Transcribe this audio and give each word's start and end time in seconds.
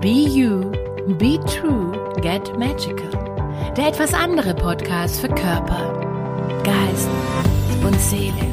Be 0.00 0.24
You, 0.24 0.70
Be 1.18 1.38
True, 1.44 1.92
Get 2.22 2.58
Magical. 2.58 3.74
Der 3.76 3.88
etwas 3.88 4.14
andere 4.14 4.54
Podcast 4.54 5.20
für 5.20 5.28
Körper, 5.28 6.62
Geist 6.64 7.10
und 7.84 8.00
Seele. 8.00 8.48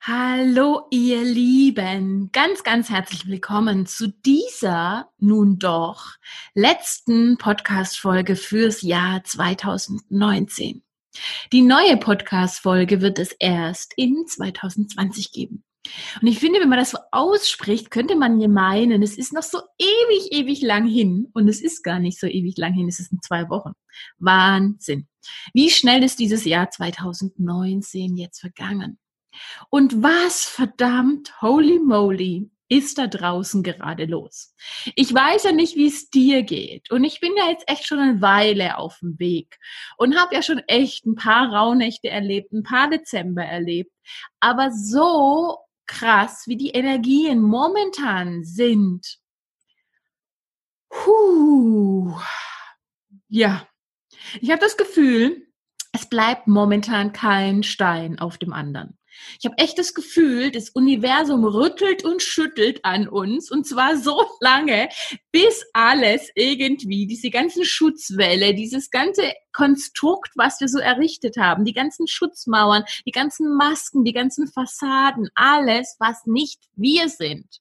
Hallo 0.00 0.86
ihr 0.92 1.20
Lieben, 1.24 2.30
ganz, 2.30 2.62
ganz 2.62 2.90
herzlich 2.90 3.26
willkommen 3.26 3.86
zu 3.86 4.06
dieser 4.24 5.08
nun 5.18 5.58
doch 5.58 6.14
letzten 6.54 7.36
Podcast-Folge 7.36 8.36
fürs 8.36 8.82
Jahr 8.82 9.24
2019. 9.24 10.84
Die 11.52 11.62
neue 11.62 11.96
Podcast-Folge 11.96 13.00
wird 13.00 13.18
es 13.18 13.32
erst 13.32 13.94
in 13.96 14.28
2020 14.28 15.32
geben. 15.32 15.65
Und 16.20 16.28
ich 16.28 16.38
finde, 16.38 16.60
wenn 16.60 16.68
man 16.68 16.78
das 16.78 16.90
so 16.90 16.98
ausspricht, 17.10 17.90
könnte 17.90 18.16
man 18.16 18.38
hier 18.38 18.48
meinen, 18.48 19.02
es 19.02 19.16
ist 19.16 19.32
noch 19.32 19.42
so 19.42 19.58
ewig, 19.78 20.32
ewig 20.32 20.62
lang 20.62 20.86
hin. 20.86 21.28
Und 21.32 21.48
es 21.48 21.60
ist 21.60 21.82
gar 21.82 21.98
nicht 21.98 22.18
so 22.18 22.26
ewig 22.26 22.56
lang 22.56 22.72
hin, 22.72 22.88
es 22.88 23.00
ist 23.00 23.12
in 23.12 23.20
zwei 23.22 23.48
Wochen. 23.48 23.72
Wahnsinn. 24.18 25.08
Wie 25.52 25.70
schnell 25.70 26.02
ist 26.02 26.18
dieses 26.18 26.44
Jahr 26.44 26.70
2019 26.70 28.16
jetzt 28.16 28.40
vergangen? 28.40 28.98
Und 29.70 30.02
was 30.02 30.44
verdammt, 30.44 31.40
holy 31.42 31.78
moly, 31.78 32.50
ist 32.68 32.98
da 32.98 33.06
draußen 33.06 33.62
gerade 33.62 34.06
los? 34.06 34.54
Ich 34.94 35.12
weiß 35.14 35.44
ja 35.44 35.52
nicht, 35.52 35.76
wie 35.76 35.86
es 35.86 36.10
dir 36.10 36.42
geht. 36.42 36.90
Und 36.90 37.04
ich 37.04 37.20
bin 37.20 37.32
ja 37.36 37.48
jetzt 37.48 37.68
echt 37.68 37.86
schon 37.86 38.00
eine 38.00 38.20
Weile 38.20 38.78
auf 38.78 38.98
dem 39.00 39.18
Weg 39.18 39.58
und 39.96 40.18
habe 40.18 40.34
ja 40.34 40.42
schon 40.42 40.58
echt 40.66 41.06
ein 41.06 41.14
paar 41.14 41.52
Rauhnächte 41.52 42.08
erlebt, 42.08 42.52
ein 42.52 42.64
paar 42.64 42.90
Dezember 42.90 43.44
erlebt. 43.44 43.92
Aber 44.40 44.72
so 44.72 45.58
krass, 45.86 46.46
wie 46.46 46.56
die 46.56 46.70
Energien 46.70 47.42
momentan 47.42 48.44
sind. 48.44 49.18
Puh. 50.88 52.14
Ja, 53.28 53.68
ich 54.40 54.50
habe 54.50 54.60
das 54.60 54.76
Gefühl, 54.76 55.46
es 55.92 56.08
bleibt 56.08 56.46
momentan 56.46 57.12
kein 57.12 57.62
Stein 57.62 58.18
auf 58.18 58.38
dem 58.38 58.52
anderen. 58.52 58.98
Ich 59.38 59.46
habe 59.46 59.58
echt 59.58 59.78
das 59.78 59.94
Gefühl, 59.94 60.50
das 60.50 60.70
Universum 60.70 61.44
rüttelt 61.44 62.04
und 62.04 62.22
schüttelt 62.22 62.84
an 62.84 63.08
uns 63.08 63.50
und 63.50 63.66
zwar 63.66 63.96
so 63.96 64.24
lange, 64.40 64.88
bis 65.32 65.64
alles 65.72 66.30
irgendwie, 66.34 67.06
diese 67.06 67.30
ganzen 67.30 67.64
Schutzwelle, 67.64 68.54
dieses 68.54 68.90
ganze 68.90 69.32
Konstrukt, 69.52 70.32
was 70.34 70.60
wir 70.60 70.68
so 70.68 70.78
errichtet 70.78 71.36
haben, 71.36 71.64
die 71.64 71.72
ganzen 71.72 72.06
Schutzmauern, 72.06 72.84
die 73.06 73.12
ganzen 73.12 73.56
Masken, 73.56 74.04
die 74.04 74.12
ganzen 74.12 74.48
Fassaden, 74.48 75.28
alles, 75.34 75.96
was 75.98 76.26
nicht 76.26 76.64
wir 76.74 77.08
sind, 77.08 77.60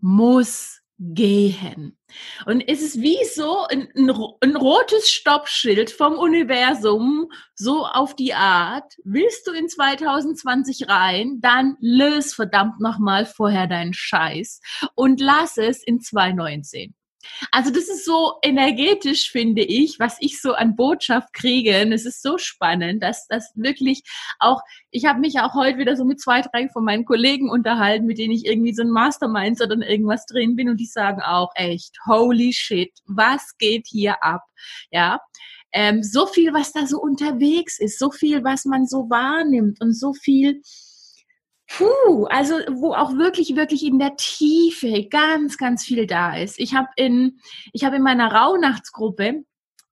muss 0.00 0.83
gehen. 0.98 1.98
Und 2.46 2.60
es 2.60 2.80
ist 2.80 3.00
wie 3.00 3.18
so 3.34 3.66
ein, 3.66 3.88
ein, 3.94 4.56
rotes 4.56 5.10
Stoppschild 5.10 5.90
vom 5.90 6.14
Universum, 6.14 7.30
so 7.54 7.84
auf 7.84 8.14
die 8.14 8.34
Art. 8.34 8.94
Willst 9.04 9.46
du 9.46 9.52
in 9.52 9.68
2020 9.68 10.88
rein, 10.88 11.40
dann 11.40 11.76
löse 11.80 12.34
verdammt 12.34 12.80
nochmal 12.80 13.26
vorher 13.26 13.66
deinen 13.66 13.94
Scheiß 13.94 14.60
und 14.94 15.20
lass 15.20 15.56
es 15.56 15.82
in 15.82 16.00
2019. 16.00 16.94
Also 17.50 17.70
das 17.70 17.84
ist 17.84 18.04
so 18.04 18.34
energetisch, 18.42 19.30
finde 19.30 19.62
ich, 19.62 19.98
was 19.98 20.16
ich 20.20 20.40
so 20.40 20.52
an 20.54 20.76
Botschaft 20.76 21.32
kriege. 21.32 21.82
Und 21.82 21.92
es 21.92 22.06
ist 22.06 22.22
so 22.22 22.38
spannend, 22.38 23.02
dass 23.02 23.26
das 23.28 23.52
wirklich 23.54 24.02
auch, 24.38 24.60
ich 24.90 25.04
habe 25.04 25.20
mich 25.20 25.38
auch 25.40 25.54
heute 25.54 25.78
wieder 25.78 25.96
so 25.96 26.04
mit 26.04 26.20
zwei, 26.20 26.40
drei 26.42 26.68
von 26.68 26.84
meinen 26.84 27.04
Kollegen 27.04 27.50
unterhalten, 27.50 28.06
mit 28.06 28.18
denen 28.18 28.32
ich 28.32 28.46
irgendwie 28.46 28.74
so 28.74 28.82
ein 28.82 28.90
Mastermind 28.90 29.60
oder 29.60 29.76
irgendwas 29.76 30.26
drin 30.26 30.56
bin 30.56 30.68
und 30.68 30.78
die 30.78 30.86
sagen 30.86 31.20
auch 31.20 31.50
echt, 31.54 31.96
holy 32.06 32.52
shit, 32.52 32.92
was 33.06 33.56
geht 33.58 33.86
hier 33.88 34.22
ab? 34.22 34.42
Ja, 34.90 35.20
ähm, 35.72 36.02
so 36.02 36.26
viel, 36.26 36.54
was 36.54 36.72
da 36.72 36.86
so 36.86 37.00
unterwegs 37.00 37.80
ist, 37.80 37.98
so 37.98 38.10
viel, 38.10 38.44
was 38.44 38.64
man 38.64 38.86
so 38.86 39.10
wahrnimmt 39.10 39.80
und 39.80 39.92
so 39.92 40.12
viel, 40.14 40.62
Puh, 41.76 42.26
also 42.26 42.54
wo 42.70 42.94
auch 42.94 43.16
wirklich, 43.16 43.56
wirklich 43.56 43.84
in 43.84 43.98
der 43.98 44.16
Tiefe 44.16 45.08
ganz, 45.08 45.58
ganz 45.58 45.84
viel 45.84 46.06
da 46.06 46.36
ist. 46.36 46.58
Ich 46.58 46.74
habe 46.74 46.88
in, 46.96 47.40
ich 47.72 47.84
habe 47.84 47.96
in 47.96 48.02
meiner 48.02 48.32
Rauhnachtsgruppe 48.32 49.44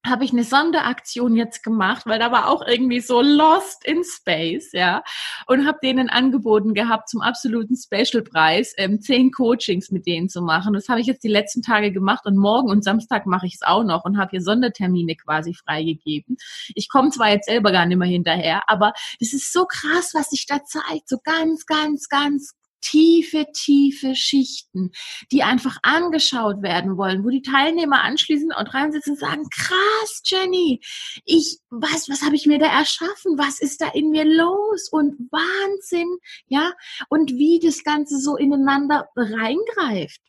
habe 0.05 0.25
ich 0.25 0.33
eine 0.33 0.43
Sonderaktion 0.43 1.37
jetzt 1.37 1.63
gemacht, 1.63 2.07
weil 2.07 2.19
da 2.19 2.33
war 2.33 2.49
auch 2.49 2.67
irgendwie 2.67 3.01
so 3.01 3.21
Lost 3.21 3.85
in 3.85 4.03
Space, 4.05 4.73
ja, 4.73 5.05
und 5.47 5.67
habe 5.67 5.79
denen 5.83 6.11
angeboten 6.11 6.75
gehabt 6.75 7.09
zum 7.09 7.21
absoluten 7.21 7.77
Special-Preis 7.77 8.75
ähm, 8.79 9.01
zehn 9.01 9.31
Coachings 9.31 9.91
mit 9.91 10.07
denen 10.07 10.29
zu 10.29 10.43
machen. 10.43 10.75
Das 10.75 10.89
habe 10.89 11.01
ich 11.01 11.07
jetzt 11.07 11.23
die 11.23 11.29
letzten 11.29 11.63
Tage 11.63 11.93
gemacht 11.93 12.27
und 12.27 12.37
morgen 12.37 12.69
und 12.69 12.83
Samstag 12.83 13.27
mache 13.27 13.47
ich 13.47 13.55
es 13.55 13.63
auch 13.63 13.85
noch 13.85 14.05
und 14.05 14.19
habe 14.19 14.31
hier 14.31 14.43
Sondertermine 14.43 15.15
quasi 15.15 15.55
freigegeben. 15.55 16.37
Ich 16.75 16.89
komme 16.89 17.11
zwar 17.11 17.31
jetzt 17.31 17.47
selber 17.47 17.71
gar 17.71 17.87
nicht 17.87 17.99
mehr 17.99 18.09
hinterher, 18.09 18.63
aber 18.67 18.93
das 19.21 19.33
ist 19.33 19.53
so 19.53 19.67
krass, 19.67 20.13
was 20.15 20.31
sich 20.31 20.47
da 20.47 20.65
zeigt, 20.65 21.09
so 21.09 21.19
ganz, 21.23 21.67
ganz, 21.67 22.09
ganz 22.09 22.55
tiefe, 22.83 23.47
tiefe 23.55 24.15
Schichten, 24.15 24.91
die 25.31 25.43
einfach 25.43 25.79
angeschaut 25.83 26.63
werden 26.63 26.99
wollen, 26.99 27.25
wo 27.25 27.31
die 27.31 27.43
Teilnehmer 27.43 28.03
anschließend 28.03 28.55
und 28.57 28.75
reinsitzen 28.75 29.15
und 29.15 29.21
sagen, 29.21 29.49
krass, 29.51 30.23
Jenny, 30.25 30.81
ich, 31.25 31.59
was, 31.71 32.09
was 32.11 32.23
habe 32.23 32.37
ich 32.37 32.47
mir 32.47 32.59
da 32.59 32.67
erschaffen? 32.67 33.39
Was 33.39 33.61
ist 33.61 33.81
da 33.81 33.89
in 33.89 34.11
mir 34.11 34.25
los? 34.25 34.89
Und 34.91 35.31
Wahnsinn, 35.31 36.19
ja? 36.47 36.73
Und 37.09 37.33
wie 37.33 37.59
das 37.63 37.83
Ganze 37.85 38.19
so 38.19 38.37
ineinander 38.37 39.09
reingreift. 39.17 40.21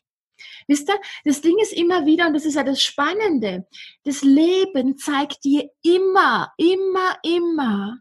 Wisst 0.66 0.88
ihr, 0.88 0.98
das 1.24 1.40
Ding 1.40 1.56
ist 1.60 1.72
immer 1.72 2.06
wieder, 2.06 2.26
und 2.26 2.34
das 2.34 2.44
ist 2.44 2.54
ja 2.54 2.64
das 2.64 2.82
Spannende, 2.82 3.66
das 4.04 4.22
Leben 4.22 4.96
zeigt 4.96 5.44
dir 5.44 5.70
immer, 5.82 6.52
immer, 6.56 7.16
immer, 7.22 7.98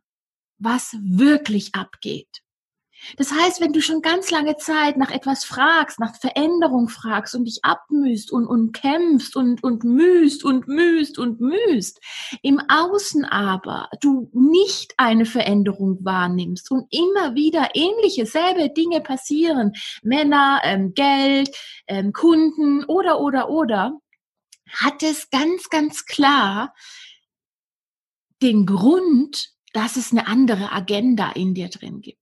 was 0.58 0.96
wirklich 1.02 1.76
abgeht. 1.76 2.42
Das 3.18 3.32
heißt, 3.32 3.62
wenn 3.62 3.74
du 3.74 3.82
schon 3.82 4.02
ganz 4.02 4.32
lange 4.32 4.58
Zeit 4.58 4.98
nach 4.98 5.12
etwas 5.12 5.46
fragst, 5.46 6.00
nach 6.00 6.16
Veränderung 6.16 6.90
fragst 6.90 7.36
und 7.36 7.46
dich 7.46 7.60
abmühst 7.64 8.32
und, 8.32 8.48
und 8.48 8.74
kämpfst 8.74 9.36
und, 9.36 9.64
und 9.64 9.84
mühst 9.84 10.44
und 10.44 10.68
mühst 10.68 11.18
und 11.18 11.42
mühst, 11.42 12.00
im 12.42 12.60
Außen 12.70 13.26
aber 13.26 13.90
du 14.02 14.30
nicht 14.34 14.94
eine 14.98 15.26
Veränderung 15.26 16.04
wahrnimmst 16.04 16.72
und 16.72 16.88
immer 16.92 17.36
wieder 17.36 17.70
ähnliche, 17.74 18.26
selbe 18.26 18.70
Dinge 18.70 19.02
passieren, 19.02 19.74
Männer, 20.02 20.62
ähm, 20.64 20.94
Geld, 20.94 21.56
ähm, 21.88 22.14
Kunden 22.14 22.84
oder, 22.86 23.20
oder, 23.20 23.50
oder, 23.50 24.00
hat 24.72 25.04
es 25.04 25.30
ganz, 25.30 25.70
ganz 25.70 26.06
klar 26.06 26.74
den 28.42 28.66
Grund, 28.66 29.54
dass 29.74 29.98
es 29.98 30.12
eine 30.12 30.28
andere 30.28 30.72
Agenda 30.72 31.32
in 31.32 31.54
dir 31.54 31.70
drin 31.70 32.02
gibt. 32.02 32.20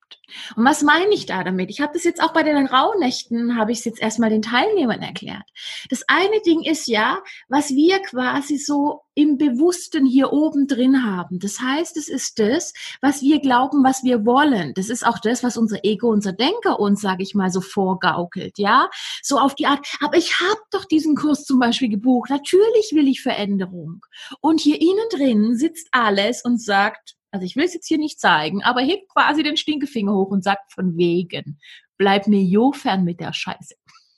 Und 0.56 0.66
was 0.66 0.82
meine 0.82 1.14
ich 1.14 1.26
da 1.26 1.44
damit? 1.44 1.70
Ich 1.70 1.82
habe 1.82 1.94
das 1.94 2.06
jetzt 2.06 2.22
auch 2.22 2.34
bei 2.34 2.44
den 2.44 2.66
Rauhnächten, 2.66 3.58
habe 3.58 3.72
ich 3.72 3.80
es 3.80 3.86
jetzt 3.86 4.02
erstmal 4.02 4.30
den 4.30 4.42
Teilnehmern 4.42 5.02
erklärt. 5.02 5.44
Das 5.90 6.04
eine 6.08 6.42
Ding 6.46 6.64
ist 6.64 6.88
ja, 6.88 7.22
was 7.50 7.72
wir 7.72 8.00
quasi 8.00 8.58
so 8.58 9.02
im 9.14 9.38
Bewussten 9.38 10.06
hier 10.06 10.32
oben 10.32 10.68
drin 10.68 11.04
haben. 11.04 11.40
Das 11.40 11.60
heißt, 11.60 11.98
es 11.98 12.08
ist 12.08 12.40
das, 12.40 12.74
was 13.02 13.22
wir 13.22 13.42
glauben, 13.42 13.84
was 13.84 14.04
wir 14.04 14.26
wollen. 14.26 14.74
Das 14.74 14.90
ist 14.90 15.06
auch 15.06 15.20
das, 15.20 15.44
was 15.44 15.58
unser 15.58 15.84
Ego, 15.84 16.10
unser 16.10 16.32
Denker 16.32 16.80
uns, 16.80 17.02
sage 17.02 17.24
ich 17.24 17.36
mal, 17.36 17.52
so 17.52 17.60
vorgaukelt, 17.60 18.58
ja? 18.58 18.90
So 19.22 19.38
auf 19.38 19.56
die 19.56 19.66
Art, 19.66 19.86
aber 20.00 20.18
ich 20.18 20.40
habe 20.40 20.62
doch 20.72 20.86
diesen 20.86 21.16
Kurs 21.16 21.44
zum 21.44 21.60
Beispiel 21.60 21.90
gebucht. 21.90 22.30
Natürlich 22.30 22.92
will 22.94 23.10
ich 23.10 23.22
Veränderung. 23.22 24.06
Und 24.40 24.62
hier 24.62 24.80
innen 24.80 25.10
drin 25.12 25.58
sitzt 25.58 25.90
alles 25.92 26.46
und 26.46 26.62
sagt, 26.62 27.16
also 27.31 27.46
ich 27.46 27.56
will 27.56 27.66
es 27.66 27.74
jetzt 27.74 27.88
hier 27.88 27.97
nicht 27.97 28.19
zeigen, 28.19 28.64
aber 28.64 28.81
hebt 28.81 29.09
quasi 29.09 29.44
den 29.44 29.58
Stinkefinger 29.58 30.14
hoch 30.14 30.30
und 30.30 30.44
sagt 30.44 30.74
von 30.74 30.97
wegen, 30.97 31.59
bleib 31.97 32.28
mir 32.28 32.42
jo 32.42 32.72
fern 32.72 33.03
mit 33.03 33.19
der 33.19 33.34
Scheiße. 33.34 33.75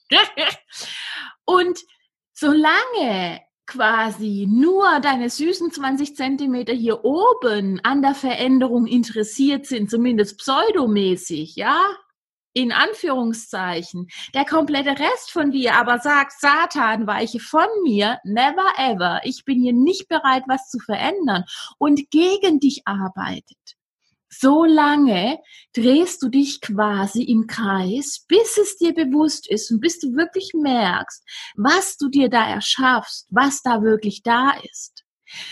und 1.45 1.79
solange 2.33 3.41
quasi 3.65 4.47
nur 4.49 4.99
deine 4.99 5.29
süßen 5.29 5.71
20 5.71 6.15
Zentimeter 6.15 6.73
hier 6.73 7.05
oben 7.05 7.79
an 7.83 8.01
der 8.01 8.15
Veränderung 8.15 8.87
interessiert 8.87 9.65
sind, 9.65 9.89
zumindest 9.89 10.39
pseudomäßig, 10.39 11.55
ja, 11.55 11.81
in 12.53 12.71
Anführungszeichen, 12.71 14.07
der 14.33 14.45
komplette 14.45 14.91
Rest 14.91 15.31
von 15.31 15.51
dir 15.51 15.75
aber 15.75 15.99
sagt, 15.99 16.33
Satan, 16.39 17.07
weiche 17.07 17.39
von 17.39 17.67
mir, 17.83 18.19
never 18.23 18.73
ever, 18.77 19.21
ich 19.23 19.43
bin 19.45 19.61
hier 19.61 19.73
nicht 19.73 20.07
bereit, 20.07 20.43
was 20.47 20.69
zu 20.69 20.79
verändern 20.79 21.43
und 21.77 22.09
gegen 22.11 22.59
dich 22.59 22.83
arbeitet. 22.85 23.57
So 24.29 24.65
lange 24.65 25.39
drehst 25.73 26.23
du 26.23 26.29
dich 26.29 26.59
quasi 26.59 27.21
im 27.23 27.45
Kreis, 27.45 28.25
bis 28.27 28.57
es 28.57 28.77
dir 28.77 28.93
bewusst 28.93 29.47
ist 29.47 29.69
und 29.71 29.79
bis 29.79 29.99
du 29.99 30.15
wirklich 30.15 30.53
merkst, 30.53 31.23
was 31.55 31.97
du 31.97 32.09
dir 32.09 32.29
da 32.29 32.47
erschaffst, 32.47 33.27
was 33.29 33.61
da 33.61 33.83
wirklich 33.83 34.23
da 34.23 34.53
ist. 34.71 35.03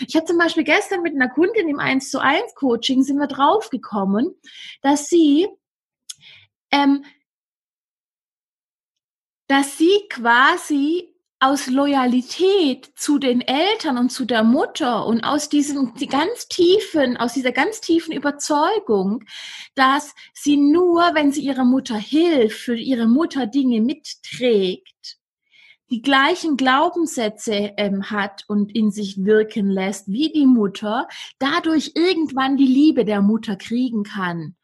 Ich 0.06 0.14
habe 0.16 0.26
zum 0.26 0.38
Beispiel 0.38 0.64
gestern 0.64 1.02
mit 1.02 1.14
einer 1.14 1.28
Kundin 1.28 1.68
im 1.68 1.78
1 1.78 2.10
zu 2.10 2.20
1 2.20 2.54
Coaching 2.54 3.02
sind 3.02 3.18
wir 3.18 3.26
draufgekommen, 3.26 4.34
dass 4.80 5.08
sie 5.08 5.48
ähm, 6.72 7.04
dass 9.46 9.78
sie 9.78 9.92
quasi 10.08 11.12
aus 11.42 11.66
Loyalität 11.66 12.92
zu 12.94 13.18
den 13.18 13.40
Eltern 13.40 13.98
und 13.98 14.10
zu 14.10 14.24
der 14.24 14.44
Mutter 14.44 15.04
und 15.06 15.24
aus 15.24 15.48
diesem 15.48 15.92
die 15.96 16.06
ganz 16.06 16.46
tiefen, 16.46 17.16
aus 17.16 17.32
dieser 17.32 17.50
ganz 17.50 17.80
tiefen 17.80 18.12
Überzeugung, 18.12 19.24
dass 19.74 20.14
sie 20.34 20.56
nur, 20.56 21.02
wenn 21.14 21.32
sie 21.32 21.42
ihrer 21.42 21.64
Mutter 21.64 21.96
hilft, 21.96 22.60
für 22.60 22.76
ihre 22.76 23.08
Mutter 23.08 23.46
Dinge 23.46 23.80
mitträgt, 23.80 25.18
die 25.90 26.00
gleichen 26.00 26.56
Glaubenssätze 26.56 27.72
ähm, 27.76 28.08
hat 28.08 28.44
und 28.46 28.74
in 28.74 28.92
sich 28.92 29.24
wirken 29.24 29.68
lässt 29.68 30.08
wie 30.08 30.30
die 30.30 30.46
Mutter, 30.46 31.08
dadurch 31.40 31.92
irgendwann 31.96 32.56
die 32.56 32.66
Liebe 32.66 33.04
der 33.04 33.20
Mutter 33.20 33.56
kriegen 33.56 34.04
kann. 34.04 34.54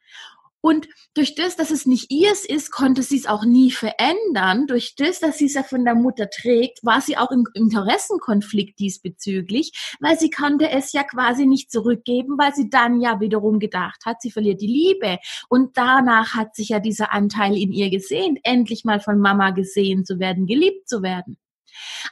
Und 0.60 0.88
durch 1.14 1.34
das, 1.34 1.56
dass 1.56 1.70
es 1.70 1.86
nicht 1.86 2.10
ihrs 2.10 2.44
ist, 2.44 2.70
konnte 2.70 3.02
sie 3.02 3.16
es 3.16 3.26
auch 3.26 3.44
nie 3.44 3.70
verändern. 3.70 4.66
Durch 4.66 4.94
das, 4.96 5.20
dass 5.20 5.38
sie 5.38 5.46
es 5.46 5.54
ja 5.54 5.62
von 5.62 5.84
der 5.84 5.94
Mutter 5.94 6.28
trägt, 6.30 6.84
war 6.84 7.00
sie 7.00 7.16
auch 7.16 7.30
im 7.30 7.46
Interessenkonflikt 7.54 8.78
diesbezüglich, 8.78 9.96
weil 10.00 10.18
sie 10.18 10.30
konnte 10.30 10.70
es 10.70 10.92
ja 10.92 11.04
quasi 11.04 11.46
nicht 11.46 11.70
zurückgeben, 11.70 12.36
weil 12.38 12.54
sie 12.54 12.70
dann 12.70 13.00
ja 13.00 13.20
wiederum 13.20 13.58
gedacht 13.58 14.04
hat, 14.04 14.20
sie 14.20 14.30
verliert 14.30 14.60
die 14.60 14.66
Liebe. 14.66 15.18
Und 15.48 15.76
danach 15.76 16.34
hat 16.34 16.54
sich 16.56 16.70
ja 16.70 16.80
dieser 16.80 17.12
Anteil 17.12 17.56
in 17.56 17.72
ihr 17.72 17.90
gesehnt, 17.90 18.40
endlich 18.42 18.84
mal 18.84 19.00
von 19.00 19.18
Mama 19.18 19.50
gesehen 19.50 20.04
zu 20.04 20.18
werden, 20.18 20.46
geliebt 20.46 20.88
zu 20.88 21.02
werden. 21.02 21.38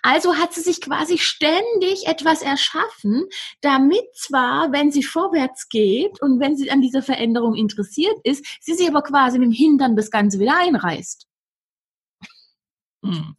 Also 0.02 0.36
hat 0.36 0.52
sie 0.52 0.60
sich 0.60 0.80
quasi 0.80 1.18
ständig 1.18 2.06
etwas 2.06 2.42
erschaffen, 2.42 3.24
damit 3.60 4.04
zwar, 4.14 4.72
wenn 4.72 4.90
sie 4.90 5.02
vorwärts 5.02 5.68
geht 5.68 6.20
und 6.22 6.40
wenn 6.40 6.56
sie 6.56 6.70
an 6.70 6.80
dieser 6.80 7.02
Veränderung 7.02 7.54
interessiert 7.54 8.16
ist, 8.24 8.44
sie 8.60 8.74
sich 8.74 8.88
aber 8.88 9.02
quasi 9.02 9.38
mit 9.38 9.48
dem 9.48 9.52
Hintern 9.52 9.96
das 9.96 10.10
Ganze 10.10 10.38
wieder 10.38 10.56
einreißt. 10.56 11.26
Hm. 13.04 13.36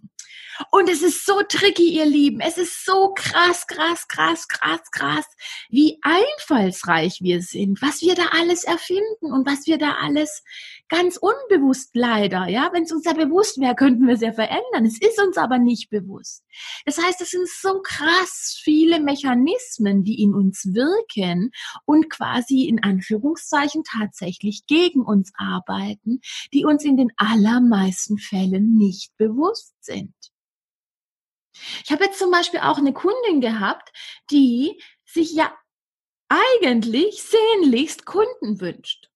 Und 0.71 0.89
es 0.89 1.03
ist 1.03 1.25
so 1.25 1.43
tricky, 1.43 1.89
ihr 1.89 2.05
Lieben. 2.05 2.39
Es 2.39 2.57
ist 2.57 2.83
so 2.83 3.13
krass, 3.13 3.67
krass, 3.67 4.07
krass, 4.07 4.47
krass, 4.47 4.81
krass, 4.91 5.25
wie 5.69 5.99
einfallsreich 6.01 7.19
wir 7.21 7.41
sind, 7.41 7.81
was 7.81 8.01
wir 8.01 8.15
da 8.15 8.27
alles 8.31 8.63
erfinden 8.63 9.31
und 9.31 9.45
was 9.45 9.67
wir 9.67 9.77
da 9.77 9.97
alles 10.01 10.43
ganz 10.89 11.17
unbewusst 11.17 11.91
leider, 11.93 12.47
ja. 12.47 12.69
Wenn 12.73 12.83
es 12.83 12.91
uns 12.91 13.05
ja 13.05 13.13
bewusst 13.13 13.59
wäre, 13.59 13.75
könnten 13.75 14.07
wir 14.07 14.15
es 14.15 14.21
ja 14.21 14.31
verändern. 14.31 14.85
Es 14.85 14.99
ist 14.99 15.21
uns 15.21 15.37
aber 15.37 15.57
nicht 15.57 15.89
bewusst. 15.89 16.43
Das 16.85 16.97
heißt, 16.97 17.21
es 17.21 17.31
sind 17.31 17.47
so 17.47 17.81
krass 17.81 18.59
viele 18.63 18.99
Mechanismen, 18.99 20.03
die 20.03 20.21
in 20.21 20.33
uns 20.33 20.73
wirken 20.73 21.51
und 21.85 22.09
quasi 22.09 22.65
in 22.65 22.83
Anführungszeichen 22.83 23.83
tatsächlich 23.83 24.65
gegen 24.67 25.01
uns 25.01 25.31
arbeiten, 25.37 26.21
die 26.53 26.65
uns 26.65 26.83
in 26.83 26.97
den 26.97 27.11
allermeisten 27.17 28.17
Fällen 28.17 28.75
nicht 28.77 29.15
bewusst 29.17 29.75
sind. 29.81 30.13
Ich 31.83 31.91
habe 31.91 32.05
jetzt 32.05 32.19
zum 32.19 32.31
Beispiel 32.31 32.59
auch 32.59 32.77
eine 32.77 32.93
Kundin 32.93 33.41
gehabt, 33.41 33.91
die 34.29 34.81
sich 35.05 35.33
ja 35.33 35.51
eigentlich 36.29 37.23
sehnlichst 37.23 38.05
Kunden 38.05 38.59
wünscht 38.59 39.09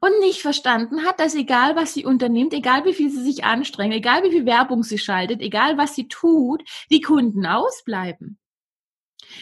und 0.00 0.18
nicht 0.20 0.42
verstanden 0.42 1.04
hat, 1.04 1.20
dass 1.20 1.34
egal 1.34 1.76
was 1.76 1.94
sie 1.94 2.04
unternimmt, 2.04 2.52
egal 2.52 2.84
wie 2.84 2.94
viel 2.94 3.10
sie 3.10 3.22
sich 3.22 3.44
anstrengt, 3.44 3.94
egal 3.94 4.22
wie 4.22 4.30
viel 4.30 4.46
Werbung 4.46 4.82
sie 4.82 4.98
schaltet, 4.98 5.40
egal 5.40 5.78
was 5.78 5.94
sie 5.94 6.08
tut, 6.08 6.62
die 6.90 7.00
Kunden 7.00 7.46
ausbleiben. 7.46 8.38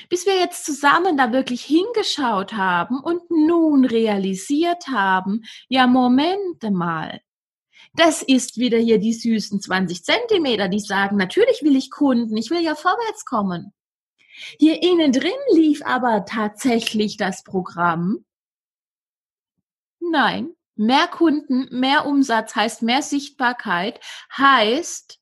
Bis 0.09 0.27
wir 0.27 0.39
jetzt 0.39 0.65
zusammen 0.65 1.17
da 1.17 1.33
wirklich 1.33 1.63
hingeschaut 1.63 2.55
haben 2.55 3.01
und 3.01 3.31
nun 3.31 3.85
realisiert 3.85 4.89
haben, 4.89 5.43
ja, 5.69 5.87
Momente 5.87 6.71
mal, 6.71 7.21
das 7.95 8.23
ist 8.23 8.59
wieder 8.59 8.79
hier 8.79 8.99
die 8.99 9.13
süßen 9.13 9.61
20 9.61 10.05
Zentimeter, 10.05 10.69
die 10.69 10.81
sagen, 10.81 11.17
natürlich 11.17 11.63
will 11.63 11.77
ich 11.77 11.91
Kunden, 11.91 12.37
ich 12.37 12.51
will 12.51 12.61
ja 12.61 12.75
vorwärts 12.75 13.25
kommen. 13.25 13.73
Hier 14.59 14.83
innen 14.83 15.13
drin 15.13 15.31
lief 15.53 15.81
aber 15.85 16.25
tatsächlich 16.25 17.17
das 17.17 17.45
Programm. 17.45 18.25
Nein, 20.11 20.51
mehr 20.77 21.07
Kunden, 21.09 21.69
mehr 21.71 22.07
Umsatz 22.07 22.55
heißt 22.55 22.83
mehr 22.83 23.03
Sichtbarkeit, 23.03 24.01
heißt 24.37 25.19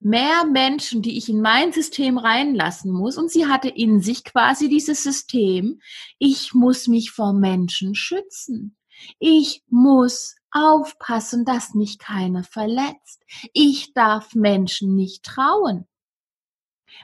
mehr 0.00 0.44
Menschen, 0.44 1.02
die 1.02 1.16
ich 1.16 1.28
in 1.28 1.40
mein 1.40 1.72
System 1.72 2.18
reinlassen 2.18 2.92
muss. 2.92 3.16
Und 3.16 3.30
sie 3.30 3.46
hatte 3.46 3.68
in 3.68 4.00
sich 4.00 4.24
quasi 4.24 4.68
dieses 4.68 5.02
System, 5.02 5.80
ich 6.18 6.54
muss 6.54 6.86
mich 6.86 7.10
vor 7.10 7.32
Menschen 7.32 7.94
schützen. 7.94 8.76
Ich 9.18 9.62
muss 9.68 10.36
aufpassen, 10.50 11.44
dass 11.44 11.74
mich 11.74 11.98
keiner 11.98 12.44
verletzt. 12.44 13.22
Ich 13.52 13.92
darf 13.92 14.34
Menschen 14.34 14.94
nicht 14.94 15.22
trauen. 15.22 15.86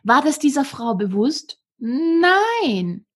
War 0.04 0.22
das 0.22 0.38
dieser 0.38 0.64
Frau 0.64 0.94
bewusst? 0.94 1.58
Nein. 1.78 3.06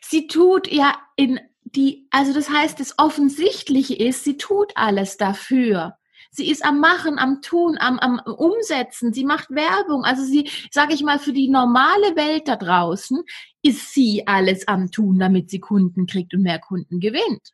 Sie 0.00 0.26
tut 0.28 0.70
ja 0.70 0.96
in 1.16 1.40
die, 1.76 2.06
also 2.10 2.32
das 2.32 2.50
heißt, 2.50 2.78
das 2.80 2.98
Offensichtliche 2.98 3.94
ist, 3.94 4.24
sie 4.24 4.36
tut 4.36 4.72
alles 4.76 5.16
dafür. 5.16 5.96
Sie 6.30 6.50
ist 6.50 6.64
am 6.64 6.80
Machen, 6.80 7.20
am 7.20 7.42
Tun, 7.42 7.76
am, 7.78 8.00
am 8.00 8.18
Umsetzen. 8.18 9.12
Sie 9.12 9.24
macht 9.24 9.50
Werbung. 9.50 10.04
Also 10.04 10.24
sie, 10.24 10.50
sage 10.72 10.92
ich 10.92 11.02
mal, 11.02 11.20
für 11.20 11.32
die 11.32 11.48
normale 11.48 12.16
Welt 12.16 12.48
da 12.48 12.56
draußen 12.56 13.22
ist 13.62 13.94
sie 13.94 14.26
alles 14.26 14.66
am 14.66 14.90
Tun, 14.90 15.20
damit 15.20 15.48
sie 15.48 15.60
Kunden 15.60 16.06
kriegt 16.06 16.34
und 16.34 16.42
mehr 16.42 16.58
Kunden 16.58 16.98
gewinnt. 16.98 17.52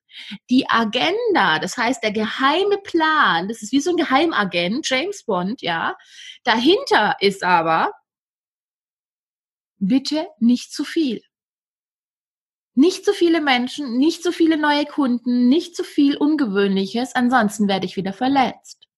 Die 0.49 0.69
Agenda, 0.69 1.59
das 1.59 1.77
heißt 1.77 2.03
der 2.03 2.13
geheime 2.13 2.79
Plan, 2.79 3.49
das 3.49 3.61
ist 3.61 3.73
wie 3.73 3.81
so 3.81 3.91
ein 3.91 3.97
Geheimagent, 3.97 4.89
James 4.89 5.25
Bond, 5.25 5.61
ja. 5.61 5.95
Dahinter 6.45 7.17
ist 7.21 7.45
aber, 7.45 7.93
bitte 9.79 10.27
nicht 10.39 10.73
zu 10.73 10.85
viel. 10.85 11.23
Nicht 12.81 13.05
zu 13.05 13.13
viele 13.13 13.43
Menschen, 13.43 13.99
nicht 13.99 14.23
zu 14.23 14.33
viele 14.33 14.57
neue 14.57 14.87
Kunden, 14.87 15.51
nicht 15.51 15.77
zu 15.77 15.85
viel 15.85 16.17
Ungewöhnliches, 16.17 17.15
ansonsten 17.15 17.69
werde 17.69 17.85
ich 17.85 17.97
wieder 17.97 18.15
verletzt. 18.15 18.89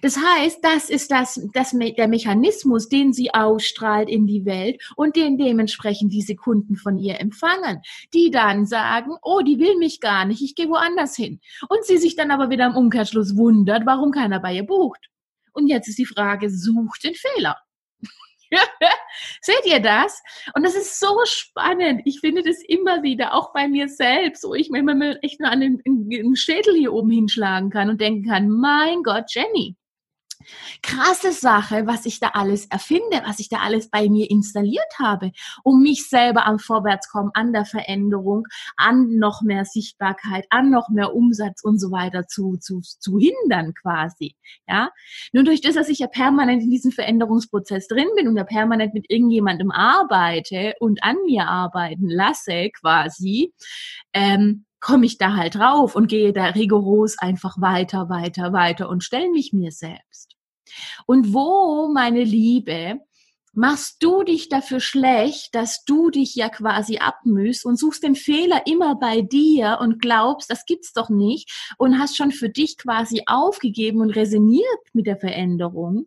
Das 0.00 0.16
heißt, 0.16 0.60
das 0.62 0.88
ist 0.88 1.10
das, 1.10 1.38
das, 1.52 1.72
der 1.72 2.08
Mechanismus, 2.08 2.88
den 2.88 3.12
sie 3.12 3.34
ausstrahlt 3.34 4.08
in 4.08 4.26
die 4.26 4.46
Welt 4.46 4.82
und 4.96 5.14
den 5.14 5.36
dementsprechend 5.36 6.10
diese 6.10 6.36
Kunden 6.36 6.76
von 6.76 6.96
ihr 6.96 7.20
empfangen, 7.20 7.82
die 8.14 8.30
dann 8.30 8.64
sagen, 8.64 9.10
oh, 9.20 9.42
die 9.42 9.58
will 9.58 9.76
mich 9.76 10.00
gar 10.00 10.24
nicht, 10.24 10.40
ich 10.40 10.54
gehe 10.54 10.70
woanders 10.70 11.14
hin. 11.14 11.38
Und 11.68 11.84
sie 11.84 11.98
sich 11.98 12.16
dann 12.16 12.30
aber 12.30 12.48
wieder 12.48 12.64
im 12.64 12.76
Umkehrschluss 12.76 13.36
wundert, 13.36 13.84
warum 13.84 14.12
keiner 14.12 14.40
bei 14.40 14.54
ihr 14.54 14.64
bucht. 14.64 15.10
Und 15.52 15.66
jetzt 15.68 15.86
ist 15.86 15.98
die 15.98 16.06
Frage, 16.06 16.48
sucht 16.48 17.04
den 17.04 17.14
Fehler. 17.14 17.58
Seht 19.40 19.66
ihr 19.66 19.80
das? 19.80 20.22
Und 20.54 20.64
das 20.64 20.74
ist 20.74 20.98
so 20.98 21.18
spannend. 21.24 22.02
Ich 22.04 22.20
finde 22.20 22.42
das 22.42 22.62
immer 22.66 23.02
wieder, 23.02 23.34
auch 23.34 23.52
bei 23.52 23.68
mir 23.68 23.88
selbst, 23.88 24.44
wo 24.44 24.54
ich 24.54 24.70
mir 24.70 24.80
immer 24.80 25.16
echt 25.22 25.40
nur 25.40 25.50
an 25.50 25.60
den, 25.60 25.82
den 25.84 26.36
Schädel 26.36 26.74
hier 26.76 26.92
oben 26.92 27.10
hinschlagen 27.10 27.70
kann 27.70 27.90
und 27.90 28.00
denken 28.00 28.28
kann, 28.28 28.48
mein 28.48 29.02
Gott, 29.02 29.24
Jenny, 29.28 29.76
krasse 30.82 31.32
Sache, 31.32 31.86
was 31.86 32.06
ich 32.06 32.20
da 32.20 32.28
alles 32.34 32.66
erfinde, 32.66 33.22
was 33.24 33.38
ich 33.38 33.48
da 33.48 33.58
alles 33.58 33.90
bei 33.90 34.08
mir 34.08 34.30
installiert 34.30 34.98
habe, 34.98 35.32
um 35.64 35.82
mich 35.82 36.08
selber 36.08 36.46
am 36.46 36.58
Vorwärtskommen, 36.58 37.30
an 37.34 37.52
der 37.52 37.64
Veränderung, 37.64 38.46
an 38.76 39.16
noch 39.16 39.42
mehr 39.42 39.64
Sichtbarkeit, 39.64 40.46
an 40.50 40.70
noch 40.70 40.88
mehr 40.88 41.14
Umsatz 41.14 41.62
und 41.62 41.78
so 41.78 41.90
weiter 41.90 42.26
zu, 42.26 42.56
zu, 42.58 42.80
zu 42.80 43.18
hindern 43.18 43.74
quasi. 43.74 44.34
Ja, 44.68 44.90
nur 45.32 45.44
durch 45.44 45.60
das, 45.60 45.74
dass 45.74 45.88
ich 45.88 45.98
ja 45.98 46.06
permanent 46.06 46.62
in 46.62 46.70
diesem 46.70 46.92
Veränderungsprozess 46.92 47.88
drin 47.88 48.08
bin 48.16 48.28
und 48.28 48.36
ja 48.36 48.44
permanent 48.44 48.94
mit 48.94 49.10
irgendjemandem 49.10 49.70
arbeite 49.70 50.74
und 50.80 51.02
an 51.02 51.16
mir 51.24 51.46
arbeiten 51.46 52.08
lasse 52.08 52.70
quasi, 52.70 53.52
ähm, 54.12 54.64
komme 54.82 55.06
ich 55.06 55.16
da 55.16 55.34
halt 55.34 55.54
drauf 55.54 55.94
und 55.94 56.08
gehe 56.08 56.32
da 56.32 56.46
rigoros 56.46 57.16
einfach 57.18 57.56
weiter, 57.60 58.08
weiter, 58.08 58.52
weiter 58.52 58.88
und 58.88 59.04
stelle 59.04 59.30
mich 59.30 59.52
mir 59.52 59.70
selbst. 59.70 60.31
Und 61.06 61.32
wo, 61.32 61.90
meine 61.92 62.24
Liebe, 62.24 63.00
machst 63.54 64.02
du 64.02 64.22
dich 64.22 64.48
dafür 64.48 64.80
schlecht, 64.80 65.54
dass 65.54 65.84
du 65.84 66.10
dich 66.10 66.34
ja 66.34 66.48
quasi 66.48 66.98
abmühst 66.98 67.66
und 67.66 67.78
suchst 67.78 68.02
den 68.02 68.14
Fehler 68.14 68.62
immer 68.66 68.96
bei 68.98 69.20
dir 69.20 69.78
und 69.80 70.00
glaubst, 70.00 70.50
das 70.50 70.64
gibt's 70.64 70.92
doch 70.92 71.10
nicht 71.10 71.74
und 71.76 71.98
hast 71.98 72.16
schon 72.16 72.32
für 72.32 72.48
dich 72.48 72.78
quasi 72.78 73.22
aufgegeben 73.26 74.00
und 74.00 74.10
resoniert 74.10 74.64
mit 74.94 75.06
der 75.06 75.18
Veränderung. 75.18 76.06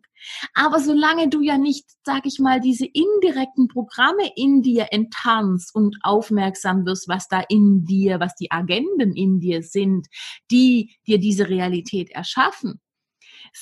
Aber 0.54 0.80
solange 0.80 1.28
du 1.28 1.40
ja 1.40 1.56
nicht, 1.56 1.84
sag 2.04 2.26
ich 2.26 2.40
mal, 2.40 2.60
diese 2.60 2.86
indirekten 2.86 3.68
Programme 3.68 4.32
in 4.34 4.62
dir 4.62 4.88
enttarnst 4.90 5.72
und 5.74 5.98
aufmerksam 6.02 6.84
wirst, 6.84 7.06
was 7.08 7.28
da 7.28 7.44
in 7.48 7.84
dir, 7.84 8.18
was 8.18 8.34
die 8.34 8.50
Agenden 8.50 9.14
in 9.14 9.38
dir 9.38 9.62
sind, 9.62 10.08
die 10.50 10.96
dir 11.06 11.18
diese 11.18 11.48
Realität 11.48 12.10
erschaffen, 12.10 12.80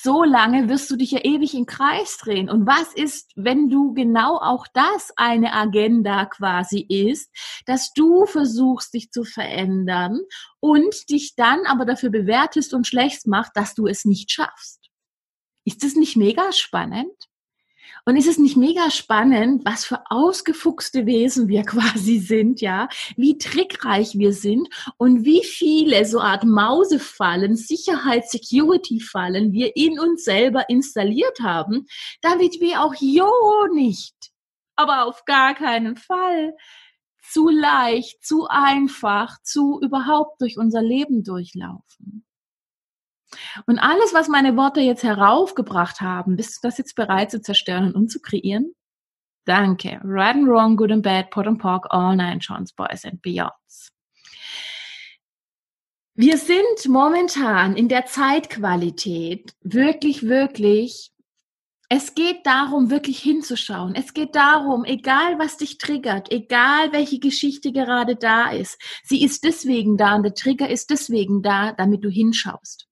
so 0.03 0.25
lange 0.25 0.69
wirst 0.69 0.91
du 0.91 0.97
dich 0.97 1.13
ja 1.13 1.21
ewig 1.23 1.55
im 1.55 1.67
Kreis 1.67 2.19
drehen. 2.19 2.51
Und 2.51 2.67
was 2.67 2.93
ist, 2.95 3.31
wenn 3.37 3.69
du 3.69 3.95
genau 3.95 4.39
auch 4.39 4.67
das 4.75 5.13
eine 5.17 5.53
Agenda 5.53 6.27
quasi 6.27 6.81
ist, 6.81 7.31
dass 7.67 7.93
du 7.93 8.27
versuchst, 8.27 8.93
dich 8.95 9.11
zu 9.11 9.25
verändern 9.25 10.21
und 10.61 11.11
dich 11.11 11.37
dann 11.37 11.65
aber 11.67 11.85
dafür 11.85 12.11
bewertest 12.11 12.75
und 12.75 12.87
schlecht 12.87 13.27
machst, 13.27 13.53
dass 13.55 13.75
du 13.75 13.87
es 13.87 14.05
nicht 14.05 14.33
schaffst? 14.33 14.81
Ist 15.65 15.85
das 15.85 15.95
nicht 15.95 16.17
mega 16.17 16.53
spannend? 16.53 17.15
Und 18.07 18.17
ist 18.17 18.29
es 18.29 18.39
nicht 18.39 18.57
mega 18.57 18.91
spannend, 18.91 19.65
was 19.65 19.87
für 19.87 20.03
ausgefuchste 20.11 21.07
Wesen 21.07 21.49
wir 21.49 21.63
quasi 21.65 22.19
sind, 22.19 22.61
ja? 22.61 22.89
Wie 23.17 23.39
trickreich 23.39 24.19
wir 24.19 24.33
sind 24.33 24.69
und 24.99 25.25
wie 25.25 25.43
viele 25.43 26.05
so 26.05 26.21
Art 26.21 26.45
Mausefallen, 26.45 27.57
Sicherheit, 27.57 28.29
Security-Fallen 28.29 29.53
wir 29.53 29.75
in 29.77 29.99
uns 29.99 30.25
selber 30.25 30.69
installiert 30.69 31.41
haben, 31.41 31.87
damit 32.21 32.61
wir 32.61 32.83
auch 32.83 32.95
jo 32.99 33.31
nicht, 33.73 34.15
aber 34.77 35.07
auf 35.07 35.25
gar 35.25 35.55
keinen 35.55 35.97
Fall 35.97 36.55
zu 37.23 37.49
leicht, 37.49 38.23
zu 38.23 38.47
einfach, 38.49 39.41
zu 39.43 39.81
überhaupt 39.83 40.43
durch 40.43 40.59
unser 40.59 40.83
Leben 40.83 41.25
durchlaufen. 41.25 42.25
Und 43.67 43.79
alles, 43.79 44.15
was 44.15 44.29
meine 44.29 44.57
Worte 44.57 44.81
jetzt 44.81 45.03
heraufgebracht 45.03 46.01
haben, 46.01 46.37
bist 46.37 46.57
du 46.57 46.69
das 46.69 46.79
jetzt 46.79 46.95
bereit 46.95 47.31
zu 47.31 47.41
zerstören 47.41 47.95
und 47.95 48.11
zu 48.11 48.21
kreieren? 48.21 48.75
Danke. 49.45 50.01
Right 50.03 50.37
and 50.37 50.49
wrong, 50.49 50.77
good 50.77 50.91
and 50.91 51.03
bad, 51.03 51.31
pot 51.31 51.47
and 51.47 51.61
pork, 51.61 51.87
all 51.91 52.17
nine 52.17 52.39
Johns, 52.41 52.73
boys 52.73 53.05
and 53.05 53.21
beyonds. 53.21 53.91
Wir 56.17 56.39
sind 56.39 56.89
momentan 56.89 57.77
in 57.77 57.89
der 57.89 58.07
Zeitqualität 58.07 59.53
wirklich, 59.63 60.23
wirklich 60.23 61.15
es 61.91 62.15
geht 62.15 62.47
darum, 62.47 62.91
wirklich 62.91 63.19
hinzuschauen. 63.21 63.95
Es 63.95 64.15
geht 64.15 64.35
darum, 64.35 64.85
egal 64.85 65.39
was 65.39 65.59
dich 65.59 65.79
triggert, 65.79 66.33
egal 66.33 66.93
welche 66.93 67.19
Geschichte 67.19 67.73
gerade 67.73 68.17
da 68.17 68.51
ist, 68.51 68.81
sie 69.03 69.23
ist 69.23 69.45
deswegen 69.45 69.97
da 69.97 70.17
und 70.17 70.23
der 70.23 70.35
Trigger 70.35 70.69
ist 70.69 70.91
deswegen 70.91 71.43
da, 71.43 71.73
damit 71.73 72.03
du 72.03 72.09
hinschaust. 72.09 72.89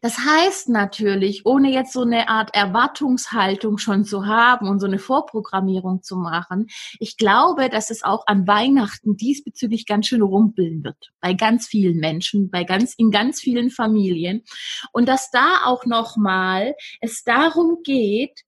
Das 0.00 0.18
heißt 0.18 0.68
natürlich, 0.68 1.46
ohne 1.46 1.72
jetzt 1.72 1.92
so 1.92 2.02
eine 2.02 2.28
Art 2.28 2.54
Erwartungshaltung 2.54 3.78
schon 3.78 4.04
zu 4.04 4.26
haben 4.26 4.68
und 4.68 4.80
so 4.80 4.86
eine 4.86 4.98
Vorprogrammierung 4.98 6.02
zu 6.02 6.16
machen, 6.16 6.66
ich 6.98 7.16
glaube, 7.16 7.68
dass 7.68 7.90
es 7.90 8.02
auch 8.02 8.26
an 8.26 8.46
Weihnachten 8.46 9.16
diesbezüglich 9.16 9.86
ganz 9.86 10.06
schön 10.06 10.22
rumpeln 10.22 10.84
wird. 10.84 11.12
Bei 11.20 11.34
ganz 11.34 11.66
vielen 11.66 11.98
Menschen, 11.98 12.50
bei 12.50 12.64
ganz, 12.64 12.94
in 12.94 13.10
ganz 13.10 13.40
vielen 13.40 13.70
Familien. 13.70 14.44
Und 14.92 15.08
dass 15.08 15.30
da 15.30 15.62
auch 15.64 15.84
nochmal 15.86 16.74
es 17.00 17.24
darum 17.24 17.78
geht, 17.82 18.42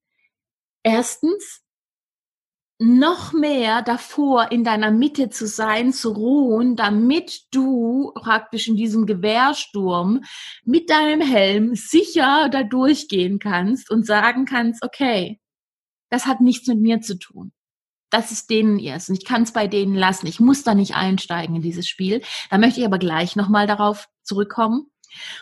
erstens, 0.82 1.62
noch 2.80 3.34
mehr 3.34 3.82
davor 3.82 4.50
in 4.50 4.64
deiner 4.64 4.90
Mitte 4.90 5.28
zu 5.28 5.46
sein, 5.46 5.92
zu 5.92 6.12
ruhen, 6.12 6.76
damit 6.76 7.42
du 7.50 8.10
praktisch 8.14 8.68
in 8.68 8.76
diesem 8.76 9.04
Gewehrsturm 9.04 10.22
mit 10.64 10.88
deinem 10.88 11.20
Helm 11.20 11.74
sicher 11.74 12.48
da 12.50 12.62
durchgehen 12.62 13.38
kannst 13.38 13.90
und 13.90 14.06
sagen 14.06 14.46
kannst, 14.46 14.82
okay, 14.82 15.38
das 16.08 16.24
hat 16.24 16.40
nichts 16.40 16.68
mit 16.68 16.80
mir 16.80 17.02
zu 17.02 17.18
tun. 17.18 17.52
Das 18.08 18.32
ist 18.32 18.48
denen 18.48 18.78
erst. 18.78 19.10
Und 19.10 19.16
ich 19.16 19.26
kann 19.26 19.42
es 19.42 19.52
bei 19.52 19.66
denen 19.66 19.94
lassen. 19.94 20.26
Ich 20.26 20.40
muss 20.40 20.62
da 20.62 20.74
nicht 20.74 20.94
einsteigen 20.94 21.56
in 21.56 21.62
dieses 21.62 21.86
Spiel. 21.86 22.22
Da 22.48 22.56
möchte 22.56 22.80
ich 22.80 22.86
aber 22.86 22.98
gleich 22.98 23.36
nochmal 23.36 23.66
darauf 23.66 24.08
zurückkommen. 24.22 24.90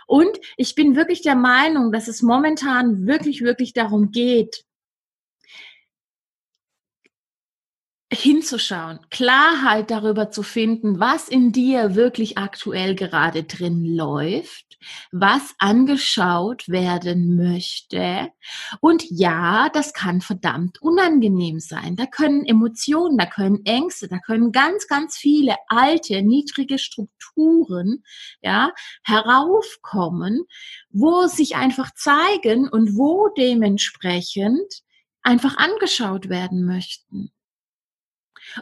Und 0.08 0.38
ich 0.56 0.74
bin 0.74 0.96
wirklich 0.96 1.22
der 1.22 1.36
Meinung, 1.36 1.92
dass 1.92 2.08
es 2.08 2.20
momentan 2.20 3.06
wirklich, 3.06 3.42
wirklich 3.42 3.74
darum 3.74 4.10
geht, 4.10 4.64
hinzuschauen, 8.10 9.00
Klarheit 9.10 9.90
darüber 9.90 10.30
zu 10.30 10.42
finden, 10.42 10.98
was 10.98 11.28
in 11.28 11.52
dir 11.52 11.94
wirklich 11.94 12.38
aktuell 12.38 12.94
gerade 12.94 13.44
drin 13.44 13.84
läuft, 13.84 14.78
was 15.12 15.54
angeschaut 15.58 16.68
werden 16.70 17.36
möchte. 17.36 18.30
Und 18.80 19.04
ja, 19.10 19.68
das 19.74 19.92
kann 19.92 20.22
verdammt 20.22 20.80
unangenehm 20.80 21.60
sein. 21.60 21.96
Da 21.96 22.06
können 22.06 22.46
Emotionen, 22.46 23.18
da 23.18 23.26
können 23.26 23.66
Ängste, 23.66 24.08
da 24.08 24.18
können 24.18 24.52
ganz, 24.52 24.86
ganz 24.86 25.18
viele 25.18 25.56
alte, 25.68 26.22
niedrige 26.22 26.78
Strukturen, 26.78 28.02
ja, 28.40 28.72
heraufkommen, 29.04 30.44
wo 30.90 31.26
sich 31.26 31.56
einfach 31.56 31.90
zeigen 31.94 32.70
und 32.70 32.96
wo 32.96 33.28
dementsprechend 33.36 34.82
einfach 35.22 35.58
angeschaut 35.58 36.30
werden 36.30 36.64
möchten. 36.64 37.32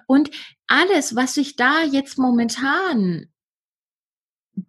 Und 0.07 0.31
alles, 0.67 1.17
was 1.17 1.35
sich 1.35 1.57
da 1.57 1.83
jetzt 1.83 2.19
momentan 2.19 3.29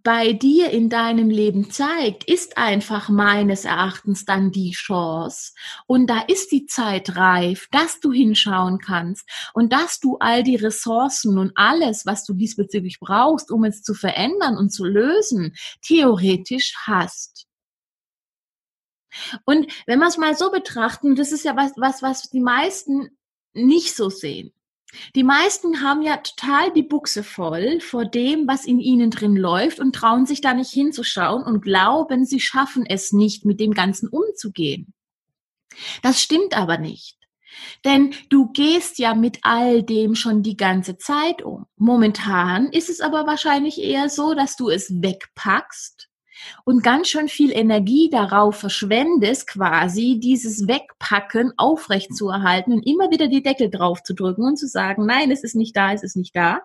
bei 0.03 0.33
dir 0.33 0.69
in 0.71 0.89
deinem 0.89 1.29
Leben 1.29 1.71
zeigt, 1.71 2.25
ist 2.25 2.57
einfach 2.57 3.07
meines 3.07 3.63
Erachtens 3.63 4.25
dann 4.25 4.51
die 4.51 4.71
Chance. 4.71 5.53
Und 5.85 6.09
da 6.09 6.19
ist 6.27 6.51
die 6.51 6.65
Zeit 6.65 7.15
reif, 7.15 7.69
dass 7.71 8.01
du 8.01 8.11
hinschauen 8.11 8.79
kannst 8.79 9.29
und 9.53 9.71
dass 9.71 9.99
du 9.99 10.17
all 10.17 10.43
die 10.43 10.57
Ressourcen 10.57 11.37
und 11.37 11.53
alles, 11.55 12.05
was 12.05 12.25
du 12.25 12.33
diesbezüglich 12.33 12.99
brauchst, 12.99 13.49
um 13.49 13.63
es 13.63 13.81
zu 13.81 13.93
verändern 13.93 14.57
und 14.57 14.71
zu 14.71 14.83
lösen, 14.83 15.55
theoretisch 15.81 16.75
hast. 16.85 17.47
Und 19.45 19.71
wenn 19.85 19.99
wir 19.99 20.07
es 20.07 20.17
mal 20.17 20.35
so 20.35 20.51
betrachten, 20.51 21.15
das 21.15 21.31
ist 21.31 21.45
ja 21.45 21.55
was, 21.55 21.71
was, 21.77 22.01
was 22.01 22.29
die 22.29 22.41
meisten 22.41 23.17
nicht 23.53 23.95
so 23.95 24.09
sehen. 24.09 24.51
Die 25.15 25.23
meisten 25.23 25.81
haben 25.81 26.01
ja 26.01 26.17
total 26.17 26.71
die 26.71 26.83
Buchse 26.83 27.23
voll 27.23 27.81
vor 27.81 28.05
dem, 28.05 28.47
was 28.47 28.65
in 28.65 28.79
ihnen 28.79 29.11
drin 29.11 29.35
läuft 29.35 29.79
und 29.79 29.93
trauen 29.93 30.25
sich 30.25 30.41
da 30.41 30.53
nicht 30.53 30.71
hinzuschauen 30.71 31.43
und 31.43 31.61
glauben, 31.61 32.25
sie 32.25 32.39
schaffen 32.39 32.85
es 32.85 33.11
nicht, 33.11 33.45
mit 33.45 33.59
dem 33.59 33.73
Ganzen 33.73 34.07
umzugehen. 34.07 34.93
Das 36.01 36.21
stimmt 36.21 36.57
aber 36.57 36.77
nicht. 36.77 37.17
Denn 37.85 38.13
du 38.29 38.51
gehst 38.51 38.99
ja 38.99 39.13
mit 39.13 39.39
all 39.41 39.83
dem 39.83 40.15
schon 40.15 40.43
die 40.43 40.57
ganze 40.57 40.97
Zeit 40.97 41.41
um. 41.41 41.65
Momentan 41.75 42.67
ist 42.71 42.89
es 42.89 43.01
aber 43.01 43.27
wahrscheinlich 43.27 43.81
eher 43.81 44.09
so, 44.09 44.33
dass 44.33 44.55
du 44.55 44.69
es 44.69 45.01
wegpackst 45.01 46.07
und 46.65 46.83
ganz 46.83 47.09
schön 47.09 47.27
viel 47.27 47.51
Energie 47.51 48.09
darauf 48.09 48.55
verschwendest, 48.57 49.47
quasi 49.47 50.19
dieses 50.21 50.67
Wegpacken 50.67 51.53
aufrecht 51.57 52.15
zu 52.15 52.29
erhalten 52.29 52.73
und 52.73 52.85
immer 52.85 53.09
wieder 53.11 53.27
die 53.27 53.43
Deckel 53.43 53.69
drauf 53.69 54.03
zu 54.03 54.13
drücken 54.13 54.43
und 54.43 54.57
zu 54.57 54.67
sagen, 54.67 55.05
nein, 55.05 55.31
es 55.31 55.43
ist 55.43 55.55
nicht 55.55 55.75
da, 55.75 55.93
es 55.93 56.03
ist 56.03 56.15
nicht 56.15 56.35
da. 56.35 56.61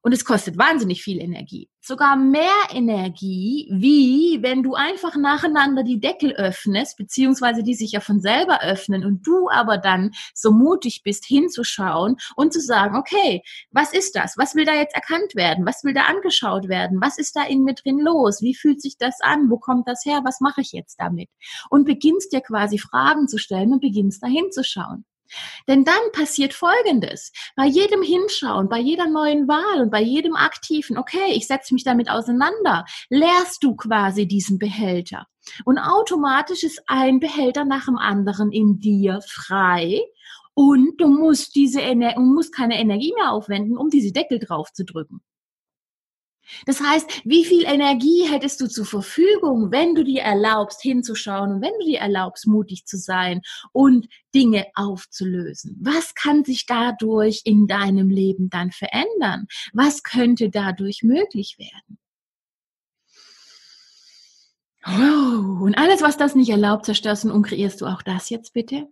Und 0.00 0.12
es 0.12 0.24
kostet 0.24 0.56
wahnsinnig 0.56 1.02
viel 1.02 1.20
Energie. 1.20 1.68
Sogar 1.80 2.16
mehr 2.16 2.54
Energie, 2.70 3.68
wie 3.72 4.38
wenn 4.42 4.62
du 4.62 4.74
einfach 4.74 5.16
nacheinander 5.16 5.82
die 5.82 5.98
Deckel 5.98 6.32
öffnest, 6.32 6.96
beziehungsweise 6.96 7.64
die 7.64 7.74
sich 7.74 7.92
ja 7.92 8.00
von 8.00 8.20
selber 8.20 8.60
öffnen 8.62 9.04
und 9.04 9.26
du 9.26 9.48
aber 9.50 9.76
dann 9.76 10.12
so 10.34 10.52
mutig 10.52 11.02
bist, 11.02 11.24
hinzuschauen 11.24 12.16
und 12.36 12.52
zu 12.52 12.60
sagen, 12.60 12.96
okay, 12.96 13.42
was 13.70 13.92
ist 13.92 14.14
das? 14.14 14.36
Was 14.36 14.54
will 14.54 14.64
da 14.64 14.74
jetzt 14.74 14.94
erkannt 14.94 15.34
werden? 15.34 15.66
Was 15.66 15.82
will 15.82 15.94
da 15.94 16.02
angeschaut 16.02 16.68
werden? 16.68 17.00
Was 17.00 17.18
ist 17.18 17.34
da 17.34 17.42
in 17.42 17.64
mir 17.64 17.74
drin 17.74 17.98
los? 17.98 18.40
Wie 18.40 18.54
fühlt 18.54 18.80
sich 18.80 18.98
das 18.98 19.20
an? 19.20 19.50
Wo 19.50 19.58
kommt 19.58 19.88
das 19.88 20.04
her? 20.04 20.20
Was 20.24 20.40
mache 20.40 20.60
ich 20.60 20.72
jetzt 20.72 21.00
damit? 21.00 21.28
Und 21.70 21.86
beginnst 21.86 22.32
dir 22.32 22.40
quasi 22.40 22.78
Fragen 22.78 23.26
zu 23.26 23.38
stellen 23.38 23.72
und 23.72 23.80
beginnst 23.80 24.22
da 24.22 24.28
hinzuschauen. 24.28 25.04
Denn 25.66 25.84
dann 25.84 26.12
passiert 26.12 26.54
Folgendes. 26.54 27.32
Bei 27.56 27.66
jedem 27.66 28.02
Hinschauen, 28.02 28.68
bei 28.68 28.78
jeder 28.78 29.08
neuen 29.08 29.48
Wahl 29.48 29.82
und 29.82 29.90
bei 29.90 30.02
jedem 30.02 30.36
aktiven, 30.36 30.98
okay, 30.98 31.32
ich 31.34 31.46
setze 31.46 31.74
mich 31.74 31.84
damit 31.84 32.10
auseinander, 32.10 32.84
leerst 33.10 33.62
du 33.62 33.76
quasi 33.76 34.26
diesen 34.26 34.58
Behälter. 34.58 35.26
Und 35.64 35.78
automatisch 35.78 36.62
ist 36.62 36.82
ein 36.86 37.20
Behälter 37.20 37.64
nach 37.64 37.86
dem 37.86 37.96
anderen 37.96 38.52
in 38.52 38.78
dir 38.78 39.20
frei. 39.26 40.00
Und 40.54 41.00
du 41.00 41.08
musst 41.08 41.54
diese 41.54 41.80
Ener 41.80 42.18
musst 42.18 42.54
keine 42.54 42.80
Energie 42.80 43.12
mehr 43.14 43.32
aufwenden, 43.32 43.78
um 43.78 43.90
diese 43.90 44.12
Deckel 44.12 44.40
drauf 44.40 44.72
zu 44.72 44.84
drücken. 44.84 45.20
Das 46.66 46.80
heißt, 46.80 47.22
wie 47.24 47.44
viel 47.44 47.64
Energie 47.64 48.28
hättest 48.28 48.60
du 48.60 48.66
zur 48.66 48.86
Verfügung, 48.86 49.70
wenn 49.70 49.94
du 49.94 50.04
dir 50.04 50.22
erlaubst, 50.22 50.82
hinzuschauen 50.82 51.54
und 51.54 51.62
wenn 51.62 51.72
du 51.80 51.86
dir 51.86 52.00
erlaubst, 52.00 52.46
mutig 52.46 52.84
zu 52.86 52.96
sein 52.96 53.42
und 53.72 54.06
Dinge 54.34 54.66
aufzulösen? 54.74 55.78
Was 55.80 56.14
kann 56.14 56.44
sich 56.44 56.66
dadurch 56.66 57.42
in 57.44 57.66
deinem 57.66 58.10
Leben 58.10 58.50
dann 58.50 58.70
verändern? 58.70 59.46
Was 59.72 60.02
könnte 60.02 60.50
dadurch 60.50 61.02
möglich 61.02 61.56
werden? 61.58 61.98
Oh, 64.86 65.64
und 65.64 65.76
alles, 65.76 66.00
was 66.02 66.16
das 66.16 66.34
nicht 66.34 66.50
erlaubt, 66.50 66.86
zerstörst 66.86 67.24
und 67.24 67.32
umkreierst 67.32 67.80
du 67.80 67.86
auch 67.86 68.02
das 68.02 68.30
jetzt 68.30 68.54
bitte? 68.54 68.88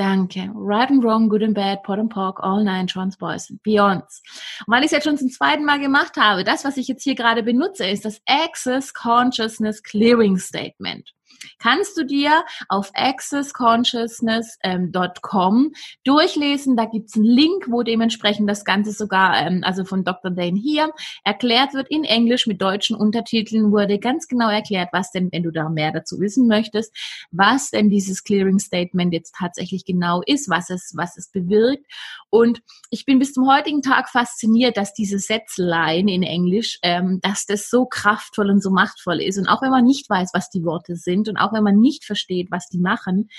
Danke. 0.00 0.50
Right 0.54 0.88
and 0.88 1.04
wrong, 1.04 1.28
good 1.28 1.42
and 1.42 1.54
bad, 1.54 1.82
pot 1.82 1.98
and 1.98 2.08
pork, 2.08 2.40
all 2.42 2.64
nine 2.64 2.86
Johns 2.86 3.18
Boys 3.18 3.50
and 3.50 3.62
Beyonds. 3.62 4.22
Und 4.66 4.72
weil 4.72 4.80
ich 4.80 4.86
es 4.86 4.92
jetzt 4.92 5.04
schon 5.04 5.18
zum 5.18 5.28
zweiten 5.28 5.66
Mal 5.66 5.78
gemacht 5.78 6.16
habe, 6.16 6.42
das, 6.42 6.64
was 6.64 6.78
ich 6.78 6.88
jetzt 6.88 7.02
hier 7.04 7.14
gerade 7.14 7.42
benutze, 7.42 7.84
ist 7.86 8.06
das 8.06 8.18
Access 8.26 8.94
Consciousness 8.94 9.82
Clearing 9.82 10.38
Statement. 10.38 11.12
Kannst 11.58 11.96
du 11.96 12.04
dir 12.04 12.44
auf 12.68 12.90
accessconsciousness.com 12.94 15.56
ähm, 15.64 15.72
durchlesen. 16.04 16.76
Da 16.76 16.84
gibt's 16.86 17.16
einen 17.16 17.24
Link, 17.24 17.66
wo 17.68 17.82
dementsprechend 17.82 18.48
das 18.48 18.64
Ganze 18.64 18.92
sogar, 18.92 19.36
ähm, 19.38 19.62
also 19.64 19.84
von 19.84 20.04
Dr. 20.04 20.30
Dane 20.30 20.58
hier, 20.58 20.92
erklärt 21.24 21.74
wird 21.74 21.90
in 21.90 22.04
Englisch 22.04 22.46
mit 22.46 22.62
deutschen 22.62 22.96
Untertiteln, 22.96 23.72
wurde 23.72 23.98
ganz 23.98 24.28
genau 24.28 24.50
erklärt, 24.50 24.90
was 24.92 25.10
denn, 25.12 25.30
wenn 25.32 25.42
du 25.42 25.50
da 25.50 25.68
mehr 25.68 25.92
dazu 25.92 26.20
wissen 26.20 26.46
möchtest, 26.46 26.96
was 27.30 27.70
denn 27.70 27.90
dieses 27.90 28.24
Clearing 28.24 28.58
Statement 28.58 29.12
jetzt 29.12 29.34
tatsächlich 29.38 29.84
genau 29.84 30.22
ist, 30.26 30.48
was 30.48 30.70
es, 30.70 30.92
was 30.96 31.16
es 31.16 31.30
bewirkt. 31.30 31.86
Und 32.30 32.62
ich 32.90 33.04
bin 33.04 33.18
bis 33.18 33.32
zum 33.32 33.48
heutigen 33.48 33.82
Tag 33.82 34.08
fasziniert, 34.08 34.76
dass 34.76 34.94
diese 34.94 35.18
Sätzlein 35.18 36.08
in 36.08 36.22
Englisch, 36.22 36.78
ähm, 36.82 37.20
dass 37.22 37.46
das 37.46 37.68
so 37.68 37.86
kraftvoll 37.86 38.50
und 38.50 38.62
so 38.62 38.70
machtvoll 38.70 39.20
ist. 39.20 39.38
Und 39.38 39.48
auch 39.48 39.62
wenn 39.62 39.70
man 39.70 39.84
nicht 39.84 40.08
weiß, 40.08 40.30
was 40.32 40.50
die 40.50 40.64
Worte 40.64 40.96
sind 40.96 41.28
und 41.30 41.38
auch 41.38 41.52
wenn 41.52 41.64
man 41.64 41.78
nicht 41.78 42.04
versteht, 42.04 42.50
was 42.50 42.68
die 42.68 42.78
machen, 42.78 43.30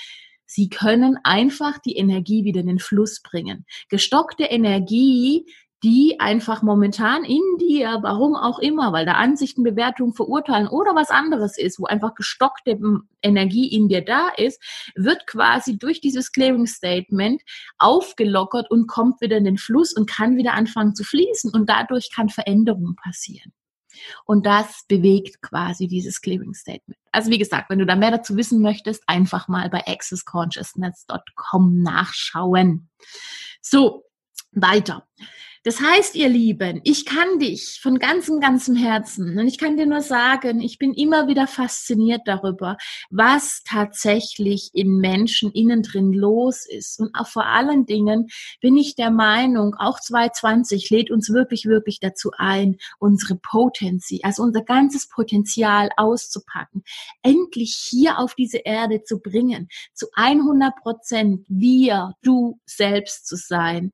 sie 0.46 0.68
können 0.68 1.18
einfach 1.22 1.78
die 1.78 1.96
Energie 1.96 2.44
wieder 2.44 2.60
in 2.60 2.66
den 2.66 2.78
Fluss 2.78 3.22
bringen. 3.22 3.64
Gestockte 3.88 4.44
Energie 4.44 5.46
die 5.82 6.20
einfach 6.20 6.62
momentan 6.62 7.24
in 7.24 7.40
dir, 7.58 7.98
warum 8.02 8.36
auch 8.36 8.60
immer, 8.60 8.92
weil 8.92 9.04
da 9.04 9.14
Ansichten, 9.14 9.64
Bewertungen, 9.64 10.14
Verurteilen 10.14 10.68
oder 10.68 10.94
was 10.94 11.10
anderes 11.10 11.58
ist, 11.58 11.80
wo 11.80 11.86
einfach 11.86 12.14
gestockte 12.14 12.78
Energie 13.20 13.66
in 13.68 13.88
dir 13.88 14.04
da 14.04 14.28
ist, 14.36 14.62
wird 14.94 15.26
quasi 15.26 15.78
durch 15.78 16.00
dieses 16.00 16.30
Clearing 16.30 16.66
Statement 16.66 17.42
aufgelockert 17.78 18.70
und 18.70 18.86
kommt 18.86 19.20
wieder 19.20 19.36
in 19.36 19.44
den 19.44 19.58
Fluss 19.58 19.92
und 19.92 20.08
kann 20.08 20.36
wieder 20.36 20.54
anfangen 20.54 20.94
zu 20.94 21.02
fließen 21.02 21.52
und 21.52 21.68
dadurch 21.68 22.10
kann 22.14 22.28
Veränderung 22.28 22.94
passieren. 23.02 23.52
Und 24.24 24.46
das 24.46 24.84
bewegt 24.88 25.42
quasi 25.42 25.86
dieses 25.88 26.20
Clearing 26.20 26.54
Statement. 26.54 26.98
Also 27.10 27.30
wie 27.30 27.38
gesagt, 27.38 27.70
wenn 27.70 27.78
du 27.78 27.86
da 27.86 27.96
mehr 27.96 28.10
dazu 28.10 28.36
wissen 28.36 28.60
möchtest, 28.62 29.02
einfach 29.06 29.48
mal 29.48 29.68
bei 29.70 29.86
accessconsciousness.com 29.86 31.82
nachschauen. 31.82 32.88
So, 33.60 34.04
weiter. 34.52 35.06
Das 35.64 35.80
heißt, 35.80 36.16
ihr 36.16 36.28
Lieben, 36.28 36.80
ich 36.82 37.06
kann 37.06 37.38
dich 37.38 37.78
von 37.80 38.00
ganzem, 38.00 38.40
ganzem 38.40 38.74
Herzen 38.74 39.38
und 39.38 39.46
ich 39.46 39.58
kann 39.58 39.76
dir 39.76 39.86
nur 39.86 40.00
sagen, 40.00 40.60
ich 40.60 40.76
bin 40.76 40.92
immer 40.92 41.28
wieder 41.28 41.46
fasziniert 41.46 42.22
darüber, 42.24 42.76
was 43.10 43.62
tatsächlich 43.64 44.70
in 44.72 44.98
Menschen 44.98 45.52
innen 45.52 45.84
drin 45.84 46.12
los 46.12 46.66
ist. 46.68 46.98
Und 46.98 47.10
auch 47.14 47.28
vor 47.28 47.46
allen 47.46 47.86
Dingen 47.86 48.26
bin 48.60 48.76
ich 48.76 48.96
der 48.96 49.12
Meinung, 49.12 49.76
auch 49.78 50.00
2020 50.00 50.90
lädt 50.90 51.12
uns 51.12 51.32
wirklich, 51.32 51.66
wirklich 51.66 52.00
dazu 52.00 52.32
ein, 52.36 52.78
unsere 52.98 53.36
Potency, 53.36 54.18
also 54.24 54.42
unser 54.42 54.62
ganzes 54.62 55.08
Potenzial 55.08 55.90
auszupacken, 55.96 56.82
endlich 57.22 57.76
hier 57.88 58.18
auf 58.18 58.34
diese 58.34 58.58
Erde 58.58 59.04
zu 59.04 59.20
bringen, 59.20 59.68
zu 59.94 60.08
100 60.14 60.74
Prozent 60.82 61.46
wir, 61.48 62.14
du 62.22 62.58
selbst 62.66 63.28
zu 63.28 63.36
sein 63.36 63.92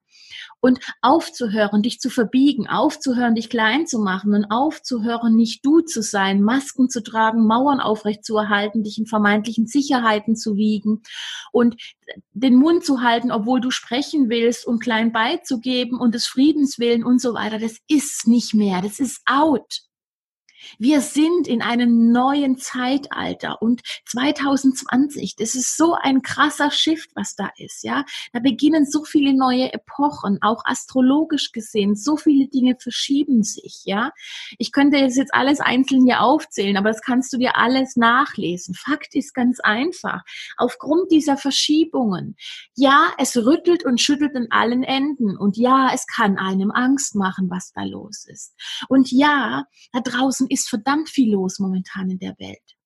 und 0.61 0.81
aufzuhören, 1.03 1.83
dich 1.83 2.01
zu 2.01 2.11
verbiegen, 2.11 2.69
aufzuhören, 2.69 3.35
dich 3.35 3.49
klein 3.49 3.87
zu 3.87 3.99
machen 4.01 4.35
und 4.35 4.47
aufzuhören, 4.51 5.37
nicht 5.37 5.65
du 5.65 5.81
zu 5.81 6.03
sein, 6.03 6.43
Masken 6.43 6.89
zu 6.89 7.03
tragen, 7.03 7.47
Mauern 7.47 7.81
aufrecht 7.81 8.25
zu 8.25 8.37
erhalten, 8.37 8.83
dich 8.83 8.99
in 8.99 9.07
vermeintlichen 9.07 9.67
Sicherheiten 9.67 10.37
zu 10.37 10.57
wiegen 10.57 11.03
und 11.53 11.77
den 12.33 12.57
Mund 12.57 12.85
zu 12.85 13.03
halten, 13.03 13.31
obwohl 13.31 13.61
du 13.61 13.71
sprechen 13.71 14.29
willst 14.29 14.67
und 14.67 14.81
klein 14.81 15.13
beizugeben 15.13 15.99
und 16.01 16.15
des 16.15 16.27
Friedens 16.27 16.79
willen 16.79 17.05
und 17.05 17.21
so 17.21 17.35
weiter. 17.35 17.59
Das 17.59 17.77
ist 17.89 18.27
nicht 18.27 18.55
mehr. 18.55 18.81
Das 18.83 18.99
ist 18.99 19.21
out. 19.27 19.88
Wir 20.79 21.01
sind 21.01 21.47
in 21.47 21.63
einem 21.63 22.11
neuen 22.13 22.59
Zeitalter 22.59 23.63
und 23.63 23.83
2020, 24.07 25.37
das 25.37 25.55
ist 25.55 25.77
so 25.77 25.95
ein 25.95 26.23
krasser 26.23 26.71
Shift, 26.71 27.11
was 27.15 27.35
da 27.35 27.51
ist, 27.57 27.85
ja. 27.85 28.05
Da 28.33 28.41
beginnen 28.41 28.87
so 28.87 29.05
viele 29.05 29.35
neue 29.35 29.73
Epochen, 29.73 30.39
auch 30.43 30.65
astrologisch 30.65 31.53
gesehen, 31.53 31.95
so 31.97 32.17
viele 32.17 32.49
Dinge 32.49 32.77
verschieben 32.81 33.43
sich, 33.43 33.83
ja. 33.85 34.13
Ich 34.59 34.73
könnte 34.73 34.99
jetzt 34.99 35.17
jetzt 35.17 35.35
alles 35.35 35.61
einzeln 35.61 36.05
hier 36.05 36.21
aufzählen, 36.23 36.77
aber 36.77 36.89
das 36.89 37.03
kannst 37.03 37.33
du 37.33 37.39
dir 37.39 37.57
alles 37.57 37.97
nachlesen. 37.97 38.75
Fakt 38.75 39.15
ist 39.15 39.35
ganz 39.35 39.61
einfach. 39.61 40.23
Aufgrund 40.57 41.11
dieser 41.11 41.37
Verschiebungen, 41.37 42.37
ja, 42.75 43.09
es 43.19 43.37
rüttelt 43.37 43.85
und 43.85 44.01
schüttelt 44.01 44.35
an 44.37 44.49
allen 44.51 44.83
Enden 44.83 45.37
und 45.37 45.57
ja, 45.57 45.91
es 45.93 46.07
kann 46.07 46.39
einem 46.39 46.71
Angst 46.71 47.15
machen, 47.15 47.51
was 47.51 47.73
da 47.73 47.85
los 47.85 48.25
ist. 48.27 48.55
Und 48.89 49.11
ja, 49.11 49.65
da 49.93 50.01
draußen 50.01 50.47
ist 50.49 50.58
verdammt 50.67 51.11
viel 51.11 51.33
los 51.33 51.59
momentan 51.59 52.11
in 52.11 52.19
der 52.19 52.35
Welt. 52.39 52.79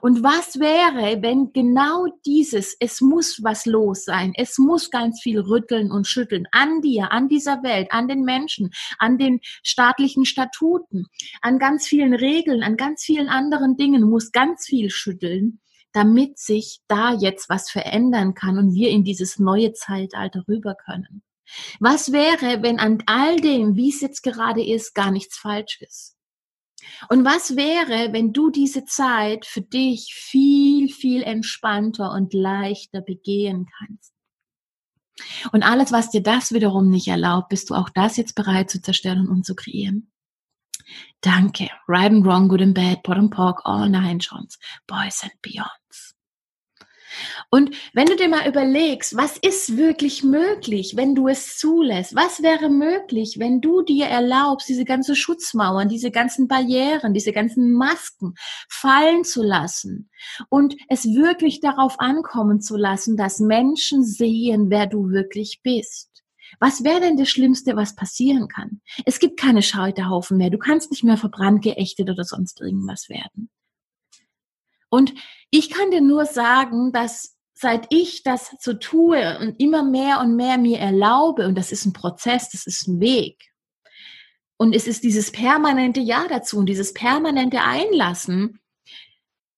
Und 0.00 0.22
was 0.22 0.60
wäre, 0.60 1.22
wenn 1.22 1.52
genau 1.52 2.06
dieses, 2.24 2.76
es 2.78 3.00
muss 3.00 3.42
was 3.42 3.66
los 3.66 4.04
sein, 4.04 4.32
es 4.36 4.58
muss 4.58 4.90
ganz 4.90 5.20
viel 5.20 5.40
rütteln 5.40 5.90
und 5.90 6.06
schütteln 6.06 6.46
an 6.52 6.80
dir, 6.80 7.10
an 7.12 7.28
dieser 7.28 7.62
Welt, 7.62 7.88
an 7.90 8.06
den 8.08 8.22
Menschen, 8.22 8.70
an 8.98 9.18
den 9.18 9.40
staatlichen 9.62 10.24
Statuten, 10.24 11.06
an 11.42 11.58
ganz 11.58 11.86
vielen 11.86 12.14
Regeln, 12.14 12.62
an 12.62 12.76
ganz 12.76 13.02
vielen 13.02 13.28
anderen 13.28 13.76
Dingen, 13.76 14.02
muss 14.08 14.32
ganz 14.32 14.64
viel 14.66 14.90
schütteln, 14.90 15.60
damit 15.92 16.38
sich 16.38 16.80
da 16.88 17.14
jetzt 17.14 17.48
was 17.48 17.70
verändern 17.70 18.34
kann 18.34 18.58
und 18.58 18.74
wir 18.74 18.90
in 18.90 19.04
dieses 19.04 19.38
neue 19.38 19.72
Zeitalter 19.72 20.44
rüber 20.48 20.74
können. 20.74 21.22
Was 21.78 22.10
wäre, 22.12 22.62
wenn 22.62 22.78
an 22.78 23.02
all 23.06 23.36
dem, 23.36 23.76
wie 23.76 23.90
es 23.90 24.00
jetzt 24.00 24.22
gerade 24.22 24.64
ist, 24.64 24.94
gar 24.94 25.10
nichts 25.10 25.36
falsch 25.36 25.80
ist? 25.80 26.13
Und 27.08 27.24
was 27.24 27.56
wäre, 27.56 28.12
wenn 28.12 28.32
du 28.32 28.50
diese 28.50 28.84
Zeit 28.84 29.46
für 29.46 29.62
dich 29.62 30.14
viel, 30.14 30.88
viel 30.88 31.22
entspannter 31.22 32.12
und 32.12 32.34
leichter 32.34 33.00
begehen 33.00 33.68
kannst? 33.78 34.12
Und 35.52 35.62
alles, 35.62 35.92
was 35.92 36.10
dir 36.10 36.22
das 36.22 36.52
wiederum 36.52 36.90
nicht 36.90 37.08
erlaubt, 37.08 37.48
bist 37.48 37.70
du 37.70 37.74
auch 37.74 37.88
das 37.88 38.16
jetzt 38.16 38.34
bereit 38.34 38.70
zu 38.70 38.82
zerstören 38.82 39.28
und 39.28 39.46
zu 39.46 39.54
kreieren? 39.54 40.10
Danke. 41.20 41.70
Right 41.88 42.10
and 42.10 42.26
wrong, 42.26 42.48
good 42.48 42.60
and 42.60 42.74
bad, 42.74 43.02
pot 43.02 43.16
and 43.16 43.30
pork, 43.30 43.62
all 43.64 43.88
nine 43.88 44.18
chance, 44.18 44.58
boys 44.86 45.22
and 45.22 45.32
beyonds. 45.40 46.13
Und 47.50 47.74
wenn 47.92 48.06
du 48.06 48.16
dir 48.16 48.28
mal 48.28 48.48
überlegst, 48.48 49.16
was 49.16 49.36
ist 49.38 49.76
wirklich 49.76 50.22
möglich, 50.22 50.94
wenn 50.96 51.14
du 51.14 51.28
es 51.28 51.58
zulässt? 51.58 52.14
Was 52.14 52.42
wäre 52.42 52.68
möglich, 52.70 53.36
wenn 53.38 53.60
du 53.60 53.82
dir 53.82 54.06
erlaubst, 54.06 54.68
diese 54.68 54.84
ganzen 54.84 55.16
Schutzmauern, 55.16 55.88
diese 55.88 56.10
ganzen 56.10 56.48
Barrieren, 56.48 57.14
diese 57.14 57.32
ganzen 57.32 57.72
Masken 57.72 58.34
fallen 58.68 59.24
zu 59.24 59.42
lassen 59.42 60.10
und 60.48 60.76
es 60.88 61.04
wirklich 61.04 61.60
darauf 61.60 62.00
ankommen 62.00 62.60
zu 62.60 62.76
lassen, 62.76 63.16
dass 63.16 63.40
Menschen 63.40 64.04
sehen, 64.04 64.70
wer 64.70 64.86
du 64.86 65.10
wirklich 65.10 65.60
bist? 65.62 66.10
Was 66.60 66.84
wäre 66.84 67.00
denn 67.00 67.16
das 67.16 67.28
Schlimmste, 67.28 67.76
was 67.76 67.94
passieren 67.94 68.48
kann? 68.48 68.80
Es 69.04 69.18
gibt 69.18 69.38
keine 69.40 69.62
Scheiterhaufen 69.62 70.36
mehr. 70.36 70.50
Du 70.50 70.58
kannst 70.58 70.90
nicht 70.90 71.04
mehr 71.04 71.16
verbrannt, 71.16 71.62
geächtet 71.62 72.10
oder 72.10 72.24
sonst 72.24 72.60
irgendwas 72.60 73.08
werden. 73.08 73.50
Und 74.94 75.12
ich 75.50 75.70
kann 75.70 75.90
dir 75.90 76.00
nur 76.00 76.24
sagen, 76.24 76.92
dass 76.92 77.36
seit 77.52 77.88
ich 77.90 78.22
das 78.22 78.54
so 78.60 78.74
tue 78.74 79.38
und 79.40 79.58
immer 79.58 79.82
mehr 79.82 80.20
und 80.20 80.36
mehr 80.36 80.56
mir 80.56 80.78
erlaube, 80.78 81.48
und 81.48 81.58
das 81.58 81.72
ist 81.72 81.84
ein 81.84 81.92
Prozess, 81.92 82.50
das 82.50 82.64
ist 82.64 82.86
ein 82.86 83.00
Weg. 83.00 83.42
Und 84.56 84.72
es 84.72 84.86
ist 84.86 85.02
dieses 85.02 85.32
permanente 85.32 86.00
Ja 86.00 86.26
dazu 86.28 86.58
und 86.58 86.66
dieses 86.66 86.92
permanente 86.94 87.60
Einlassen. 87.60 88.60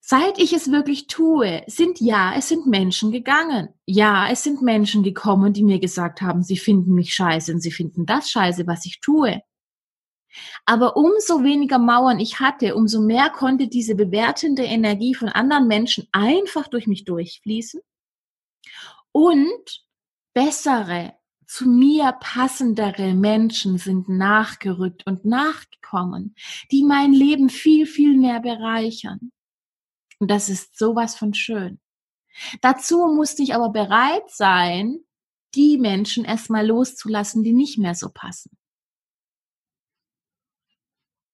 Seit 0.00 0.38
ich 0.38 0.54
es 0.54 0.70
wirklich 0.70 1.06
tue, 1.06 1.64
sind 1.66 2.00
ja, 2.00 2.32
es 2.34 2.48
sind 2.48 2.66
Menschen 2.66 3.12
gegangen. 3.12 3.68
Ja, 3.84 4.30
es 4.30 4.42
sind 4.42 4.62
Menschen 4.62 5.02
gekommen, 5.02 5.52
die 5.52 5.64
mir 5.64 5.80
gesagt 5.80 6.22
haben, 6.22 6.42
sie 6.42 6.56
finden 6.56 6.94
mich 6.94 7.12
scheiße 7.12 7.52
und 7.52 7.60
sie 7.60 7.72
finden 7.72 8.06
das 8.06 8.30
scheiße, 8.30 8.66
was 8.66 8.86
ich 8.86 9.00
tue. 9.00 9.42
Aber 10.64 10.96
umso 10.96 11.42
weniger 11.44 11.78
Mauern 11.78 12.18
ich 12.18 12.40
hatte, 12.40 12.74
umso 12.74 13.00
mehr 13.00 13.30
konnte 13.30 13.68
diese 13.68 13.94
bewertende 13.94 14.64
Energie 14.64 15.14
von 15.14 15.28
anderen 15.28 15.66
Menschen 15.66 16.08
einfach 16.12 16.68
durch 16.68 16.86
mich 16.86 17.04
durchfließen 17.04 17.80
und 19.12 19.84
bessere, 20.34 21.14
zu 21.46 21.68
mir 21.68 22.12
passendere 22.20 23.14
Menschen 23.14 23.78
sind 23.78 24.08
nachgerückt 24.08 25.06
und 25.06 25.24
nachgekommen, 25.24 26.34
die 26.72 26.84
mein 26.84 27.12
Leben 27.12 27.48
viel, 27.48 27.86
viel 27.86 28.16
mehr 28.16 28.40
bereichern. 28.40 29.30
Und 30.18 30.30
das 30.30 30.48
ist 30.48 30.76
sowas 30.76 31.14
von 31.14 31.34
schön. 31.34 31.80
Dazu 32.60 33.06
musste 33.06 33.42
ich 33.42 33.54
aber 33.54 33.70
bereit 33.70 34.28
sein, 34.28 34.98
die 35.54 35.78
Menschen 35.78 36.24
erstmal 36.24 36.66
loszulassen, 36.66 37.42
die 37.42 37.52
nicht 37.52 37.78
mehr 37.78 37.94
so 37.94 38.10
passen. 38.12 38.56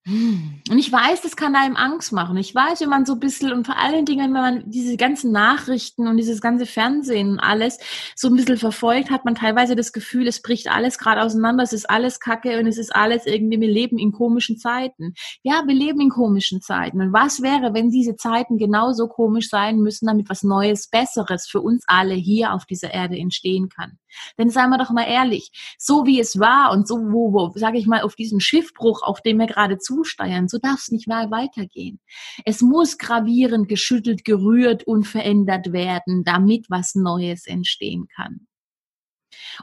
Und 0.05 0.77
ich 0.77 0.91
weiß, 0.91 1.21
das 1.21 1.37
kann 1.37 1.55
einem 1.55 1.77
Angst 1.77 2.11
machen. 2.11 2.35
Ich 2.35 2.53
weiß, 2.53 2.81
wenn 2.81 2.89
man 2.89 3.05
so 3.05 3.13
ein 3.13 3.21
bisschen 3.21 3.53
und 3.53 3.65
vor 3.65 3.77
allen 3.77 4.05
Dingen, 4.05 4.33
wenn 4.33 4.41
man 4.41 4.63
diese 4.69 4.97
ganzen 4.97 5.31
Nachrichten 5.31 6.07
und 6.07 6.17
dieses 6.17 6.41
ganze 6.41 6.65
Fernsehen 6.65 7.31
und 7.31 7.39
alles 7.39 7.79
so 8.13 8.27
ein 8.27 8.35
bisschen 8.35 8.57
verfolgt, 8.57 9.11
hat 9.11 9.23
man 9.23 9.35
teilweise 9.35 9.77
das 9.77 9.93
Gefühl, 9.93 10.27
es 10.27 10.41
bricht 10.41 10.69
alles 10.69 10.97
gerade 10.97 11.21
auseinander, 11.21 11.63
es 11.63 11.71
ist 11.71 11.89
alles 11.89 12.19
Kacke 12.19 12.59
und 12.59 12.67
es 12.67 12.77
ist 12.77 12.93
alles 12.93 13.25
irgendwie, 13.25 13.61
wir 13.61 13.71
leben 13.71 13.97
in 13.97 14.11
komischen 14.11 14.57
Zeiten. 14.57 15.13
Ja, 15.41 15.63
wir 15.65 15.75
leben 15.75 16.01
in 16.01 16.09
komischen 16.09 16.61
Zeiten. 16.61 16.99
Und 16.99 17.13
was 17.13 17.41
wäre, 17.41 17.73
wenn 17.73 17.89
diese 17.89 18.17
Zeiten 18.17 18.57
genauso 18.57 19.07
komisch 19.07 19.47
sein 19.47 19.79
müssen, 19.79 20.07
damit 20.07 20.29
was 20.29 20.43
Neues, 20.43 20.89
Besseres 20.89 21.47
für 21.47 21.61
uns 21.61 21.85
alle 21.87 22.15
hier 22.15 22.51
auf 22.53 22.65
dieser 22.65 22.93
Erde 22.93 23.15
entstehen 23.17 23.69
kann? 23.69 23.99
Denn 24.37 24.49
seien 24.49 24.69
wir 24.69 24.77
doch 24.77 24.91
mal 24.91 25.07
ehrlich, 25.07 25.51
so 25.77 26.05
wie 26.05 26.19
es 26.19 26.39
war 26.39 26.71
und 26.71 26.87
so, 26.87 26.97
wo, 26.97 27.33
wo 27.33 27.51
sage 27.55 27.77
ich 27.77 27.87
mal, 27.87 28.01
auf 28.01 28.15
diesem 28.15 28.39
Schiffbruch, 28.39 29.01
auf 29.03 29.21
dem 29.21 29.39
wir 29.39 29.47
gerade 29.47 29.77
zusteuern, 29.77 30.47
so 30.47 30.57
darf 30.57 30.79
es 30.79 30.91
nicht 30.91 31.07
mehr 31.07 31.31
weitergehen. 31.31 31.99
Es 32.45 32.61
muss 32.61 32.97
gravierend 32.97 33.67
geschüttelt, 33.67 34.25
gerührt 34.25 34.83
und 34.85 35.05
verändert 35.05 35.73
werden, 35.73 36.23
damit 36.23 36.69
was 36.69 36.95
Neues 36.95 37.45
entstehen 37.47 38.07
kann. 38.15 38.47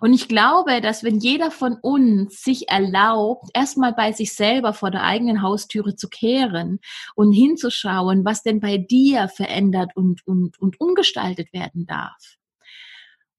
Und 0.00 0.12
ich 0.12 0.28
glaube, 0.28 0.80
dass 0.80 1.04
wenn 1.04 1.18
jeder 1.18 1.50
von 1.50 1.76
uns 1.80 2.42
sich 2.42 2.68
erlaubt, 2.68 3.50
erstmal 3.54 3.92
bei 3.92 4.12
sich 4.12 4.34
selber 4.34 4.72
vor 4.72 4.90
der 4.90 5.02
eigenen 5.02 5.42
Haustüre 5.42 5.96
zu 5.96 6.08
kehren 6.08 6.80
und 7.14 7.32
hinzuschauen, 7.32 8.24
was 8.24 8.42
denn 8.42 8.60
bei 8.60 8.78
dir 8.78 9.28
verändert 9.28 9.92
und, 9.94 10.26
und, 10.26 10.58
und 10.60 10.80
umgestaltet 10.80 11.52
werden 11.52 11.86
darf, 11.86 12.36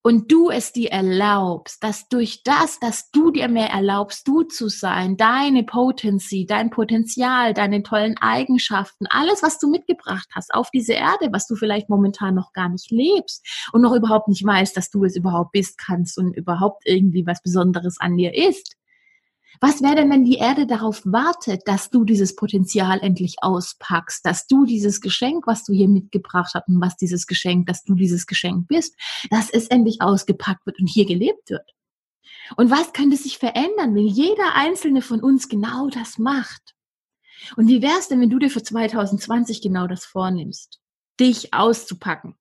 und 0.03 0.31
du 0.31 0.49
es 0.49 0.73
dir 0.73 0.91
erlaubst, 0.91 1.83
dass 1.83 2.09
durch 2.09 2.43
das, 2.43 2.79
dass 2.79 3.11
du 3.11 3.31
dir 3.31 3.47
mehr 3.47 3.69
erlaubst, 3.69 4.27
du 4.27 4.43
zu 4.43 4.67
sein, 4.67 5.15
deine 5.15 5.63
Potency, 5.63 6.45
dein 6.45 6.71
Potenzial, 6.71 7.53
deine 7.53 7.83
tollen 7.83 8.17
Eigenschaften, 8.17 9.05
alles, 9.07 9.43
was 9.43 9.59
du 9.59 9.69
mitgebracht 9.69 10.29
hast 10.33 10.53
auf 10.53 10.71
diese 10.71 10.93
Erde, 10.93 11.29
was 11.31 11.47
du 11.47 11.55
vielleicht 11.55 11.89
momentan 11.89 12.33
noch 12.33 12.51
gar 12.53 12.69
nicht 12.69 12.89
lebst 12.89 13.45
und 13.73 13.81
noch 13.81 13.93
überhaupt 13.93 14.27
nicht 14.27 14.45
weißt, 14.45 14.75
dass 14.75 14.89
du 14.89 15.03
es 15.03 15.15
überhaupt 15.15 15.51
bist, 15.51 15.77
kannst 15.77 16.17
und 16.17 16.35
überhaupt 16.35 16.83
irgendwie 16.85 17.25
was 17.27 17.41
Besonderes 17.41 17.97
an 17.99 18.17
dir 18.17 18.33
ist, 18.33 18.75
was 19.59 19.81
wäre 19.81 19.95
denn, 19.95 20.09
wenn 20.09 20.23
die 20.23 20.37
Erde 20.37 20.65
darauf 20.65 21.01
wartet, 21.05 21.63
dass 21.65 21.89
du 21.89 22.05
dieses 22.05 22.35
Potenzial 22.35 22.99
endlich 23.01 23.35
auspackst, 23.41 24.25
dass 24.25 24.47
du 24.47 24.65
dieses 24.65 25.01
Geschenk, 25.01 25.45
was 25.45 25.63
du 25.63 25.73
hier 25.73 25.89
mitgebracht 25.89 26.53
hast 26.53 26.67
und 26.67 26.81
was 26.81 26.95
dieses 26.95 27.27
Geschenk, 27.27 27.67
dass 27.67 27.83
du 27.83 27.95
dieses 27.95 28.25
Geschenk 28.25 28.67
bist, 28.67 28.95
dass 29.29 29.49
es 29.49 29.67
endlich 29.67 30.01
ausgepackt 30.01 30.65
wird 30.65 30.79
und 30.79 30.87
hier 30.87 31.05
gelebt 31.05 31.49
wird? 31.49 31.69
Und 32.57 32.69
was 32.69 32.93
könnte 32.93 33.17
sich 33.17 33.37
verändern, 33.37 33.95
wenn 33.95 34.07
jeder 34.07 34.55
einzelne 34.55 35.01
von 35.01 35.21
uns 35.21 35.47
genau 35.47 35.89
das 35.89 36.17
macht? 36.17 36.73
Und 37.55 37.67
wie 37.67 37.81
wäre 37.81 37.97
es 37.99 38.07
denn, 38.07 38.21
wenn 38.21 38.29
du 38.29 38.39
dir 38.39 38.49
für 38.49 38.63
2020 38.63 39.61
genau 39.61 39.87
das 39.87 40.05
vornimmst? 40.05 40.79
Dich 41.19 41.53
auszupacken, 41.53 42.35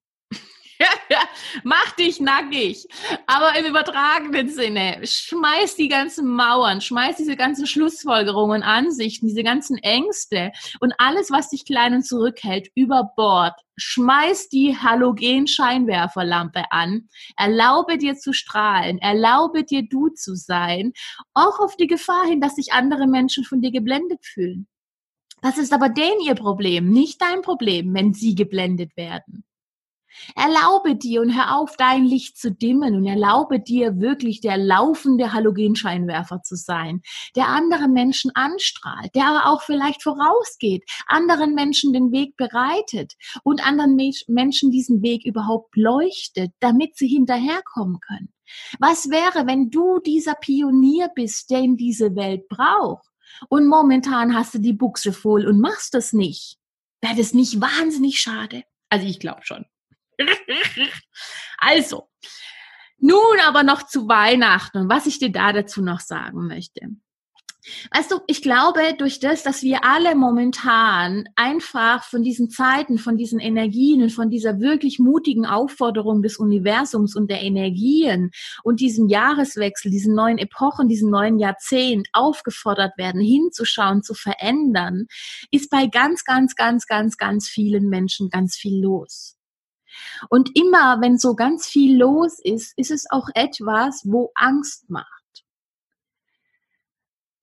Mach 1.63 1.91
dich 1.91 2.19
nackig. 2.19 2.87
Aber 3.27 3.57
im 3.57 3.65
übertragenen 3.65 4.49
Sinne. 4.49 5.01
Schmeiß 5.03 5.75
die 5.75 5.87
ganzen 5.87 6.27
Mauern, 6.27 6.81
schmeiß 6.81 7.17
diese 7.17 7.35
ganzen 7.35 7.67
Schlussfolgerungen, 7.67 8.63
Ansichten, 8.63 9.27
diese 9.27 9.43
ganzen 9.43 9.77
Ängste 9.77 10.51
und 10.79 10.93
alles, 10.97 11.31
was 11.31 11.49
dich 11.49 11.65
klein 11.65 11.93
und 11.95 12.05
zurückhält, 12.05 12.69
über 12.75 13.11
Bord. 13.15 13.53
Schmeiß 13.77 14.49
die 14.49 14.77
Halogen-Scheinwerferlampe 14.77 16.71
an. 16.71 17.09
Erlaube 17.37 17.97
dir 17.97 18.15
zu 18.15 18.33
strahlen. 18.33 18.99
Erlaube 18.99 19.63
dir 19.63 19.83
du 19.87 20.09
zu 20.09 20.35
sein. 20.35 20.93
Auch 21.33 21.59
auf 21.59 21.75
die 21.77 21.87
Gefahr 21.87 22.25
hin, 22.25 22.41
dass 22.41 22.55
sich 22.55 22.73
andere 22.73 23.07
Menschen 23.07 23.43
von 23.43 23.61
dir 23.61 23.71
geblendet 23.71 24.25
fühlen. 24.25 24.67
Das 25.41 25.57
ist 25.57 25.73
aber 25.73 25.89
denen 25.89 26.21
ihr 26.21 26.35
Problem, 26.35 26.91
nicht 26.91 27.19
dein 27.19 27.41
Problem, 27.41 27.93
wenn 27.95 28.13
sie 28.13 28.35
geblendet 28.35 28.95
werden. 28.95 29.43
Erlaube 30.35 30.95
dir 30.95 31.21
und 31.21 31.35
hör 31.35 31.57
auf, 31.57 31.75
dein 31.77 32.05
Licht 32.05 32.37
zu 32.37 32.51
dimmen 32.51 32.95
und 32.95 33.05
erlaube 33.05 33.59
dir 33.59 33.99
wirklich 33.99 34.41
der 34.41 34.57
laufende 34.57 35.33
Halogenscheinwerfer 35.33 36.41
zu 36.43 36.55
sein, 36.55 37.01
der 37.35 37.47
andere 37.47 37.87
Menschen 37.87 38.31
anstrahlt, 38.33 39.13
der 39.15 39.27
aber 39.27 39.49
auch 39.51 39.61
vielleicht 39.61 40.03
vorausgeht, 40.03 40.83
anderen 41.07 41.55
Menschen 41.55 41.93
den 41.93 42.11
Weg 42.11 42.37
bereitet 42.37 43.13
und 43.43 43.65
anderen 43.65 43.95
Menschen 44.27 44.71
diesen 44.71 45.01
Weg 45.01 45.25
überhaupt 45.25 45.75
leuchtet, 45.75 46.51
damit 46.59 46.97
sie 46.97 47.07
hinterherkommen 47.07 47.99
können. 47.99 48.29
Was 48.79 49.09
wäre, 49.09 49.47
wenn 49.47 49.69
du 49.69 49.99
dieser 49.99 50.35
Pionier 50.35 51.09
bist, 51.13 51.49
der 51.51 51.59
in 51.59 51.77
diese 51.77 52.15
Welt 52.15 52.47
braucht? 52.49 53.07
Und 53.49 53.67
momentan 53.67 54.35
hast 54.35 54.53
du 54.53 54.59
die 54.59 54.73
Buchse 54.73 55.13
voll 55.13 55.47
und 55.47 55.61
machst 55.61 55.93
das 55.93 56.11
nicht. 56.11 56.57
Wäre 57.01 57.15
das 57.15 57.33
nicht 57.33 57.61
wahnsinnig 57.61 58.19
schade? 58.19 58.63
Also 58.89 59.07
ich 59.07 59.19
glaube 59.19 59.41
schon. 59.43 59.65
also, 61.57 62.09
nun 62.97 63.39
aber 63.43 63.63
noch 63.63 63.83
zu 63.83 64.07
Weihnachten 64.07 64.77
und 64.77 64.89
was 64.89 65.07
ich 65.07 65.19
dir 65.19 65.31
da 65.31 65.53
dazu 65.53 65.81
noch 65.81 65.99
sagen 65.99 66.47
möchte. 66.47 66.89
Weißt 67.93 68.11
du, 68.11 68.19
ich 68.25 68.41
glaube, 68.41 68.79
durch 68.97 69.19
das, 69.19 69.43
dass 69.43 69.61
wir 69.61 69.85
alle 69.85 70.15
momentan 70.15 71.25
einfach 71.35 72.03
von 72.03 72.23
diesen 72.23 72.49
Zeiten, 72.49 72.97
von 72.97 73.17
diesen 73.17 73.39
Energien 73.39 74.01
und 74.01 74.11
von 74.11 74.31
dieser 74.31 74.59
wirklich 74.59 74.97
mutigen 74.97 75.45
Aufforderung 75.45 76.23
des 76.23 76.37
Universums 76.37 77.15
und 77.15 77.29
der 77.29 77.41
Energien 77.41 78.31
und 78.63 78.79
diesem 78.79 79.07
Jahreswechsel, 79.07 79.91
diesen 79.91 80.15
neuen 80.15 80.39
Epochen, 80.39 80.87
diesen 80.87 81.11
neuen 81.11 81.37
Jahrzehnt 81.37 82.07
aufgefordert 82.13 82.97
werden, 82.97 83.21
hinzuschauen, 83.21 84.01
zu 84.01 84.15
verändern, 84.15 85.05
ist 85.51 85.69
bei 85.69 85.85
ganz, 85.85 86.23
ganz, 86.23 86.55
ganz, 86.55 86.87
ganz, 86.87 87.17
ganz 87.17 87.47
vielen 87.47 87.89
Menschen 87.89 88.31
ganz 88.31 88.55
viel 88.55 88.81
los. 88.81 89.37
Und 90.29 90.51
immer, 90.57 90.99
wenn 91.01 91.17
so 91.17 91.35
ganz 91.35 91.67
viel 91.67 91.97
los 91.97 92.39
ist, 92.43 92.77
ist 92.77 92.91
es 92.91 93.05
auch 93.09 93.27
etwas, 93.33 94.03
wo 94.05 94.31
Angst 94.35 94.89
macht. 94.89 95.21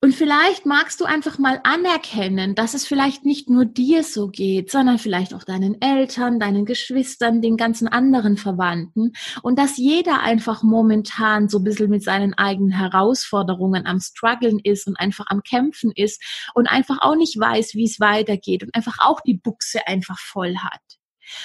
Und 0.01 0.15
vielleicht 0.15 0.65
magst 0.65 1.01
du 1.01 1.07
einfach 1.07 1.39
mal 1.39 1.61
anerkennen, 1.65 2.55
dass 2.55 2.75
es 2.75 2.87
vielleicht 2.87 3.25
nicht 3.25 3.51
nur 3.51 3.65
dir 3.65 4.05
so 4.05 4.29
geht, 4.29 4.71
sondern 4.71 4.99
vielleicht 4.99 5.35
auch 5.35 5.43
deinen 5.43 5.83
Eltern, 5.83 6.39
deinen 6.39 6.67
Geschwistern, 6.67 7.43
den 7.43 7.57
ganzen 7.57 7.89
anderen 7.89 8.37
Verwandten 8.37 9.15
und 9.43 9.59
dass 9.59 9.77
jeder 9.77 10.21
einfach 10.21 10.63
momentan 10.63 11.49
so 11.49 11.59
ein 11.59 11.65
bisschen 11.65 11.91
mit 11.91 12.05
seinen 12.05 12.35
eigenen 12.35 12.71
Herausforderungen 12.71 13.89
am 13.89 13.99
struggeln 13.99 14.61
ist 14.63 14.87
und 14.87 14.95
einfach 15.01 15.27
am 15.31 15.43
kämpfen 15.43 15.91
ist 15.93 16.23
und 16.55 16.69
einfach 16.69 16.99
auch 17.01 17.17
nicht 17.17 17.37
weiß, 17.37 17.75
wie 17.75 17.85
es 17.85 17.99
weitergeht 17.99 18.63
und 18.63 18.73
einfach 18.77 18.99
auch 19.01 19.21
die 19.21 19.35
Buchse 19.35 19.85
einfach 19.89 20.21
voll 20.21 20.59
hat. 20.59 20.98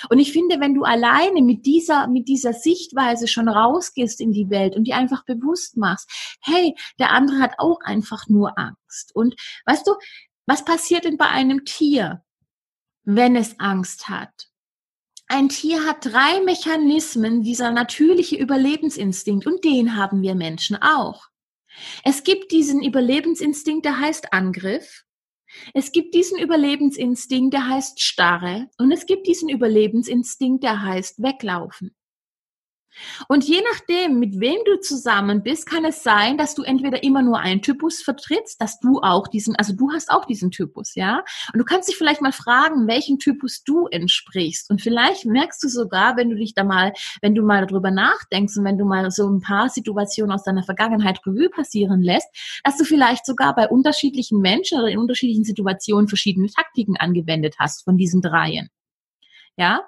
Und 0.09 0.19
ich 0.19 0.31
finde, 0.31 0.59
wenn 0.59 0.73
du 0.73 0.83
alleine 0.83 1.41
mit 1.41 1.65
dieser, 1.65 2.07
mit 2.07 2.27
dieser 2.27 2.53
Sichtweise 2.53 3.27
schon 3.27 3.49
rausgehst 3.49 4.21
in 4.21 4.31
die 4.31 4.49
Welt 4.49 4.75
und 4.75 4.85
dir 4.85 4.97
einfach 4.97 5.25
bewusst 5.25 5.77
machst, 5.77 6.09
hey, 6.41 6.75
der 6.99 7.11
andere 7.11 7.39
hat 7.39 7.53
auch 7.57 7.79
einfach 7.81 8.27
nur 8.27 8.57
Angst. 8.57 9.15
Und 9.15 9.35
weißt 9.65 9.87
du, 9.87 9.93
was 10.45 10.65
passiert 10.65 11.05
denn 11.05 11.17
bei 11.17 11.27
einem 11.27 11.65
Tier, 11.65 12.23
wenn 13.03 13.35
es 13.35 13.59
Angst 13.59 14.09
hat? 14.09 14.49
Ein 15.27 15.49
Tier 15.49 15.85
hat 15.85 16.05
drei 16.05 16.41
Mechanismen, 16.41 17.43
dieser 17.43 17.71
natürliche 17.71 18.35
Überlebensinstinkt, 18.35 19.47
und 19.47 19.63
den 19.63 19.95
haben 19.95 20.21
wir 20.21 20.35
Menschen 20.35 20.75
auch. 20.81 21.27
Es 22.03 22.23
gibt 22.23 22.51
diesen 22.51 22.83
Überlebensinstinkt, 22.83 23.85
der 23.85 23.99
heißt 23.99 24.33
Angriff. 24.33 25.03
Es 25.73 25.91
gibt 25.91 26.13
diesen 26.15 26.39
Überlebensinstinkt, 26.39 27.53
der 27.53 27.67
heißt 27.67 28.01
Starre, 28.01 28.69
und 28.77 28.91
es 28.91 29.05
gibt 29.05 29.27
diesen 29.27 29.49
Überlebensinstinkt, 29.49 30.63
der 30.63 30.81
heißt 30.83 31.21
Weglaufen. 31.21 31.95
Und 33.27 33.43
je 33.43 33.61
nachdem, 33.71 34.19
mit 34.19 34.39
wem 34.39 34.57
du 34.65 34.79
zusammen 34.79 35.43
bist, 35.43 35.65
kann 35.65 35.85
es 35.85 36.03
sein, 36.03 36.37
dass 36.37 36.55
du 36.55 36.63
entweder 36.63 37.03
immer 37.03 37.21
nur 37.21 37.39
einen 37.39 37.61
Typus 37.61 38.01
vertrittst, 38.01 38.61
dass 38.61 38.79
du 38.79 38.99
auch 39.01 39.27
diesen, 39.27 39.55
also 39.55 39.73
du 39.73 39.91
hast 39.91 40.09
auch 40.11 40.25
diesen 40.25 40.51
Typus, 40.51 40.95
ja? 40.95 41.23
Und 41.53 41.59
du 41.59 41.65
kannst 41.65 41.89
dich 41.89 41.97
vielleicht 41.97 42.21
mal 42.21 42.31
fragen, 42.31 42.87
welchen 42.87 43.19
Typus 43.19 43.63
du 43.63 43.87
entsprichst. 43.87 44.69
Und 44.69 44.81
vielleicht 44.81 45.25
merkst 45.25 45.63
du 45.63 45.67
sogar, 45.67 46.17
wenn 46.17 46.29
du 46.29 46.35
dich 46.35 46.53
da 46.53 46.63
mal, 46.63 46.93
wenn 47.21 47.35
du 47.35 47.43
mal 47.43 47.65
darüber 47.65 47.91
nachdenkst 47.91 48.57
und 48.57 48.65
wenn 48.65 48.77
du 48.77 48.85
mal 48.85 49.09
so 49.11 49.29
ein 49.29 49.41
paar 49.41 49.69
Situationen 49.69 50.31
aus 50.31 50.43
deiner 50.43 50.63
Vergangenheit 50.63 51.19
Revue 51.25 51.49
passieren 51.49 52.01
lässt, 52.01 52.27
dass 52.63 52.77
du 52.77 52.85
vielleicht 52.85 53.25
sogar 53.25 53.55
bei 53.55 53.67
unterschiedlichen 53.67 54.39
Menschen 54.39 54.79
oder 54.79 54.89
in 54.89 54.99
unterschiedlichen 54.99 55.43
Situationen 55.43 56.07
verschiedene 56.07 56.47
Taktiken 56.47 56.97
angewendet 56.97 57.55
hast 57.59 57.83
von 57.83 57.97
diesen 57.97 58.21
dreien. 58.21 58.69
Ja? 59.57 59.81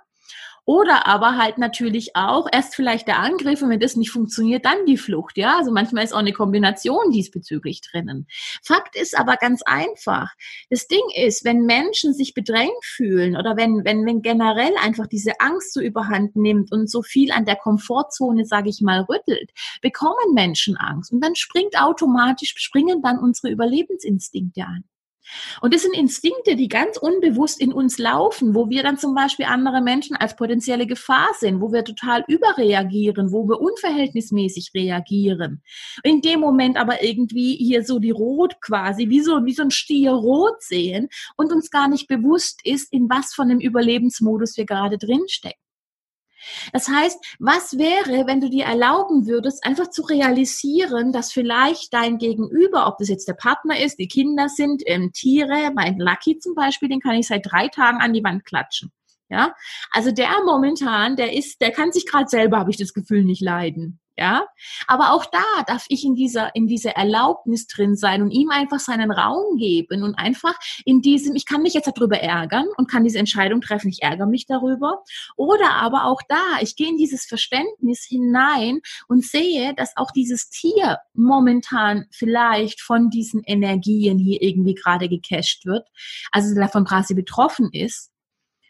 Oder 0.66 1.06
aber 1.06 1.38
halt 1.38 1.60
natürlich 1.60 2.16
auch 2.16 2.48
erst 2.52 2.76
vielleicht 2.76 3.08
der 3.08 3.20
Angriff 3.20 3.62
und 3.62 3.70
wenn 3.70 3.80
das 3.80 3.96
nicht 3.96 4.10
funktioniert, 4.10 4.66
dann 4.66 4.86
die 4.88 4.98
Flucht. 4.98 5.38
Ja, 5.38 5.58
also 5.58 5.72
manchmal 5.72 6.04
ist 6.04 6.14
auch 6.14 6.20
eine 6.20 6.34
Kombination 6.34 7.12
diesbezüglich 7.12 7.82
drinnen. 7.82 8.28
Fakt 8.64 8.96
ist 8.96 9.18
aber 9.18 9.36
ganz 9.38 9.62
einfach. 9.62 10.34
Das 10.72 10.88
Ding 10.88 11.04
ist, 11.16 11.46
wenn 11.46 11.66
Menschen 11.66 12.16
sich 12.16 12.34
bedrängt 12.34 12.84
fühlen 12.84 13.38
oder 13.38 13.58
wenn, 13.58 13.86
wenn, 13.86 14.06
wenn 14.08 14.24
generell 14.24 14.74
einfach 14.82 15.06
diese 15.06 15.40
Angst 15.40 15.74
so 15.74 15.82
überhand 15.82 16.36
nimmt 16.36 16.72
und 16.72 16.90
so 16.90 17.04
viel 17.04 17.32
an 17.32 17.46
der 17.46 17.58
Komfortzone, 17.58 18.46
sage 18.46 18.70
ich 18.70 18.82
mal, 18.82 19.02
rüttelt, 19.02 19.52
bekommen 19.82 20.34
Menschen 20.34 20.78
Angst 20.78 21.12
und 21.12 21.22
dann 21.22 21.36
springt 21.36 21.80
automatisch, 21.80 22.56
springen 22.58 23.04
dann 23.04 23.20
unsere 23.20 23.52
Überlebensinstinkte 23.52 24.64
an. 24.64 24.84
Und 25.62 25.74
das 25.74 25.82
sind 25.82 25.96
Instinkte, 25.96 26.56
die 26.56 26.68
ganz 26.68 26.98
unbewusst 26.98 27.60
in 27.60 27.74
uns 27.74 27.98
laufen, 27.98 28.56
wo 28.56 28.70
wir 28.70 28.84
dann 28.84 28.98
zum 28.98 29.16
Beispiel 29.16 29.46
andere 29.46 29.82
Menschen 29.82 30.16
als 30.16 30.36
potenzielle 30.36 30.88
Gefahr 30.88 31.30
sehen, 31.40 31.62
wo 31.62 31.72
wir 31.72 31.84
total 31.84 32.24
überreagieren, 32.28 33.32
wo 33.32 33.48
wir 33.48 33.60
unverhältnismäßig 33.60 34.72
reagieren. 34.74 35.62
In 36.04 36.22
dem 36.22 36.40
Moment 36.40 36.78
aber 36.78 37.04
irgendwie 37.04 37.56
hier 37.56 37.84
so 37.84 38.00
die 38.00 38.12
Rot 38.12 38.62
quasi, 38.62 39.10
wie 39.10 39.22
so, 39.22 39.46
wie 39.46 39.54
so 39.54 39.64
ein 39.64 39.72
Stier 39.72 40.12
rot 40.12 40.62
sehen 40.62 41.10
und 41.38 41.52
uns 41.52 41.70
gar 41.70 41.88
nicht 41.88 42.08
bewusst 42.08 42.62
ist, 42.64 42.92
in 42.94 43.10
was 43.10 43.34
von 43.34 43.50
dem 43.50 43.60
Überlebensmodus 43.60 44.58
wir 44.58 44.66
gerade 44.66 44.98
drinstecken. 44.98 45.65
Das 46.74 46.88
heißt, 46.88 47.18
was 47.40 47.78
wäre, 47.78 48.28
wenn 48.28 48.42
du 48.42 48.50
dir 48.50 48.66
erlauben 48.66 49.28
würdest, 49.28 49.66
einfach 49.66 49.90
zu 49.90 50.04
realisieren, 50.04 51.12
dass 51.12 51.32
vielleicht 51.32 51.94
dein 51.94 52.18
Gegenüber, 52.18 52.88
ob 52.88 52.98
das 52.98 53.10
jetzt 53.10 53.28
der 53.28 53.34
Partner 53.34 53.80
ist, 53.80 54.00
die 54.00 54.08
Kinder 54.08 54.50
sind, 54.50 54.84
ähm, 54.86 55.12
Tiere, 55.14 55.72
mein 55.74 55.98
Lucky 56.00 56.40
zum 56.40 56.56
Beispiel, 56.56 56.90
den 56.90 57.00
kann 57.00 57.16
ich 57.16 57.28
seit 57.28 57.46
drei 57.46 57.68
Tagen 57.68 58.00
an 58.00 58.14
die 58.14 58.24
Wand 58.24 58.46
klatschen. 58.46 58.92
Ja, 59.30 59.56
also 59.92 60.12
der 60.12 60.30
momentan, 60.46 61.16
der 61.16 61.34
ist, 61.34 61.60
der 61.60 61.72
kann 61.72 61.92
sich 61.92 62.06
gerade 62.06 62.28
selber, 62.28 62.60
habe 62.60 62.70
ich 62.70 62.78
das 62.78 62.94
Gefühl, 62.94 63.24
nicht 63.24 63.42
leiden. 63.42 64.00
Ja, 64.18 64.48
aber 64.88 65.12
auch 65.12 65.26
da 65.26 65.44
darf 65.68 65.86
ich 65.90 66.06
in 66.06 66.16
dieser, 66.16 66.56
in 66.56 66.68
dieser 66.68 66.92
Erlaubnis 66.92 67.68
drin 67.68 67.98
sein 67.98 68.22
und 68.22 68.32
ihm 68.32 68.50
einfach 68.50 68.80
seinen 68.80 69.12
Raum 69.12 69.58
geben 69.58 70.04
und 70.04 70.16
einfach 70.16 70.54
in 70.86 71.02
diesem, 71.02 71.36
ich 71.36 71.46
kann 71.46 71.62
mich 71.62 71.74
jetzt 71.74 71.92
darüber 71.94 72.18
ärgern 72.22 72.66
und 72.78 72.90
kann 72.90 73.04
diese 73.04 73.20
Entscheidung 73.20 73.60
treffen, 73.60 73.90
ich 73.90 74.04
ärgere 74.04 74.28
mich 74.28 74.46
darüber. 74.46 75.04
Oder 75.36 75.74
aber 75.74 76.06
auch 76.06 76.22
da, 76.30 76.60
ich 76.62 76.78
gehe 76.78 76.88
in 76.88 76.98
dieses 76.98 77.26
Verständnis 77.26 78.06
hinein 78.08 78.80
und 79.10 79.26
sehe, 79.26 79.74
dass 79.74 79.98
auch 79.98 80.12
dieses 80.12 80.50
Tier 80.50 81.00
momentan 81.14 82.06
vielleicht 82.12 82.80
von 82.80 83.10
diesen 83.10 83.44
Energien 83.44 84.18
hier 84.18 84.42
irgendwie 84.42 84.76
gerade 84.76 85.10
gecasht 85.10 85.66
wird, 85.66 85.90
also 86.32 86.56
davon 86.56 86.86
quasi 86.86 87.16
betroffen 87.16 87.70
ist 87.74 88.15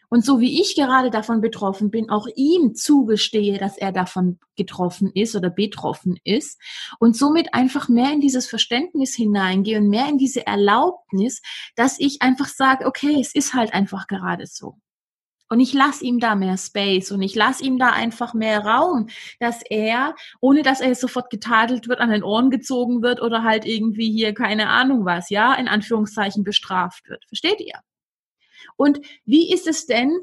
und 0.08 0.24
so 0.24 0.40
wie 0.40 0.60
ich 0.60 0.74
gerade 0.76 1.10
davon 1.10 1.40
betroffen 1.40 1.90
bin, 1.90 2.10
auch 2.10 2.26
ihm 2.36 2.74
zugestehe, 2.74 3.58
dass 3.58 3.76
er 3.76 3.92
davon 3.92 4.38
getroffen 4.56 5.10
ist 5.14 5.34
oder 5.34 5.50
betroffen 5.50 6.18
ist 6.24 6.60
und 6.98 7.16
somit 7.16 7.54
einfach 7.54 7.88
mehr 7.88 8.12
in 8.12 8.20
dieses 8.20 8.46
Verständnis 8.46 9.14
hineingehe 9.14 9.78
und 9.78 9.88
mehr 9.88 10.08
in 10.08 10.18
diese 10.18 10.46
Erlaubnis, 10.46 11.42
dass 11.74 11.98
ich 11.98 12.22
einfach 12.22 12.48
sage, 12.48 12.86
okay, 12.86 13.18
es 13.20 13.34
ist 13.34 13.54
halt 13.54 13.74
einfach 13.74 14.06
gerade 14.06 14.46
so. 14.46 14.76
Und 15.48 15.60
ich 15.60 15.72
lasse 15.72 16.04
ihm 16.04 16.18
da 16.18 16.34
mehr 16.34 16.56
Space 16.56 17.12
und 17.12 17.22
ich 17.22 17.34
lasse 17.36 17.62
ihm 17.62 17.78
da 17.78 17.90
einfach 17.90 18.34
mehr 18.34 18.64
Raum, 18.64 19.08
dass 19.38 19.62
er, 19.62 20.16
ohne 20.40 20.62
dass 20.62 20.80
er 20.80 20.94
sofort 20.96 21.30
getadelt 21.30 21.88
wird, 21.88 22.00
an 22.00 22.10
den 22.10 22.24
Ohren 22.24 22.50
gezogen 22.50 23.00
wird 23.02 23.22
oder 23.22 23.44
halt 23.44 23.64
irgendwie 23.64 24.10
hier 24.10 24.34
keine 24.34 24.68
Ahnung 24.68 25.04
was, 25.04 25.30
ja, 25.30 25.54
in 25.54 25.68
Anführungszeichen 25.68 26.42
bestraft 26.42 27.08
wird. 27.08 27.24
Versteht 27.28 27.60
ihr? 27.60 27.80
Und 28.76 29.00
wie 29.24 29.52
ist 29.52 29.66
es 29.66 29.86
denn, 29.86 30.18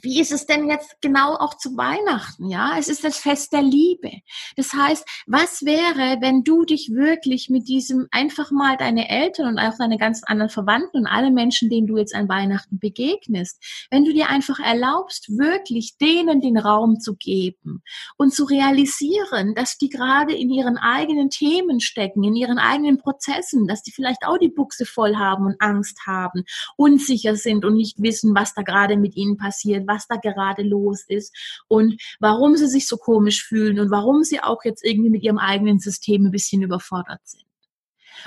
wie 0.00 0.20
ist 0.20 0.32
es 0.32 0.46
denn 0.46 0.68
jetzt 0.68 1.00
genau 1.02 1.34
auch 1.34 1.54
zu 1.54 1.76
Weihnachten? 1.76 2.48
Ja, 2.48 2.76
es 2.78 2.88
ist 2.88 3.04
das 3.04 3.18
Fest 3.18 3.52
der 3.52 3.62
Liebe. 3.62 4.10
Das 4.56 4.72
heißt, 4.72 5.06
was 5.26 5.64
wäre, 5.64 6.20
wenn 6.20 6.44
du 6.44 6.64
dich 6.64 6.90
wirklich 6.92 7.50
mit 7.50 7.68
diesem 7.68 8.08
einfach 8.10 8.50
mal 8.50 8.76
deine 8.76 9.10
Eltern 9.10 9.48
und 9.48 9.58
auch 9.58 9.76
deine 9.76 9.98
ganzen 9.98 10.24
anderen 10.24 10.48
Verwandten 10.50 10.98
und 10.98 11.06
alle 11.06 11.30
Menschen, 11.30 11.68
denen 11.68 11.86
du 11.86 11.98
jetzt 11.98 12.14
an 12.14 12.28
Weihnachten 12.28 12.78
begegnest, 12.78 13.86
wenn 13.90 14.04
du 14.04 14.12
dir 14.12 14.30
einfach 14.30 14.58
erlaubst, 14.58 15.28
wirklich 15.36 15.98
denen 15.98 16.40
den 16.40 16.56
Raum 16.56 16.98
zu 16.98 17.14
geben 17.14 17.82
und 18.16 18.32
zu 18.32 18.44
realisieren, 18.44 19.54
dass 19.54 19.76
die 19.76 19.90
gerade 19.90 20.34
in 20.34 20.48
ihren 20.50 20.78
eigenen 20.78 21.28
Themen 21.28 21.80
stecken, 21.80 22.24
in 22.24 22.34
ihren 22.34 22.58
eigenen 22.58 22.98
Prozessen, 22.98 23.68
dass 23.68 23.82
die 23.82 23.92
vielleicht 23.92 24.26
auch 24.26 24.38
die 24.38 24.48
Buchse 24.48 24.86
voll 24.86 25.16
haben 25.16 25.44
und 25.44 25.60
Angst 25.60 26.06
haben, 26.06 26.44
unsicher 26.76 27.36
sind 27.36 27.64
und 27.66 27.74
nicht 27.74 28.02
wissen, 28.02 28.34
was 28.34 28.54
da 28.54 28.62
gerade 28.62 28.96
mit 28.96 29.16
ihnen 29.16 29.36
passiert 29.36 29.81
erzählen, 29.82 29.86
was 29.86 30.06
da 30.06 30.16
gerade 30.16 30.62
los 30.62 31.04
ist 31.08 31.34
und 31.68 32.00
warum 32.20 32.56
sie 32.56 32.68
sich 32.68 32.88
so 32.88 32.96
komisch 32.96 33.44
fühlen 33.44 33.80
und 33.80 33.90
warum 33.90 34.22
sie 34.22 34.40
auch 34.40 34.64
jetzt 34.64 34.84
irgendwie 34.84 35.10
mit 35.10 35.22
ihrem 35.22 35.38
eigenen 35.38 35.78
System 35.78 36.26
ein 36.26 36.30
bisschen 36.30 36.62
überfordert 36.62 37.20
sind. 37.24 37.44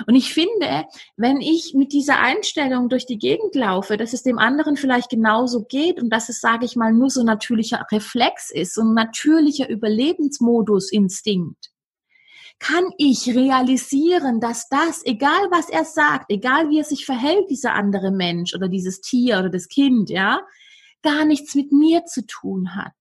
Und 0.06 0.14
ich 0.14 0.34
finde, 0.34 0.84
wenn 1.16 1.40
ich 1.40 1.72
mit 1.74 1.92
dieser 1.92 2.18
Einstellung 2.18 2.90
durch 2.90 3.06
die 3.06 3.18
Gegend 3.18 3.54
laufe, 3.54 3.96
dass 3.96 4.12
es 4.12 4.22
dem 4.22 4.38
anderen 4.38 4.76
vielleicht 4.76 5.08
genauso 5.08 5.64
geht 5.64 6.02
und 6.02 6.10
dass 6.10 6.28
es, 6.28 6.40
sage 6.40 6.66
ich 6.66 6.76
mal, 6.76 6.92
nur 6.92 7.08
so 7.08 7.22
natürlicher 7.22 7.86
Reflex 7.90 8.50
ist, 8.50 8.76
ein 8.78 8.92
natürlicher 8.92 9.70
Überlebensmodus, 9.70 10.92
Instinkt, 10.92 11.70
kann 12.58 12.84
ich 12.98 13.28
realisieren, 13.28 14.40
dass 14.40 14.68
das, 14.68 15.04
egal 15.04 15.48
was 15.50 15.68
er 15.68 15.84
sagt, 15.84 16.30
egal 16.30 16.68
wie 16.70 16.78
er 16.78 16.84
sich 16.84 17.06
verhält, 17.06 17.48
dieser 17.50 17.74
andere 17.74 18.10
Mensch 18.10 18.54
oder 18.54 18.68
dieses 18.68 19.00
Tier 19.00 19.38
oder 19.38 19.50
das 19.50 19.68
Kind, 19.68 20.10
ja, 20.10 20.40
gar 21.06 21.24
nichts 21.24 21.54
mit 21.54 21.70
mir 21.70 22.04
zu 22.04 22.26
tun 22.26 22.74
hat. 22.74 22.92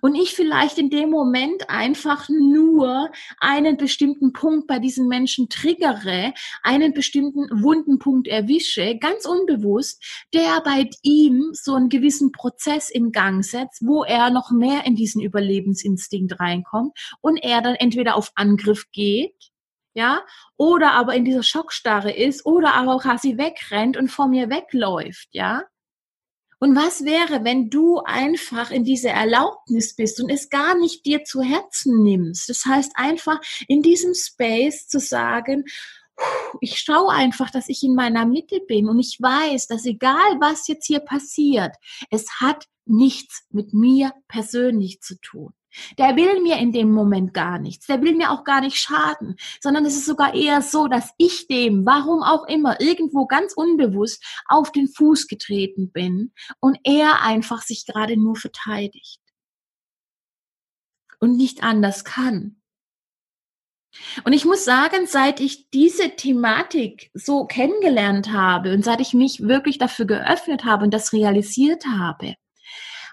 Und 0.00 0.14
ich 0.14 0.34
vielleicht 0.34 0.78
in 0.78 0.90
dem 0.90 1.10
Moment 1.10 1.68
einfach 1.68 2.28
nur 2.28 3.10
einen 3.40 3.76
bestimmten 3.76 4.32
Punkt 4.32 4.66
bei 4.66 4.78
diesem 4.78 5.06
Menschen 5.06 5.48
triggere, 5.48 6.32
einen 6.62 6.92
bestimmten 6.94 7.48
wunden 7.62 7.98
Punkt 7.98 8.26
erwische, 8.26 8.96
ganz 8.98 9.26
unbewusst, 9.26 10.02
der 10.34 10.60
bei 10.62 10.90
ihm 11.02 11.50
so 11.52 11.74
einen 11.74 11.88
gewissen 11.88 12.32
Prozess 12.32 12.90
in 12.90 13.12
Gang 13.12 13.44
setzt, 13.44 13.86
wo 13.86 14.04
er 14.04 14.30
noch 14.30 14.50
mehr 14.50 14.84
in 14.86 14.96
diesen 14.96 15.22
Überlebensinstinkt 15.22 16.40
reinkommt 16.40 16.98
und 17.20 17.36
er 17.36 17.62
dann 17.62 17.74
entweder 17.74 18.16
auf 18.16 18.32
Angriff 18.34 18.86
geht, 18.92 19.50
ja, 19.94 20.22
oder 20.58 20.92
aber 20.92 21.14
in 21.14 21.24
dieser 21.24 21.42
Schockstarre 21.42 22.12
ist 22.12 22.44
oder 22.44 22.74
aber 22.74 22.98
quasi 22.98 23.38
wegrennt 23.38 23.96
und 23.96 24.08
vor 24.08 24.28
mir 24.28 24.50
wegläuft, 24.50 25.28
ja. 25.32 25.64
Und 26.58 26.74
was 26.74 27.04
wäre, 27.04 27.44
wenn 27.44 27.68
du 27.68 27.98
einfach 27.98 28.70
in 28.70 28.84
diese 28.84 29.10
Erlaubnis 29.10 29.94
bist 29.94 30.20
und 30.20 30.30
es 30.30 30.48
gar 30.48 30.76
nicht 30.78 31.04
dir 31.04 31.24
zu 31.24 31.42
Herzen 31.42 32.02
nimmst? 32.02 32.48
Das 32.48 32.64
heißt 32.64 32.92
einfach 32.94 33.40
in 33.68 33.82
diesem 33.82 34.14
Space 34.14 34.88
zu 34.88 34.98
sagen, 34.98 35.64
ich 36.60 36.78
schaue 36.78 37.12
einfach, 37.12 37.50
dass 37.50 37.68
ich 37.68 37.82
in 37.82 37.94
meiner 37.94 38.24
Mitte 38.24 38.60
bin 38.66 38.88
und 38.88 38.98
ich 38.98 39.18
weiß, 39.20 39.66
dass 39.66 39.84
egal 39.84 40.40
was 40.40 40.66
jetzt 40.66 40.86
hier 40.86 41.00
passiert, 41.00 41.74
es 42.10 42.40
hat 42.40 42.64
nichts 42.86 43.44
mit 43.50 43.74
mir 43.74 44.12
persönlich 44.28 45.00
zu 45.02 45.20
tun. 45.20 45.52
Der 45.98 46.16
will 46.16 46.42
mir 46.42 46.56
in 46.56 46.72
dem 46.72 46.92
Moment 46.92 47.34
gar 47.34 47.58
nichts. 47.58 47.86
Der 47.86 48.00
will 48.02 48.14
mir 48.14 48.30
auch 48.30 48.44
gar 48.44 48.60
nicht 48.60 48.76
schaden, 48.76 49.36
sondern 49.60 49.84
es 49.84 49.96
ist 49.96 50.06
sogar 50.06 50.34
eher 50.34 50.62
so, 50.62 50.88
dass 50.88 51.10
ich 51.18 51.46
dem, 51.48 51.84
warum 51.86 52.22
auch 52.22 52.46
immer, 52.46 52.80
irgendwo 52.80 53.26
ganz 53.26 53.52
unbewusst 53.54 54.24
auf 54.46 54.72
den 54.72 54.88
Fuß 54.88 55.26
getreten 55.26 55.90
bin 55.92 56.32
und 56.60 56.78
er 56.84 57.22
einfach 57.22 57.62
sich 57.62 57.86
gerade 57.86 58.16
nur 58.16 58.36
verteidigt 58.36 59.20
und 61.18 61.36
nicht 61.36 61.62
anders 61.62 62.04
kann. 62.04 62.60
Und 64.24 64.32
ich 64.32 64.44
muss 64.44 64.64
sagen, 64.64 65.06
seit 65.06 65.40
ich 65.40 65.70
diese 65.70 66.16
Thematik 66.16 67.10
so 67.14 67.46
kennengelernt 67.46 68.32
habe 68.32 68.74
und 68.74 68.84
seit 68.84 69.00
ich 69.00 69.14
mich 69.14 69.40
wirklich 69.40 69.78
dafür 69.78 70.04
geöffnet 70.04 70.64
habe 70.64 70.84
und 70.84 70.92
das 70.92 71.12
realisiert 71.12 71.86
habe, 71.86 72.34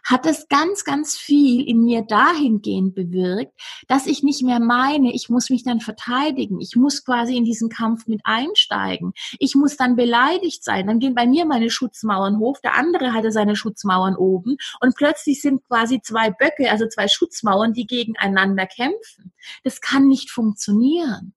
hat 0.03 0.25
es 0.25 0.47
ganz, 0.47 0.83
ganz 0.83 1.17
viel 1.17 1.67
in 1.67 1.83
mir 1.83 2.01
dahingehend 2.01 2.95
bewirkt, 2.95 3.53
dass 3.87 4.05
ich 4.05 4.23
nicht 4.23 4.43
mehr 4.43 4.59
meine, 4.59 5.13
ich 5.13 5.29
muss 5.29 5.49
mich 5.49 5.63
dann 5.63 5.79
verteidigen, 5.79 6.59
ich 6.59 6.75
muss 6.75 7.05
quasi 7.05 7.37
in 7.37 7.45
diesen 7.45 7.69
Kampf 7.69 8.07
mit 8.07 8.21
einsteigen, 8.23 9.13
ich 9.39 9.55
muss 9.55 9.77
dann 9.77 9.95
beleidigt 9.95 10.63
sein, 10.63 10.87
dann 10.87 10.99
gehen 10.99 11.15
bei 11.15 11.27
mir 11.27 11.45
meine 11.45 11.69
Schutzmauern 11.69 12.39
hoch, 12.39 12.59
der 12.59 12.75
andere 12.75 13.13
hatte 13.13 13.31
seine 13.31 13.55
Schutzmauern 13.55 14.15
oben 14.15 14.57
und 14.81 14.95
plötzlich 14.95 15.41
sind 15.41 15.63
quasi 15.67 16.01
zwei 16.01 16.31
Böcke, 16.31 16.69
also 16.69 16.87
zwei 16.87 17.07
Schutzmauern, 17.07 17.73
die 17.73 17.87
gegeneinander 17.87 18.65
kämpfen. 18.67 19.33
Das 19.63 19.81
kann 19.81 20.07
nicht 20.07 20.31
funktionieren. 20.31 21.33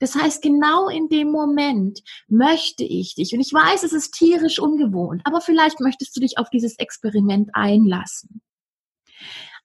Das 0.00 0.14
heißt, 0.14 0.42
genau 0.42 0.88
in 0.88 1.08
dem 1.08 1.30
Moment 1.30 2.02
möchte 2.28 2.84
ich 2.84 3.14
dich, 3.14 3.32
und 3.32 3.40
ich 3.40 3.52
weiß, 3.52 3.82
es 3.82 3.92
ist 3.92 4.12
tierisch 4.14 4.58
ungewohnt, 4.58 5.22
aber 5.24 5.40
vielleicht 5.40 5.80
möchtest 5.80 6.16
du 6.16 6.20
dich 6.20 6.38
auf 6.38 6.50
dieses 6.50 6.78
Experiment 6.78 7.50
einlassen. 7.52 8.42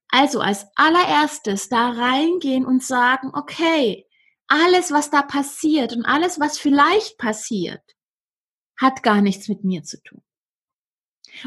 Also 0.09 0.41
als 0.41 0.67
allererstes 0.75 1.69
da 1.69 1.91
reingehen 1.91 2.65
und 2.65 2.83
sagen, 2.83 3.31
okay, 3.33 4.05
alles, 4.47 4.91
was 4.91 5.09
da 5.09 5.21
passiert 5.21 5.95
und 5.95 6.05
alles, 6.05 6.39
was 6.39 6.57
vielleicht 6.57 7.17
passiert, 7.17 7.81
hat 8.77 9.03
gar 9.03 9.21
nichts 9.21 9.47
mit 9.47 9.63
mir 9.63 9.83
zu 9.83 10.01
tun. 10.03 10.21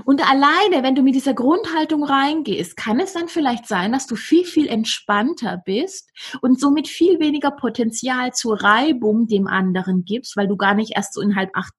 Und 0.05 0.29
alleine, 0.29 0.83
wenn 0.83 0.95
du 0.95 1.03
mit 1.03 1.15
dieser 1.15 1.35
Grundhaltung 1.35 2.05
reingehst, 2.05 2.77
kann 2.77 3.01
es 3.01 3.13
dann 3.13 3.29
vielleicht 3.29 3.67
sein, 3.67 3.93
dass 3.93 4.07
du 4.07 4.17
viel, 4.17 4.45
viel 4.45 4.67
entspannter 4.67 5.63
bist 5.65 6.11
und 6.41 6.59
somit 6.59 6.89
viel 6.89 7.21
weniger 7.21 7.51
Potenzial 7.51 8.33
zur 8.33 8.63
Reibung 8.63 9.27
dem 9.27 9.47
anderen 9.47 10.05
gibst, 10.05 10.37
weil 10.37 10.49
du 10.49 10.57
gar 10.57 10.75
nicht 10.75 10.93
erst 10.97 11.15
so 11.15 11.21
in 11.21 11.37
halb 11.37 11.51
acht, 11.55 11.75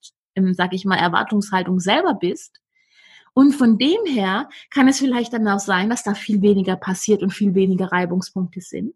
sag 0.52 0.74
ich 0.74 0.86
mal, 0.86 0.98
Erwartungshaltung 0.98 1.80
selber 1.80 2.13
bist. 2.13 2.60
Und 3.34 3.54
von 3.54 3.78
dem 3.78 4.06
her 4.06 4.50
kann 4.70 4.88
es 4.88 5.00
vielleicht 5.00 5.34
dann 5.34 5.48
auch 5.48 5.60
sein, 5.60 5.89
dass 5.89 6.04
da 6.04 6.13
viel 6.13 6.41
weniger 6.41 6.78
passiert 6.78 7.22
und 7.22 7.32
viel 7.32 7.54
weniger 7.54 7.91
Reibungspunkte 7.91 8.62
sind. 8.62 8.96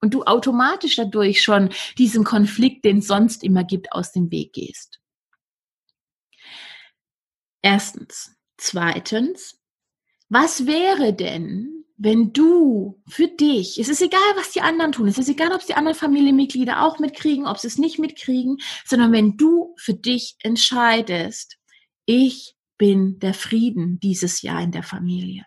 Und 0.00 0.14
du 0.14 0.22
automatisch 0.22 0.94
dadurch 0.94 1.42
schon 1.42 1.70
diesem 1.98 2.22
Konflikt, 2.22 2.84
den 2.84 2.98
es 2.98 3.08
sonst 3.08 3.42
immer 3.42 3.64
gibt, 3.64 3.90
aus 3.90 4.12
dem 4.12 4.30
Weg 4.30 4.52
gehst. 4.52 4.97
Erstens. 7.62 8.34
Zweitens, 8.56 9.56
was 10.28 10.66
wäre 10.66 11.14
denn, 11.14 11.84
wenn 11.96 12.32
du 12.32 13.00
für 13.08 13.28
dich, 13.28 13.78
es 13.78 13.88
ist 13.88 14.02
egal, 14.02 14.20
was 14.36 14.52
die 14.52 14.60
anderen 14.60 14.92
tun, 14.92 15.08
es 15.08 15.18
ist 15.18 15.28
egal, 15.28 15.52
ob 15.52 15.60
es 15.60 15.66
die 15.66 15.74
anderen 15.74 15.96
Familienmitglieder 15.96 16.82
auch 16.82 16.98
mitkriegen, 16.98 17.46
ob 17.46 17.58
sie 17.58 17.66
es 17.66 17.78
nicht 17.78 17.98
mitkriegen, 17.98 18.58
sondern 18.84 19.12
wenn 19.12 19.36
du 19.36 19.74
für 19.78 19.94
dich 19.94 20.36
entscheidest, 20.42 21.56
ich 22.06 22.54
bin 22.78 23.18
der 23.18 23.34
Frieden 23.34 23.98
dieses 24.00 24.42
Jahr 24.42 24.62
in 24.62 24.72
der 24.72 24.84
Familie. 24.84 25.44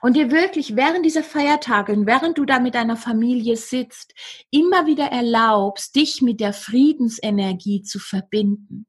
Und 0.00 0.16
dir 0.16 0.30
wirklich 0.30 0.74
während 0.76 1.04
dieser 1.04 1.22
Feiertage 1.22 1.92
und 1.92 2.06
während 2.06 2.38
du 2.38 2.44
da 2.44 2.58
mit 2.58 2.74
deiner 2.74 2.96
Familie 2.96 3.56
sitzt, 3.56 4.14
immer 4.50 4.86
wieder 4.86 5.06
erlaubst, 5.06 5.94
dich 5.94 6.22
mit 6.22 6.40
der 6.40 6.52
Friedensenergie 6.52 7.82
zu 7.82 8.00
verbinden. 8.00 8.86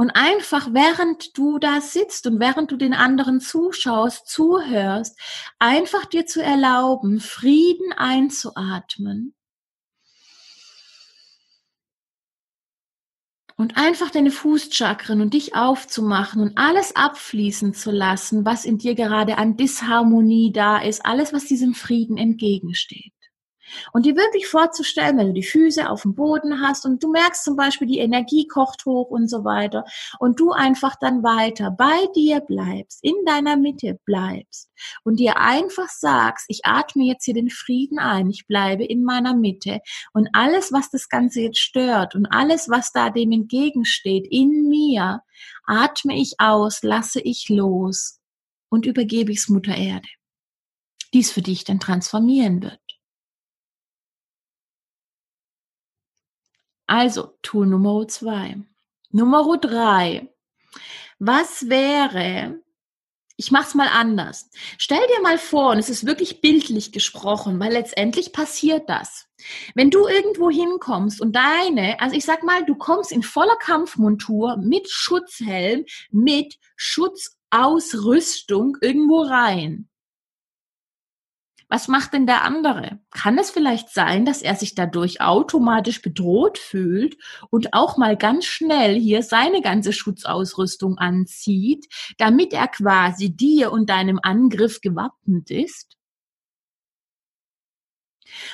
Und 0.00 0.12
einfach, 0.12 0.68
während 0.74 1.36
du 1.36 1.58
da 1.58 1.80
sitzt 1.80 2.28
und 2.28 2.38
während 2.38 2.70
du 2.70 2.76
den 2.76 2.94
anderen 2.94 3.40
zuschaust, 3.40 4.28
zuhörst, 4.28 5.18
einfach 5.58 6.04
dir 6.04 6.24
zu 6.24 6.40
erlauben, 6.40 7.18
Frieden 7.18 7.92
einzuatmen. 7.94 9.34
Und 13.56 13.76
einfach 13.76 14.10
deine 14.10 14.30
Fußchakren 14.30 15.20
und 15.20 15.34
dich 15.34 15.56
aufzumachen 15.56 16.42
und 16.42 16.56
alles 16.56 16.94
abfließen 16.94 17.74
zu 17.74 17.90
lassen, 17.90 18.44
was 18.44 18.64
in 18.64 18.78
dir 18.78 18.94
gerade 18.94 19.36
an 19.36 19.56
Disharmonie 19.56 20.52
da 20.52 20.78
ist, 20.78 21.04
alles, 21.04 21.32
was 21.32 21.46
diesem 21.46 21.74
Frieden 21.74 22.16
entgegensteht. 22.16 23.17
Und 23.92 24.06
dir 24.06 24.16
wirklich 24.16 24.46
vorzustellen, 24.46 25.18
wenn 25.18 25.28
du 25.28 25.32
die 25.32 25.42
Füße 25.42 25.88
auf 25.88 26.02
dem 26.02 26.14
Boden 26.14 26.60
hast 26.60 26.84
und 26.86 27.02
du 27.02 27.10
merkst 27.10 27.44
zum 27.44 27.56
Beispiel, 27.56 27.86
die 27.86 27.98
Energie 27.98 28.46
kocht 28.46 28.84
hoch 28.86 29.10
und 29.10 29.28
so 29.28 29.44
weiter 29.44 29.84
und 30.18 30.40
du 30.40 30.52
einfach 30.52 30.96
dann 30.96 31.22
weiter 31.22 31.70
bei 31.70 32.06
dir 32.14 32.40
bleibst, 32.40 33.02
in 33.02 33.14
deiner 33.26 33.56
Mitte 33.56 33.98
bleibst 34.04 34.70
und 35.04 35.18
dir 35.18 35.38
einfach 35.38 35.88
sagst, 35.88 36.46
ich 36.48 36.64
atme 36.64 37.04
jetzt 37.04 37.24
hier 37.24 37.34
den 37.34 37.50
Frieden 37.50 37.98
ein, 37.98 38.30
ich 38.30 38.46
bleibe 38.46 38.84
in 38.84 39.04
meiner 39.04 39.34
Mitte 39.34 39.80
und 40.12 40.28
alles, 40.32 40.72
was 40.72 40.90
das 40.90 41.08
Ganze 41.08 41.40
jetzt 41.42 41.58
stört 41.58 42.14
und 42.14 42.26
alles, 42.26 42.68
was 42.68 42.92
da 42.92 43.10
dem 43.10 43.32
entgegensteht, 43.32 44.26
in 44.30 44.68
mir, 44.68 45.22
atme 45.66 46.16
ich 46.16 46.34
aus, 46.38 46.82
lasse 46.82 47.20
ich 47.20 47.48
los 47.48 48.20
und 48.68 48.86
übergebe 48.86 49.32
ich 49.32 49.38
es 49.38 49.48
Mutter 49.48 49.76
Erde, 49.76 50.08
die 51.12 51.20
es 51.20 51.30
für 51.30 51.42
dich 51.42 51.64
dann 51.64 51.80
transformieren 51.80 52.62
wird. 52.62 52.80
Also, 56.88 57.34
Tool 57.42 57.66
Nummer 57.66 58.08
zwei. 58.08 58.56
Nummer 59.10 59.58
drei. 59.58 60.32
Was 61.18 61.68
wäre, 61.68 62.62
ich 63.36 63.50
mach's 63.50 63.74
mal 63.74 63.88
anders. 63.88 64.48
Stell 64.78 65.06
dir 65.14 65.22
mal 65.22 65.36
vor, 65.36 65.72
und 65.72 65.78
es 65.78 65.90
ist 65.90 66.06
wirklich 66.06 66.40
bildlich 66.40 66.90
gesprochen, 66.90 67.60
weil 67.60 67.74
letztendlich 67.74 68.32
passiert 68.32 68.88
das. 68.88 69.26
Wenn 69.74 69.90
du 69.90 70.08
irgendwo 70.08 70.50
hinkommst 70.50 71.20
und 71.20 71.36
deine, 71.36 72.00
also 72.00 72.16
ich 72.16 72.24
sag 72.24 72.42
mal, 72.42 72.64
du 72.64 72.74
kommst 72.74 73.12
in 73.12 73.22
voller 73.22 73.56
Kampfmontur 73.56 74.56
mit 74.56 74.88
Schutzhelm, 74.88 75.84
mit 76.10 76.54
Schutzausrüstung 76.76 78.78
irgendwo 78.80 79.20
rein. 79.20 79.90
Was 81.70 81.86
macht 81.86 82.14
denn 82.14 82.26
der 82.26 82.44
andere? 82.44 82.98
Kann 83.10 83.36
es 83.38 83.50
vielleicht 83.50 83.90
sein, 83.90 84.24
dass 84.24 84.40
er 84.40 84.54
sich 84.54 84.74
dadurch 84.74 85.20
automatisch 85.20 86.00
bedroht 86.00 86.56
fühlt 86.56 87.18
und 87.50 87.74
auch 87.74 87.98
mal 87.98 88.16
ganz 88.16 88.46
schnell 88.46 88.98
hier 88.98 89.22
seine 89.22 89.60
ganze 89.60 89.92
Schutzausrüstung 89.92 90.96
anzieht, 90.96 91.86
damit 92.16 92.54
er 92.54 92.68
quasi 92.68 93.36
dir 93.36 93.70
und 93.70 93.90
deinem 93.90 94.18
Angriff 94.22 94.80
gewappnet 94.80 95.50
ist? 95.50 95.97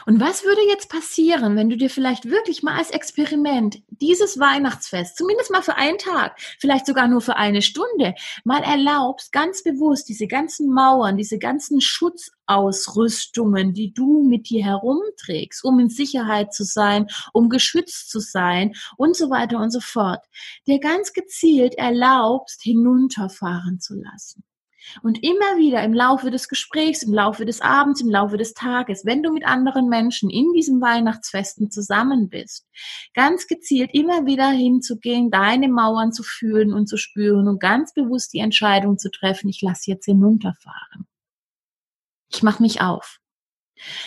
Und 0.07 0.21
was 0.21 0.45
würde 0.45 0.63
jetzt 0.69 0.89
passieren, 0.89 1.57
wenn 1.57 1.69
du 1.69 1.77
dir 1.77 1.91
vielleicht 1.91 2.29
wirklich 2.29 2.63
mal 2.63 2.77
als 2.77 2.91
Experiment 2.91 3.83
dieses 3.89 4.39
Weihnachtsfest, 4.39 5.17
zumindest 5.17 5.51
mal 5.51 5.63
für 5.63 5.77
einen 5.77 5.99
Tag, 5.99 6.39
vielleicht 6.59 6.87
sogar 6.87 7.09
nur 7.09 7.21
für 7.21 7.37
eine 7.37 7.63
Stunde, 7.63 8.15
mal 8.45 8.63
erlaubst, 8.63 9.33
ganz 9.33 9.63
bewusst 9.63 10.09
diese 10.09 10.27
ganzen 10.27 10.73
Mauern, 10.73 11.17
diese 11.17 11.39
ganzen 11.39 11.81
Schutzausrüstungen, 11.81 13.73
die 13.73 13.93
du 13.93 14.23
mit 14.23 14.51
dir 14.51 14.65
herumträgst, 14.65 15.65
um 15.65 15.79
in 15.81 15.89
Sicherheit 15.89 16.53
zu 16.53 16.65
sein, 16.65 17.09
um 17.33 17.49
geschützt 17.49 18.11
zu 18.11 18.21
sein 18.21 18.75
und 18.97 19.17
so 19.17 19.31
weiter 19.31 19.59
und 19.59 19.71
so 19.71 19.81
fort, 19.81 20.25
dir 20.67 20.81
ganz 20.81 21.13
gezielt 21.13 21.75
erlaubst, 21.75 22.63
hinunterfahren 22.63 23.81
zu 23.81 23.95
lassen. 23.95 24.45
Und 25.03 25.23
immer 25.23 25.59
wieder 25.59 25.83
im 25.83 25.93
Laufe 25.93 26.31
des 26.31 26.49
Gesprächs, 26.49 27.03
im 27.03 27.13
Laufe 27.13 27.45
des 27.45 27.61
Abends, 27.61 28.01
im 28.01 28.11
Laufe 28.11 28.37
des 28.37 28.55
Tages, 28.55 29.05
wenn 29.05 29.23
du 29.23 29.33
mit 29.33 29.47
anderen 29.47 29.89
Menschen 29.89 30.31
in 30.31 30.53
diesem 30.53 30.81
Weihnachtsfesten 30.81 31.71
zusammen 31.71 32.29
bist, 32.29 32.67
ganz 33.15 33.47
gezielt 33.47 33.91
immer 33.93 34.27
wieder 34.27 34.49
hinzugehen, 34.49 35.31
deine 35.31 35.69
Mauern 35.69 36.13
zu 36.13 36.23
fühlen 36.23 36.73
und 36.73 36.87
zu 36.89 36.97
spüren 36.97 37.49
und 37.49 37.61
ganz 37.61 37.93
bewusst 37.95 38.33
die 38.33 38.41
Entscheidung 38.41 38.99
zu 38.99 39.11
treffen, 39.11 39.49
ich 39.49 39.63
lasse 39.63 39.91
jetzt 39.91 40.07
hinunterfahren. 40.07 41.07
Ich 42.31 42.43
mache 42.43 42.63
mich 42.63 42.81
auf. 42.81 43.21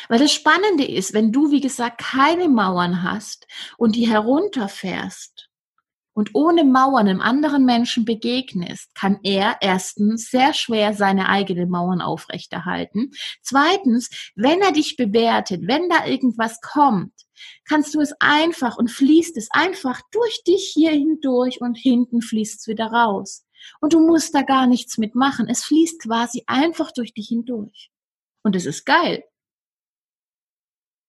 Weil 0.07 0.19
das 0.19 0.33
Spannende 0.33 0.85
ist, 0.85 1.13
wenn 1.13 1.31
du, 1.31 1.51
wie 1.51 1.61
gesagt, 1.61 1.99
keine 1.99 2.49
Mauern 2.49 3.03
hast 3.03 3.47
und 3.77 3.95
die 3.95 4.07
herunterfährst, 4.07 5.46
und 6.17 6.31
ohne 6.33 6.63
Mauern 6.63 7.07
einem 7.07 7.21
anderen 7.21 7.63
Menschen 7.63 8.03
begegnest, 8.03 8.95
kann 8.95 9.19
er 9.21 9.57
erstens 9.61 10.31
sehr 10.31 10.51
schwer 10.55 10.95
seine 10.95 11.29
eigenen 11.29 11.69
Mauern 11.69 12.01
aufrechterhalten. 12.01 13.11
Zweitens, 13.43 14.31
wenn 14.35 14.59
er 14.61 14.71
dich 14.71 14.97
bewertet, 14.97 15.67
wenn 15.67 15.89
da 15.89 16.07
irgendwas 16.07 16.59
kommt, 16.59 17.13
kannst 17.65 17.93
du 17.93 18.01
es 18.01 18.13
einfach 18.19 18.79
und 18.79 18.89
fließt 18.89 19.37
es 19.37 19.49
einfach 19.51 20.01
durch 20.11 20.43
dich 20.43 20.71
hier 20.73 20.89
hindurch 20.89 21.61
und 21.61 21.77
hinten 21.77 22.23
fließt 22.23 22.61
es 22.61 22.67
wieder 22.67 22.87
raus. 22.87 23.45
Und 23.79 23.93
du 23.93 23.99
musst 23.99 24.33
da 24.33 24.41
gar 24.41 24.65
nichts 24.65 24.97
mitmachen. 24.97 25.47
Es 25.47 25.65
fließt 25.65 26.01
quasi 26.01 26.43
einfach 26.47 26.91
durch 26.91 27.13
dich 27.13 27.27
hindurch. 27.27 27.91
Und 28.41 28.55
es 28.55 28.65
ist 28.65 28.87
geil 28.87 29.23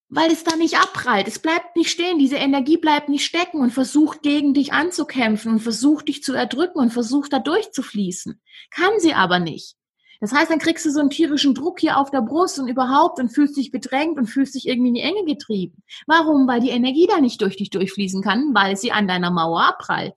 weil 0.09 0.31
es 0.31 0.45
da 0.45 0.57
nicht 0.57 0.79
abprallt. 0.79 1.29
Es 1.29 1.39
bleibt 1.39 1.77
nicht 1.77 1.91
stehen. 1.91 2.19
Diese 2.19 2.37
Energie 2.37 2.79
bleibt 2.79 3.09
nicht 3.09 3.25
stecken 3.25 3.61
und 3.61 3.73
versucht 3.73 4.23
gegen 4.23 4.55
dich 4.55 4.73
anzukämpfen 4.73 5.53
und 5.53 5.61
versucht 5.61 6.09
dich 6.09 6.23
zu 6.23 6.33
erdrücken 6.33 6.79
und 6.79 6.93
versucht 6.93 7.33
da 7.33 7.39
durchzufließen. 7.39 8.41
Kann 8.71 8.93
sie 8.99 9.15
aber 9.15 9.39
nicht. 9.39 9.77
Das 10.21 10.33
heißt, 10.33 10.51
dann 10.51 10.59
kriegst 10.59 10.85
du 10.85 10.91
so 10.91 10.99
einen 10.99 11.11
tierischen 11.11 11.55
Druck 11.55 11.79
hier 11.79 11.97
auf 11.97 12.11
der 12.11 12.23
Brust 12.23 12.59
und 12.59 12.67
überhaupt 12.67 13.21
und 13.21 13.29
fühlst 13.29 13.57
dich 13.57 13.71
bedrängt 13.71 14.19
und 14.19 14.27
fühlst 14.27 14.55
dich 14.55 14.67
irgendwie 14.67 14.89
in 14.89 14.95
die 14.95 15.01
Enge 15.01 15.25
getrieben. 15.25 15.85
Warum? 16.07 16.49
Weil 16.49 16.61
die 16.61 16.71
Energie 16.71 17.07
da 17.07 17.21
nicht 17.21 17.41
durch 17.41 17.57
dich 17.57 17.71
durchfließen 17.71 18.23
kann, 18.23 18.53
weil 18.53 18.77
sie 18.77 18.91
an 18.91 19.07
deiner 19.07 19.31
Mauer 19.31 19.63
abprallt. 19.63 20.15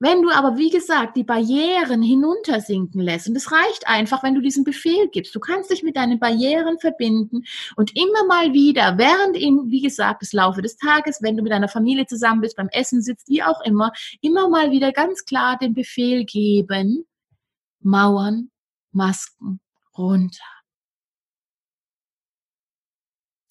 Wenn 0.00 0.22
du 0.22 0.30
aber, 0.30 0.56
wie 0.56 0.70
gesagt, 0.70 1.16
die 1.16 1.24
Barrieren 1.24 2.02
hinuntersinken 2.02 3.00
lässt, 3.00 3.28
und 3.28 3.36
es 3.36 3.50
reicht 3.50 3.88
einfach, 3.88 4.22
wenn 4.22 4.34
du 4.34 4.40
diesen 4.40 4.62
Befehl 4.62 5.08
gibst, 5.08 5.34
du 5.34 5.40
kannst 5.40 5.70
dich 5.70 5.82
mit 5.82 5.96
deinen 5.96 6.20
Barrieren 6.20 6.78
verbinden 6.78 7.44
und 7.74 7.96
immer 7.96 8.24
mal 8.26 8.52
wieder, 8.52 8.96
während 8.96 9.36
in, 9.36 9.70
wie 9.70 9.82
gesagt, 9.82 10.22
des 10.22 10.32
Laufe 10.32 10.62
des 10.62 10.76
Tages, 10.76 11.18
wenn 11.20 11.36
du 11.36 11.42
mit 11.42 11.50
deiner 11.50 11.68
Familie 11.68 12.06
zusammen 12.06 12.42
bist, 12.42 12.56
beim 12.56 12.68
Essen 12.70 13.02
sitzt, 13.02 13.28
wie 13.28 13.42
auch 13.42 13.60
immer, 13.64 13.92
immer 14.20 14.48
mal 14.48 14.70
wieder 14.70 14.92
ganz 14.92 15.24
klar 15.24 15.58
den 15.58 15.74
Befehl 15.74 16.24
geben, 16.24 17.04
Mauern, 17.80 18.50
Masken 18.92 19.60
runter. 19.96 20.57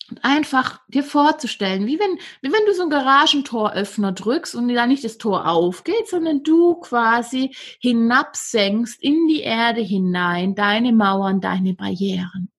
Und 0.10 0.24
einfach 0.24 0.80
dir 0.88 1.04
vorzustellen, 1.04 1.86
wie 1.86 2.00
wenn, 2.00 2.18
wie 2.42 2.52
wenn 2.52 2.66
du 2.66 2.74
so 2.74 2.84
ein 2.84 2.90
Garagentoröffner 2.90 4.14
drückst 4.14 4.56
und 4.56 4.70
da 4.70 4.88
nicht 4.88 5.04
das 5.04 5.18
Tor 5.18 5.48
aufgeht, 5.48 6.08
sondern 6.08 6.44
du 6.44 6.76
quasi 6.76 7.54
hinabsenkst 7.82 9.02
in 9.04 9.28
die 9.28 9.42
Erde 9.42 9.82
hinein, 9.82 10.56
deine 10.56 10.94
Mauern, 10.94 11.42
deine 11.42 11.74
Barrieren. 11.74 12.50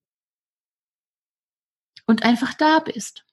Und 2.06 2.22
einfach 2.22 2.52
da 2.54 2.80
bist. 2.80 3.24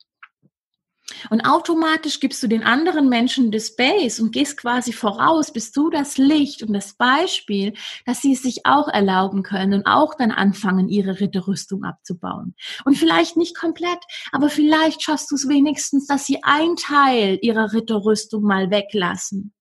Und 1.30 1.42
automatisch 1.42 2.20
gibst 2.20 2.42
du 2.44 2.48
den 2.48 2.64
anderen 2.64 3.10
Menschen 3.10 3.52
das 3.52 3.68
Space 3.68 4.20
und 4.20 4.32
gehst 4.32 4.58
quasi 4.58 4.94
voraus, 4.94 5.52
bist 5.52 5.76
du 5.78 5.90
das 5.90 6.18
Licht 6.18 6.64
und 6.64 6.74
das 6.74 6.94
Beispiel, 6.94 7.74
dass 8.06 8.22
sie 8.22 8.34
es 8.34 8.44
sich 8.44 8.66
auch 8.66 8.88
erlauben 8.88 9.44
können 9.44 9.74
und 9.74 9.86
auch 9.86 10.16
dann 10.16 10.32
anfangen, 10.32 10.90
ihre 10.90 11.20
Ritterrüstung 11.20 11.84
abzubauen. 11.84 12.56
Und 12.86 12.98
vielleicht 12.98 13.38
nicht 13.38 13.58
komplett, 13.58 14.00
aber 14.32 14.50
vielleicht 14.50 15.02
schaffst 15.02 15.32
du 15.32 15.36
es 15.36 15.48
wenigstens, 15.48 16.08
dass 16.08 16.26
sie 16.26 16.44
ein 16.44 16.76
Teil 16.76 17.40
ihrer 17.42 17.74
Ritterrüstung 17.74 18.44
mal 18.44 18.70
weglassen. 18.72 19.54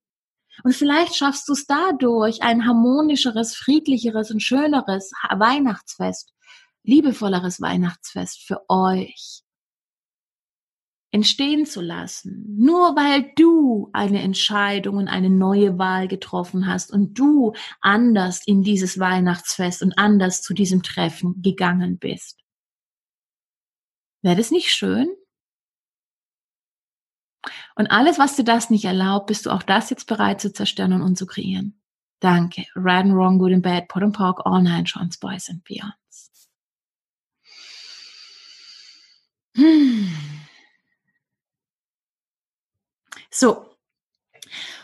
Und 0.63 0.75
vielleicht 0.75 1.17
schaffst 1.17 1.49
du 1.49 1.53
es 1.53 1.67
dadurch, 1.67 2.43
ein 2.43 2.67
harmonischeres, 2.67 3.57
friedlicheres 3.57 4.31
und 4.31 4.41
schöneres 4.41 5.11
Weihnachtsfest, 5.31 6.33
liebevolleres 6.85 7.61
Weihnachtsfest 7.61 8.43
für 8.47 8.61
euch 8.69 9.44
entstehen 11.15 11.65
zu 11.65 11.81
lassen. 11.81 12.45
Nur 12.59 12.97
weil 12.97 13.31
du 13.37 13.89
eine 13.93 14.21
Entscheidung 14.21 14.97
und 14.97 15.07
eine 15.07 15.31
neue 15.31 15.79
Wahl 15.79 16.09
getroffen 16.09 16.67
hast 16.67 16.91
und 16.93 17.15
du 17.15 17.53
anders 17.81 18.43
in 18.45 18.65
dieses 18.65 18.99
Weihnachtsfest 18.99 19.81
und 19.81 19.97
anders 19.97 20.43
zu 20.43 20.55
diesem 20.55 20.83
Treffen 20.83 21.41
gegangen 21.41 21.99
bist. 21.99 22.41
Wäre 24.23 24.35
das 24.35 24.51
nicht 24.51 24.73
schön? 24.73 25.07
Und 27.77 27.87
alles, 27.93 28.19
was 28.19 28.35
dir 28.35 28.45
das 28.45 28.71
nicht 28.71 28.85
erlaubt, 28.85 29.29
bist 29.29 29.47
du 29.47 29.51
auch 29.51 29.62
das 29.62 29.91
jetzt 29.91 30.09
bereit 30.09 30.41
zu 30.41 30.53
zerstören 30.53 31.01
und 31.01 31.17
zu 31.17 31.27
kreieren. 31.27 31.81
Danke. 32.19 32.65
Right 32.75 33.05
and 33.05 33.15
Wrong, 33.15 33.39
Good 33.39 33.53
and 33.53 33.62
Bad, 33.62 33.87
Pot 33.87 34.03
and 34.03 34.17
Pork, 34.17 34.41
All 34.45 34.61
Nine 34.61 34.85
Trans 34.85 35.17
Boys 35.17 35.49
and 35.49 35.62
Beyonds. 35.62 36.49
Hm. 39.55 40.34
So. 43.35 43.66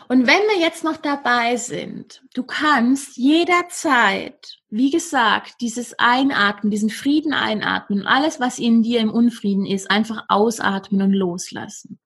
Und 0.09 0.27
wenn 0.27 0.41
wir 0.49 0.59
jetzt 0.59 0.83
noch 0.83 0.97
dabei 0.97 1.55
sind, 1.55 2.21
du 2.33 2.43
kannst 2.43 3.15
jederzeit, 3.15 4.57
wie 4.69 4.91
gesagt, 4.91 5.61
dieses 5.61 5.97
Einatmen, 5.97 6.69
diesen 6.69 6.89
Frieden 6.89 7.31
einatmen 7.31 8.01
und 8.01 8.07
alles, 8.07 8.41
was 8.41 8.59
in 8.59 8.83
dir 8.83 8.99
im 8.99 9.09
Unfrieden 9.09 9.65
ist, 9.65 9.89
einfach 9.89 10.25
ausatmen 10.27 11.01
und 11.01 11.13
loslassen. 11.13 12.01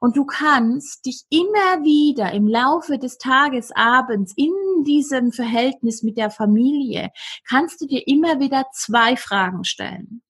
Und 0.00 0.18
du 0.18 0.26
kannst 0.26 1.06
dich 1.06 1.22
immer 1.30 1.82
wieder 1.82 2.32
im 2.32 2.46
Laufe 2.46 2.98
des 2.98 3.16
Tages, 3.16 3.70
abends, 3.74 4.34
in 4.36 4.52
diesem 4.84 5.32
Verhältnis 5.32 6.02
mit 6.02 6.18
der 6.18 6.28
Familie, 6.30 7.10
kannst 7.48 7.80
du 7.80 7.86
dir 7.86 8.06
immer 8.06 8.38
wieder 8.38 8.66
zwei 8.74 9.16
Fragen 9.16 9.64
stellen. 9.64 10.22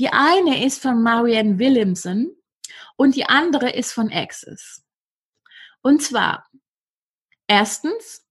Die 0.00 0.08
eine 0.08 0.66
ist 0.66 0.82
von 0.82 1.00
Marianne 1.00 1.60
Williamson 1.60 2.34
und 3.02 3.16
die 3.16 3.26
andere 3.26 3.70
ist 3.70 3.92
von 3.92 4.12
Access. 4.12 4.84
Und 5.82 6.02
zwar, 6.02 6.48
erstens, 7.48 8.24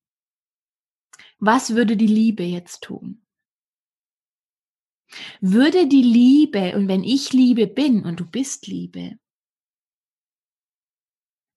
was 1.40 1.76
würde 1.76 1.98
die 1.98 2.08
Liebe 2.08 2.44
jetzt 2.44 2.82
tun? 2.82 3.26
Würde 5.42 5.88
die 5.88 6.04
Liebe, 6.04 6.74
und 6.78 6.88
wenn 6.88 7.04
ich 7.04 7.34
Liebe 7.34 7.68
bin 7.68 8.06
und 8.06 8.22
du 8.22 8.26
bist 8.26 8.68
Liebe, 8.68 9.20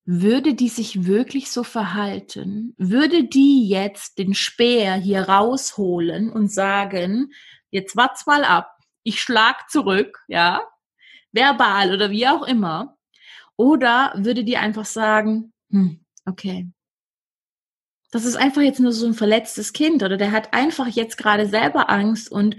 würde 0.05 0.55
die 0.55 0.69
sich 0.69 1.07
wirklich 1.07 1.53
so 1.53 1.63
verhalten? 1.63 2.75
Würde 2.79 3.23
die 3.23 3.69
jetzt 3.69 4.19
den 4.19 4.35
Speer 4.35 4.97
hier 4.97 5.29
rausholen 5.29 6.33
und 6.33 6.49
sagen, 6.49 7.33
jetzt 7.71 7.95
wart's 7.95 8.27
mal 8.27 8.43
ab, 8.43 8.77
ich 9.05 9.21
schlag 9.21 9.71
zurück, 9.71 10.25
ja, 10.27 10.67
verbal 11.31 11.95
oder 11.95 12.11
wie 12.11 12.27
auch 12.27 12.43
immer? 12.43 12.94
Oder 13.57 14.13
würde 14.17 14.45
die 14.45 14.57
einfach 14.57 14.85
sagen, 14.85 15.53
hm, 15.71 16.01
okay, 16.27 16.69
das 18.11 18.25
ist 18.25 18.37
einfach 18.37 18.63
jetzt 18.63 18.79
nur 18.79 18.93
so 18.93 19.07
ein 19.07 19.15
verletztes 19.15 19.73
Kind 19.73 20.03
oder 20.05 20.17
der 20.17 20.31
hat 20.31 20.55
einfach 20.55 20.87
jetzt 20.87 21.17
gerade 21.17 21.47
selber 21.47 21.91
Angst 21.91 22.31
und 22.31 22.57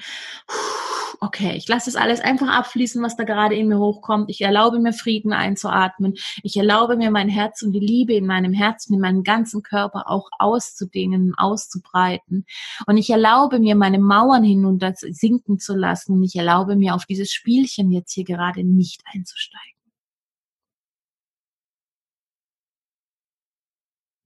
okay, 1.22 1.56
ich 1.56 1.68
lasse 1.68 1.92
das 1.92 1.96
alles 2.00 2.20
einfach 2.20 2.50
abfließen, 2.50 3.02
was 3.02 3.16
da 3.16 3.24
gerade 3.24 3.56
in 3.56 3.68
mir 3.68 3.80
hochkommt. 3.80 4.30
Ich 4.30 4.42
erlaube 4.42 4.80
mir 4.80 4.94
Frieden 4.94 5.34
einzuatmen. 5.34 6.16
Ich 6.44 6.58
erlaube 6.58 6.98
mir 6.98 7.12
mein 7.12 7.30
Herz 7.30 7.62
und 7.62 7.72
die 7.72 7.80
Liebe 7.80 8.14
in 8.14 8.26
meinem 8.26 8.54
Herzen, 8.54 8.94
in 8.94 9.00
meinem 9.00 9.24
ganzen 9.24 9.64
Körper 9.64 10.10
auch 10.10 10.30
auszudehnen, 10.40 11.34
auszubreiten. 11.38 12.46
Und 12.86 12.98
ich 12.98 13.10
erlaube 13.10 13.60
mir, 13.60 13.76
meine 13.76 14.00
Mauern 14.00 14.44
hinunter 14.44 14.94
sinken 14.96 15.60
zu 15.60 15.76
lassen. 15.76 16.14
Und 16.14 16.24
ich 16.24 16.36
erlaube 16.36 16.76
mir, 16.76 16.96
auf 16.96 17.06
dieses 17.06 17.32
Spielchen 17.32 17.92
jetzt 17.92 18.14
hier 18.14 18.26
gerade 18.26 18.64
nicht 18.64 19.02
einzusteigen. 19.14 19.76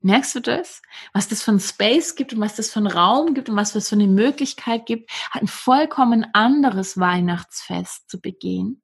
Merkst 0.02 0.34
du 0.36 0.40
das? 0.40 0.82
Was 1.14 1.28
das 1.28 1.44
von 1.44 1.60
Space 1.60 2.16
gibt 2.16 2.34
und 2.34 2.40
was 2.40 2.56
das 2.56 2.72
von 2.72 2.88
Raum 2.88 3.34
gibt 3.34 3.50
und 3.50 3.58
was 3.58 3.74
das 3.74 3.90
für 3.90 3.96
eine 3.96 4.08
Möglichkeit 4.08 4.86
gibt, 4.86 5.12
ein 5.32 5.48
vollkommen 5.48 6.26
anderes 6.34 6.98
Weihnachtsfest 6.98 8.10
zu 8.10 8.22
begehen. 8.22 8.82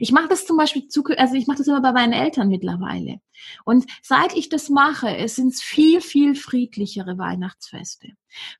Ich 0.00 0.12
mache 0.12 0.28
das 0.28 0.46
zum 0.46 0.56
Beispiel, 0.56 0.88
zu, 0.88 1.04
also 1.16 1.34
ich 1.34 1.46
mache 1.46 1.58
das 1.58 1.66
immer 1.66 1.80
bei 1.80 1.92
meinen 1.92 2.12
Eltern 2.12 2.48
mittlerweile. 2.48 3.20
Und 3.64 3.86
seit 4.02 4.34
ich 4.34 4.48
das 4.48 4.68
mache, 4.68 5.16
es 5.16 5.36
sind 5.36 5.54
viel, 5.54 6.00
viel 6.00 6.34
friedlichere 6.34 7.18
Weihnachtsfeste. 7.18 8.08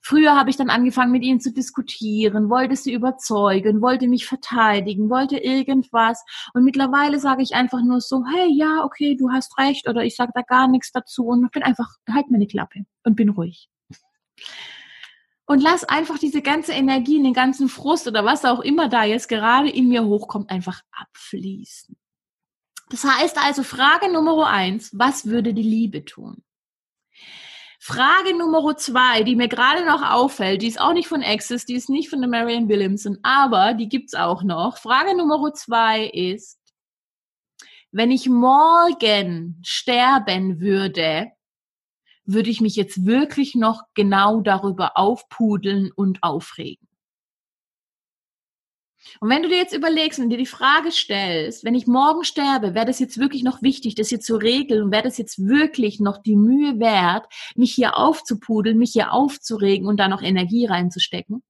Früher 0.01 0.37
habe 0.37 0.51
ich 0.51 0.57
dann 0.57 0.71
angefangen, 0.71 1.13
mit 1.13 1.25
ihnen 1.25 1.41
zu 1.41 1.53
diskutieren, 1.53 2.49
wollte 2.49 2.77
sie 2.77 2.93
überzeugen, 2.93 3.83
wollte 3.83 4.09
mich 4.09 4.27
verteidigen, 4.27 5.11
wollte 5.11 5.39
irgendwas. 5.39 6.25
Und 6.55 6.65
mittlerweile 6.65 7.19
sage 7.19 7.43
ich 7.43 7.55
einfach 7.55 7.83
nur 7.83 8.01
so, 8.01 8.25
hey, 8.33 8.49
ja, 8.53 8.85
okay, 8.85 9.17
du 9.17 9.31
hast 9.31 9.59
recht, 9.59 9.89
oder 9.89 10.05
ich 10.05 10.17
sage 10.17 10.33
da 10.35 10.43
gar 10.43 10.69
nichts 10.69 10.93
dazu 10.93 11.27
und 11.27 11.51
bin 11.51 11.63
einfach, 11.63 11.89
halt 12.11 12.31
meine 12.31 12.47
Klappe 12.47 12.85
und 13.05 13.17
bin 13.17 13.31
ruhig 13.31 13.69
und 15.49 15.63
lass 15.63 15.83
einfach 15.83 16.19
diese 16.19 16.43
ganze 16.43 16.73
Energie, 16.73 17.21
den 17.23 17.33
ganzen 17.33 17.71
Frust 17.71 18.07
oder 18.07 18.25
was 18.25 18.45
auch 18.45 18.61
immer 18.61 18.91
da 18.91 19.05
jetzt 19.05 19.29
gerade 19.29 19.71
in 19.71 19.89
mir 19.89 20.05
hochkommt, 20.05 20.51
einfach 20.51 20.83
abfließen. 20.93 21.97
Das 22.91 23.05
heißt 23.05 23.39
also, 23.39 23.63
Frage 23.63 24.13
Nummer 24.13 24.47
eins, 24.47 24.91
was 24.93 25.25
würde 25.25 25.55
die 25.55 25.63
Liebe 25.63 26.05
tun? 26.05 26.45
Frage 27.81 28.37
Nummer 28.37 28.77
zwei, 28.77 29.23
die 29.23 29.37
mir 29.37 29.49
gerade 29.49 29.87
noch 29.87 30.03
auffällt, 30.03 30.61
die 30.61 30.67
ist 30.67 30.81
auch 30.81 30.93
nicht 30.93 31.09
von 31.09 31.23
Access, 31.23 31.65
die 31.65 31.75
ist 31.75 31.89
nicht 31.89 32.11
von 32.11 32.21
der 32.21 32.29
Marianne 32.29 32.69
Williamson, 32.69 33.19
aber 33.23 33.73
die 33.73 33.89
gibt's 33.89 34.15
auch 34.15 34.43
noch. 34.43 34.77
Frage 34.77 35.17
Nummer 35.17 35.55
zwei 35.55 36.05
ist, 36.05 36.59
wenn 37.91 38.11
ich 38.11 38.29
morgen 38.29 39.63
sterben 39.65 40.61
würde, 40.61 41.33
würde 42.29 42.51
ich 42.51 42.61
mich 42.61 42.76
jetzt 42.76 43.07
wirklich 43.07 43.55
noch 43.55 43.83
genau 43.95 44.41
darüber 44.41 44.97
aufpudeln 44.97 45.91
und 45.95 46.22
aufregen. 46.22 46.87
Und 49.20 49.31
wenn 49.31 49.43
du 49.43 49.49
dir 49.49 49.57
jetzt 49.57 49.74
überlegst 49.74 50.18
und 50.18 50.29
dir 50.29 50.39
die 50.39 50.47
Frage 50.47 50.93
stellst, 50.93 51.64
wenn 51.64 51.74
ich 51.74 51.87
morgen 51.87 52.24
sterbe, 52.24 52.74
wäre 52.74 52.87
das 52.87 52.99
jetzt 52.99 53.18
wirklich 53.18 53.43
noch 53.43 53.62
wichtig, 53.62 53.95
das 53.95 54.09
hier 54.09 54.20
zu 54.20 54.37
regeln 54.37 54.83
und 54.83 54.93
wäre 54.93 55.05
das 55.05 55.18
jetzt 55.18 55.39
wirklich 55.39 56.01
noch 56.01 56.18
die 56.18 56.37
Mühe 56.37 56.79
wert, 56.79 57.26
mich 57.57 57.72
hier 57.72 57.97
aufzupudeln, 57.97 58.76
mich 58.76 58.93
hier 58.93 59.12
aufzuregen 59.12 59.87
und 59.89 59.99
da 59.99 60.09
noch 60.09 60.22
Energie 60.22 60.66
reinzustecken? 60.66 61.43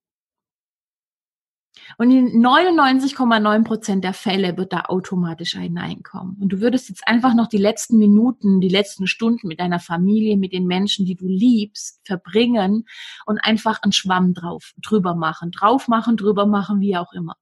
Und 1.97 2.11
in 2.11 2.45
99,9 2.45 3.64
Prozent 3.64 4.05
der 4.05 4.12
Fälle 4.12 4.57
wird 4.57 4.72
da 4.72 4.82
automatisch 4.89 5.57
ein 5.57 5.72
Nein 5.72 6.03
kommen. 6.03 6.36
Und 6.41 6.51
du 6.51 6.61
würdest 6.61 6.89
jetzt 6.89 7.07
einfach 7.09 7.34
noch 7.34 7.49
die 7.49 7.59
letzten 7.59 7.99
Minuten, 7.99 8.61
die 8.61 8.68
letzten 8.68 9.07
Stunden 9.07 9.49
mit 9.49 9.61
deiner 9.61 9.80
Familie, 9.80 10.36
mit 10.36 10.53
den 10.53 10.66
Menschen, 10.66 11.07
die 11.07 11.14
du 11.14 11.26
liebst, 11.26 12.01
verbringen 12.05 12.86
und 13.26 13.39
einfach 13.39 13.82
einen 13.82 13.93
Schwamm 13.93 14.34
drauf, 14.34 14.72
drüber 14.82 15.14
machen, 15.14 15.51
drauf 15.51 15.89
machen, 15.89 16.16
drüber 16.16 16.47
machen, 16.47 16.80
wie 16.80 16.97
auch 16.97 17.12
immer. 17.12 17.36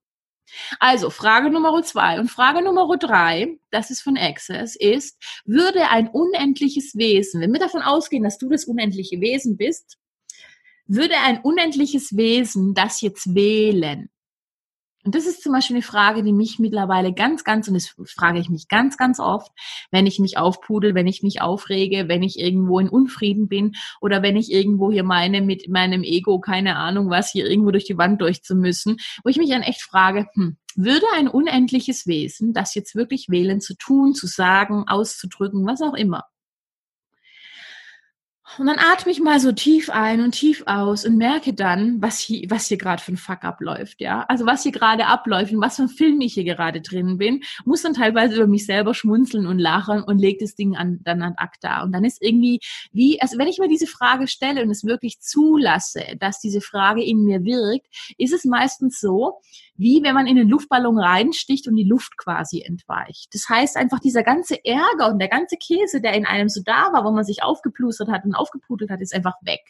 Also 0.79 1.11
Frage 1.11 1.51
Nummer 1.51 1.83
zwei 1.83 2.21
und 2.21 2.31
Frage 2.31 2.63
Nummer 2.63 2.97
drei, 2.97 3.59
das 3.71 3.91
ist 3.91 4.03
von 4.03 4.17
Access, 4.17 4.77
ist, 4.77 5.21
würde 5.45 5.89
ein 5.91 6.09
unendliches 6.09 6.95
Wesen, 6.95 7.41
wenn 7.41 7.53
wir 7.53 7.61
davon 7.61 7.83
ausgehen, 7.83 8.23
dass 8.23 8.39
du 8.39 8.49
das 8.49 8.65
unendliche 8.65 9.21
Wesen 9.21 9.57
bist, 9.57 9.99
würde 10.87 11.17
ein 11.25 11.41
unendliches 11.41 12.17
Wesen 12.17 12.75
das 12.75 13.01
jetzt 13.01 13.35
wählen? 13.35 14.09
Und 15.07 15.15
das 15.15 15.25
ist 15.25 15.45
zum 15.45 15.53
Beispiel 15.53 15.77
eine 15.77 15.85
Frage, 15.85 16.25
die 16.25 16.33
mich 16.33 16.59
mittlerweile 16.59 17.15
ganz, 17.15 17.45
ganz, 17.45 17.69
und 17.69 17.75
das 17.75 17.95
frage 18.07 18.41
ich 18.41 18.51
mich 18.51 18.67
ganz, 18.67 18.97
ganz 18.97 19.21
oft, 19.21 19.53
wenn 19.93 20.05
ich 20.05 20.19
mich 20.19 20.37
aufpudel, 20.37 20.97
wenn 20.97 21.07
ich 21.07 21.23
mich 21.23 21.41
aufrege, 21.41 22.09
wenn 22.09 22.25
ich 22.25 22.41
irgendwo 22.41 22.81
in 22.81 22.89
Unfrieden 22.89 23.47
bin 23.47 23.77
oder 24.01 24.21
wenn 24.23 24.35
ich 24.35 24.51
irgendwo 24.51 24.91
hier 24.91 25.05
meine, 25.05 25.43
mit 25.43 25.69
meinem 25.69 26.03
Ego, 26.03 26.41
keine 26.41 26.75
Ahnung 26.75 27.09
was, 27.09 27.31
hier 27.31 27.49
irgendwo 27.49 27.71
durch 27.71 27.85
die 27.85 27.97
Wand 27.97 28.21
durchzumüssen, 28.21 28.97
wo 29.23 29.31
ich 29.31 29.37
mich 29.37 29.51
dann 29.51 29.63
echt 29.63 29.83
frage, 29.83 30.27
hm, 30.35 30.57
würde 30.75 31.07
ein 31.15 31.29
unendliches 31.29 32.09
Wesen 32.09 32.53
das 32.53 32.75
jetzt 32.75 32.97
wirklich 32.97 33.29
wählen, 33.29 33.61
zu 33.61 33.77
tun, 33.77 34.13
zu 34.13 34.27
sagen, 34.27 34.89
auszudrücken, 34.89 35.65
was 35.67 35.83
auch 35.83 35.95
immer? 35.95 36.25
Und 38.59 38.67
dann 38.67 38.79
atme 38.79 39.11
ich 39.11 39.21
mal 39.21 39.41
so 39.41 39.53
tief 39.53 39.91
ein 39.91 40.21
und 40.21 40.33
tief 40.33 40.63
aus 40.67 41.05
und 41.05 41.17
merke 41.17 41.53
dann, 41.53 42.01
was 42.01 42.21
hier, 42.21 42.49
was 42.49 42.69
hier 42.69 42.79
gerade 42.79 43.03
für 43.03 43.13
ein 43.13 43.17
Fuck 43.17 43.45
abläuft, 43.45 44.01
ja. 44.01 44.25
Also 44.29 44.47
was 44.47 44.63
hier 44.63 44.73
gerade 44.73 45.07
abläuft 45.07 45.53
und 45.53 45.61
was 45.61 45.77
für 45.77 45.83
ein 45.83 45.89
Film 45.89 46.21
ich 46.21 46.35
hier 46.35 46.45
gerade 46.45 46.81
drin 46.81 47.19
bin, 47.19 47.43
muss 47.65 47.83
dann 47.83 47.93
teilweise 47.93 48.37
über 48.37 48.47
mich 48.47 48.65
selber 48.65 48.95
schmunzeln 48.95 49.47
und 49.47 49.59
lachen 49.59 50.03
und 50.03 50.19
lege 50.19 50.39
das 50.41 50.55
Ding 50.55 50.77
an, 50.77 51.01
dann 51.03 51.23
an 51.23 51.35
ACTA. 51.37 51.83
Und 51.83 51.93
dann 51.93 52.05
ist 52.05 52.23
irgendwie 52.23 52.61
wie, 52.93 53.21
also 53.21 53.37
wenn 53.37 53.49
ich 53.49 53.59
mir 53.59 53.69
diese 53.69 53.87
Frage 53.87 54.29
stelle 54.29 54.63
und 54.63 54.71
es 54.71 54.85
wirklich 54.85 55.21
zulasse, 55.21 56.05
dass 56.19 56.41
diese 56.41 56.61
Frage 56.61 57.05
in 57.05 57.25
mir 57.25 57.45
wirkt, 57.45 57.89
ist 58.17 58.33
es 58.33 58.45
meistens 58.45 59.01
so, 59.01 59.41
wie 59.79 60.03
wenn 60.03 60.15
man 60.15 60.27
in 60.27 60.37
den 60.37 60.49
Luftballon 60.49 60.99
reinsticht 60.99 61.69
und 61.69 61.77
die 61.77 61.85
Luft 61.85 62.17
quasi 62.17 62.63
entweicht. 62.63 63.29
Das 63.33 63.49
heißt 63.49 63.77
einfach 63.77 64.01
dieser 64.01 64.23
ganze 64.23 64.65
Ärger 64.65 65.11
und 65.11 65.19
der 65.19 65.29
ganze 65.29 65.57
Käse, 65.57 66.01
der 66.01 66.15
in 66.15 66.27
einem 66.27 66.49
so 66.49 66.61
da 66.65 66.93
war, 66.93 67.05
wo 67.05 67.11
man 67.11 67.25
sich 67.25 67.43
aufgeplustert 67.43 68.09
hat 68.09 68.25
und 68.25 68.35
aufgepudelt 68.35 68.91
hat, 68.91 69.01
ist 69.01 69.15
einfach 69.15 69.35
weg. 69.43 69.61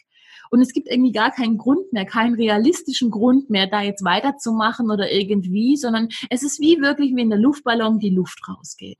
und 0.49 0.61
es 0.61 0.73
gibt 0.73 0.87
irgendwie 0.89 1.11
gar 1.11 1.31
keinen 1.31 1.57
Grund 1.57 1.91
mehr, 1.91 2.05
keinen 2.05 2.35
realistischen 2.35 3.11
Grund 3.11 3.49
mehr, 3.49 3.67
da 3.67 3.81
jetzt 3.81 4.03
weiterzumachen 4.03 4.91
oder 4.91 5.11
irgendwie, 5.11 5.75
sondern 5.75 6.09
es 6.29 6.43
ist 6.43 6.59
wie 6.59 6.81
wirklich 6.81 7.15
wie 7.15 7.21
in 7.21 7.29
der 7.29 7.39
Luftballon 7.39 7.99
die 7.99 8.09
Luft 8.09 8.39
rausgeht. 8.47 8.99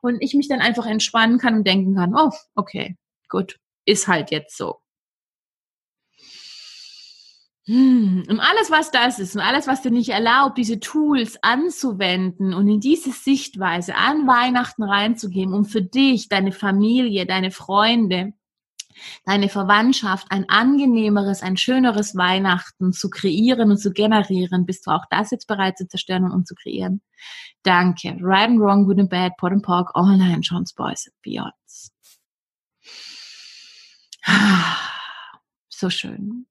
Und 0.00 0.18
ich 0.20 0.34
mich 0.34 0.48
dann 0.48 0.60
einfach 0.60 0.86
entspannen 0.86 1.38
kann 1.38 1.54
und 1.54 1.66
denken 1.66 1.96
kann, 1.96 2.14
oh, 2.16 2.30
okay, 2.54 2.96
gut, 3.28 3.58
ist 3.84 4.08
halt 4.08 4.30
jetzt 4.30 4.56
so. 4.56 4.76
Hm, 7.68 8.22
und 8.28 8.38
alles, 8.38 8.70
was 8.70 8.92
das 8.92 9.18
ist 9.18 9.34
und 9.34 9.42
alles, 9.42 9.66
was 9.66 9.82
dir 9.82 9.90
nicht 9.90 10.10
erlaubt, 10.10 10.56
diese 10.56 10.78
Tools 10.78 11.36
anzuwenden 11.42 12.54
und 12.54 12.68
in 12.68 12.78
diese 12.78 13.10
Sichtweise 13.10 13.96
an 13.96 14.24
Weihnachten 14.28 14.84
reinzugeben, 14.84 15.52
um 15.52 15.64
für 15.64 15.82
dich, 15.82 16.28
deine 16.28 16.52
Familie, 16.52 17.26
deine 17.26 17.50
Freunde, 17.50 18.34
deine 19.24 19.48
Verwandtschaft 19.48 20.28
ein 20.30 20.48
angenehmeres, 20.48 21.42
ein 21.42 21.56
schöneres 21.56 22.16
Weihnachten 22.16 22.92
zu 22.92 23.10
kreieren 23.10 23.72
und 23.72 23.78
zu 23.78 23.92
generieren, 23.92 24.64
bist 24.64 24.86
du 24.86 24.92
auch 24.92 25.04
das 25.10 25.32
jetzt 25.32 25.48
bereit 25.48 25.76
zu 25.76 25.88
zerstören 25.88 26.30
und 26.30 26.46
zu 26.46 26.54
kreieren? 26.54 27.02
Danke. 27.64 28.16
Right 28.20 28.48
and 28.48 28.60
Wrong, 28.60 28.84
Good 28.86 29.00
and 29.00 29.10
Bad, 29.10 29.36
Pot 29.38 29.50
and 29.50 29.64
Pork, 29.64 29.90
All 29.94 30.16
Nine, 30.16 30.40
John's 30.40 30.72
Boys 30.72 31.08
and 31.08 31.16
Beyonds. 31.22 31.90
So 35.68 35.90
schön. 35.90 36.46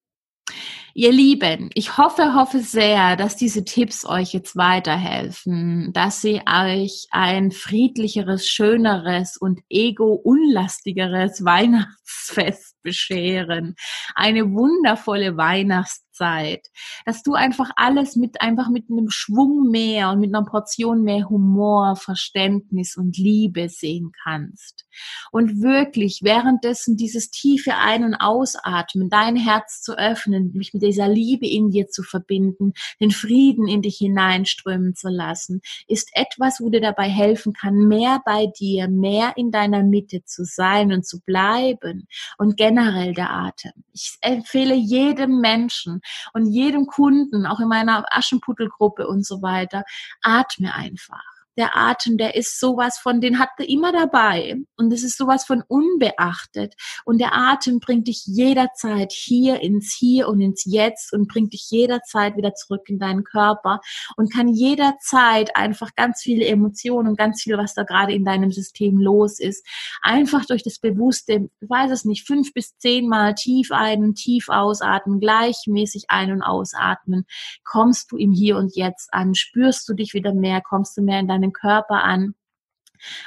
Ihr 0.97 1.11
Lieben, 1.11 1.71
ich 1.73 1.97
hoffe, 1.97 2.35
hoffe 2.35 2.59
sehr, 2.59 3.17
dass 3.17 3.35
diese 3.35 3.65
Tipps 3.65 4.05
euch 4.05 4.31
jetzt 4.31 4.55
weiterhelfen, 4.55 5.91
dass 5.91 6.21
sie 6.21 6.41
euch 6.47 7.07
ein 7.11 7.51
friedlicheres, 7.51 8.47
schöneres 8.47 9.35
und 9.35 9.59
ego-unlastigeres 9.69 11.43
Weihnachtsfest 11.43 12.81
bescheren. 12.81 13.75
Eine 14.15 14.53
wundervolle 14.53 15.35
Weihnachtszeit 15.35 16.04
Zeit, 16.15 16.67
dass 17.05 17.21
du 17.23 17.33
einfach 17.33 17.69
alles 17.75 18.15
mit 18.15 18.41
einfach 18.41 18.69
mit 18.69 18.89
einem 18.89 19.09
Schwung 19.09 19.69
mehr 19.69 20.09
und 20.09 20.19
mit 20.19 20.33
einer 20.33 20.45
Portion 20.45 21.03
mehr 21.03 21.29
Humor, 21.29 21.95
Verständnis 21.95 22.95
und 22.97 23.17
Liebe 23.17 23.69
sehen 23.69 24.11
kannst. 24.23 24.85
Und 25.31 25.61
wirklich 25.61 26.21
währenddessen 26.23 26.97
dieses 26.97 27.29
tiefe 27.29 27.75
Ein- 27.75 28.03
und 28.05 28.15
Ausatmen, 28.15 29.09
dein 29.09 29.35
Herz 29.35 29.81
zu 29.81 29.97
öffnen, 29.97 30.51
mich 30.53 30.73
mit 30.73 30.83
dieser 30.83 31.07
Liebe 31.07 31.47
in 31.47 31.69
dir 31.69 31.87
zu 31.87 32.03
verbinden, 32.03 32.73
den 32.99 33.11
Frieden 33.11 33.67
in 33.67 33.81
dich 33.81 33.97
hineinströmen 33.97 34.95
zu 34.95 35.09
lassen, 35.09 35.61
ist 35.87 36.09
etwas, 36.13 36.61
wo 36.61 36.69
dir 36.69 36.81
dabei 36.81 37.09
helfen 37.09 37.53
kann, 37.53 37.87
mehr 37.87 38.21
bei 38.25 38.47
dir, 38.57 38.87
mehr 38.87 39.33
in 39.35 39.51
deiner 39.51 39.83
Mitte 39.83 40.23
zu 40.23 40.45
sein 40.45 40.93
und 40.93 41.05
zu 41.05 41.19
bleiben 41.21 42.07
und 42.37 42.57
generell 42.57 43.13
der 43.13 43.31
Atem. 43.31 43.71
Ich 43.93 44.17
empfehle 44.21 44.75
jedem 44.75 45.41
Menschen, 45.41 46.01
und 46.33 46.47
jedem 46.47 46.87
Kunden, 46.87 47.45
auch 47.45 47.59
in 47.59 47.67
meiner 47.67 48.05
Aschenputtelgruppe 48.09 49.07
und 49.07 49.25
so 49.25 49.41
weiter, 49.41 49.83
atme 50.21 50.73
einfach 50.73 51.34
der 51.57 51.75
Atem, 51.77 52.17
der 52.17 52.35
ist 52.35 52.59
sowas 52.59 52.97
von, 52.97 53.21
den 53.21 53.39
hat 53.39 53.49
er 53.57 53.69
immer 53.69 53.91
dabei. 53.91 54.55
Und 54.77 54.91
es 54.91 55.03
ist 55.03 55.17
sowas 55.17 55.45
von 55.45 55.63
unbeachtet. 55.67 56.75
Und 57.05 57.19
der 57.19 57.33
Atem 57.33 57.79
bringt 57.79 58.07
dich 58.07 58.25
jederzeit 58.25 59.11
hier 59.11 59.61
ins 59.61 59.95
Hier 59.97 60.27
und 60.27 60.41
ins 60.41 60.65
Jetzt 60.65 61.13
und 61.13 61.27
bringt 61.27 61.53
dich 61.53 61.69
jederzeit 61.69 62.35
wieder 62.37 62.53
zurück 62.53 62.83
in 62.87 62.99
deinen 62.99 63.23
Körper 63.23 63.79
und 64.17 64.33
kann 64.33 64.47
jederzeit 64.47 65.55
einfach 65.55 65.95
ganz 65.95 66.21
viele 66.21 66.45
Emotionen 66.45 67.09
und 67.09 67.17
ganz 67.17 67.41
viel, 67.41 67.57
was 67.57 67.73
da 67.73 67.83
gerade 67.83 68.13
in 68.13 68.25
deinem 68.25 68.51
System 68.51 68.97
los 68.97 69.39
ist, 69.39 69.65
einfach 70.01 70.45
durch 70.45 70.63
das 70.63 70.79
bewusste, 70.79 71.49
ich 71.61 71.69
weiß 71.69 71.91
es 71.91 72.05
nicht, 72.05 72.27
fünf 72.27 72.53
bis 72.53 72.77
zehnmal 72.77 73.35
tief 73.35 73.71
ein, 73.71 74.13
tief 74.15 74.49
ausatmen, 74.49 75.19
gleichmäßig 75.19 76.05
ein- 76.09 76.31
und 76.31 76.41
ausatmen, 76.41 77.25
kommst 77.63 78.11
du 78.11 78.17
im 78.17 78.31
Hier 78.31 78.57
und 78.57 78.75
Jetzt 78.75 79.13
an, 79.13 79.35
spürst 79.35 79.87
du 79.87 79.93
dich 79.93 80.13
wieder 80.13 80.33
mehr, 80.33 80.61
kommst 80.61 80.97
du 80.97 81.01
mehr 81.01 81.19
in 81.19 81.27
deine 81.27 81.44
deinen 81.45 81.53
Körper 81.53 82.03
an. 82.03 82.35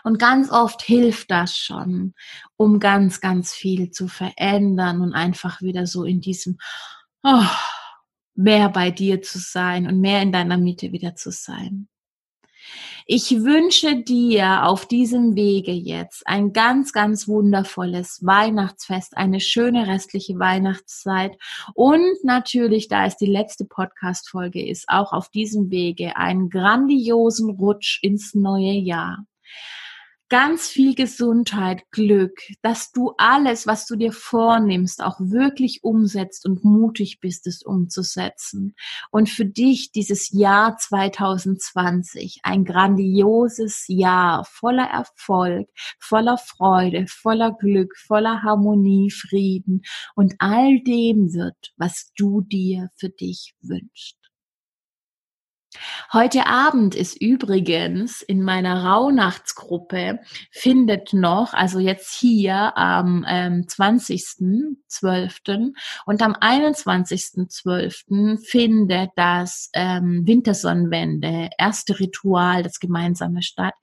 Und 0.03 0.19
ganz 0.19 0.51
oft 0.51 0.83
hilft 0.83 1.31
das 1.31 1.57
schon, 1.57 2.15
um 2.57 2.81
ganz, 2.81 3.21
ganz 3.21 3.53
viel 3.53 3.91
zu 3.91 4.09
verändern 4.09 5.03
und 5.03 5.13
einfach 5.13 5.61
wieder 5.61 5.87
so 5.87 6.05
in 6.05 6.21
diesem 6.21 6.59
oh, 7.23 7.45
mehr 8.35 8.69
bei 8.71 8.91
dir 8.91 9.21
zu 9.23 9.39
sein 9.39 9.87
und 9.87 10.01
mehr 10.01 10.23
in 10.23 10.33
deiner 10.33 10.57
Mitte 10.57 10.93
wieder 10.93 11.15
zu 11.17 11.31
sein. 11.31 11.89
Ich 13.11 13.31
wünsche 13.43 13.97
dir 13.97 14.67
auf 14.67 14.85
diesem 14.85 15.35
Wege 15.35 15.73
jetzt 15.73 16.27
ein 16.27 16.53
ganz, 16.53 16.93
ganz 16.93 17.27
wundervolles 17.27 18.19
Weihnachtsfest, 18.23 19.17
eine 19.17 19.41
schöne 19.41 19.87
restliche 19.87 20.39
Weihnachtszeit. 20.39 21.39
Und 21.73 22.23
natürlich, 22.23 22.89
da 22.89 23.07
es 23.07 23.17
die 23.17 23.25
letzte 23.25 23.65
Podcast-Folge 23.65 24.63
ist, 24.63 24.91
auch 24.91 25.15
auf 25.15 25.31
diesem 25.31 25.71
Wege 25.71 26.19
einen 26.19 26.51
grandiosen 26.51 27.49
Rutsch 27.49 27.99
ins 28.03 28.35
neue 28.35 28.73
Jahr 28.73 29.25
ganz 30.29 30.69
viel 30.69 30.95
Gesundheit, 30.95 31.91
Glück, 31.91 32.41
dass 32.63 32.93
du 32.93 33.15
alles, 33.17 33.67
was 33.67 33.87
du 33.87 33.97
dir 33.97 34.13
vornimmst, 34.13 35.03
auch 35.03 35.19
wirklich 35.21 35.83
umsetzt 35.83 36.47
und 36.47 36.65
mutig 36.65 37.21
bist, 37.21 37.47
es 37.47 37.63
umzusetzen. 37.63 38.75
Und 39.11 39.29
für 39.31 39.47
dich 39.47 39.93
dieses 39.93 40.31
Jahr 40.31 40.77
2020 40.77 42.41
ein 42.43 42.65
grandioses 42.65 43.85
Jahr 43.89 44.45
voller 44.45 44.87
Erfolg, 44.87 45.69
voller 45.99 46.39
Freude, 46.39 47.07
voller 47.09 47.53
Glück, 47.53 47.97
voller 47.97 48.43
Harmonie, 48.43 49.11
Frieden 49.11 49.83
und 50.15 50.35
all 50.39 50.81
dem 50.81 51.33
wird, 51.33 51.73
was 51.77 52.13
du 52.17 52.43
dir 52.43 52.91
für 52.97 53.09
dich 53.09 53.55
wünschst. 53.63 54.18
Heute 56.15 56.47
Abend 56.47 56.95
ist 56.95 57.21
übrigens 57.21 58.23
in 58.23 58.43
meiner 58.43 58.85
Rauhnachtsgruppe 58.85 60.21
findet 60.51 61.13
noch, 61.13 61.53
also 61.53 61.79
jetzt 61.79 62.19
hier 62.19 62.75
am 62.79 63.27
ähm, 63.29 63.67
20.12. 63.69 65.75
und 66.07 66.23
am 66.23 66.33
21.12. 66.33 68.43
findet 68.43 69.11
das 69.17 69.69
ähm, 69.75 70.27
Wintersonnenwende, 70.27 71.51
erste 71.59 72.01
Ritual, 72.01 72.63
das 72.63 72.81
gemeinsame 72.81 73.43
statt. 73.43 73.75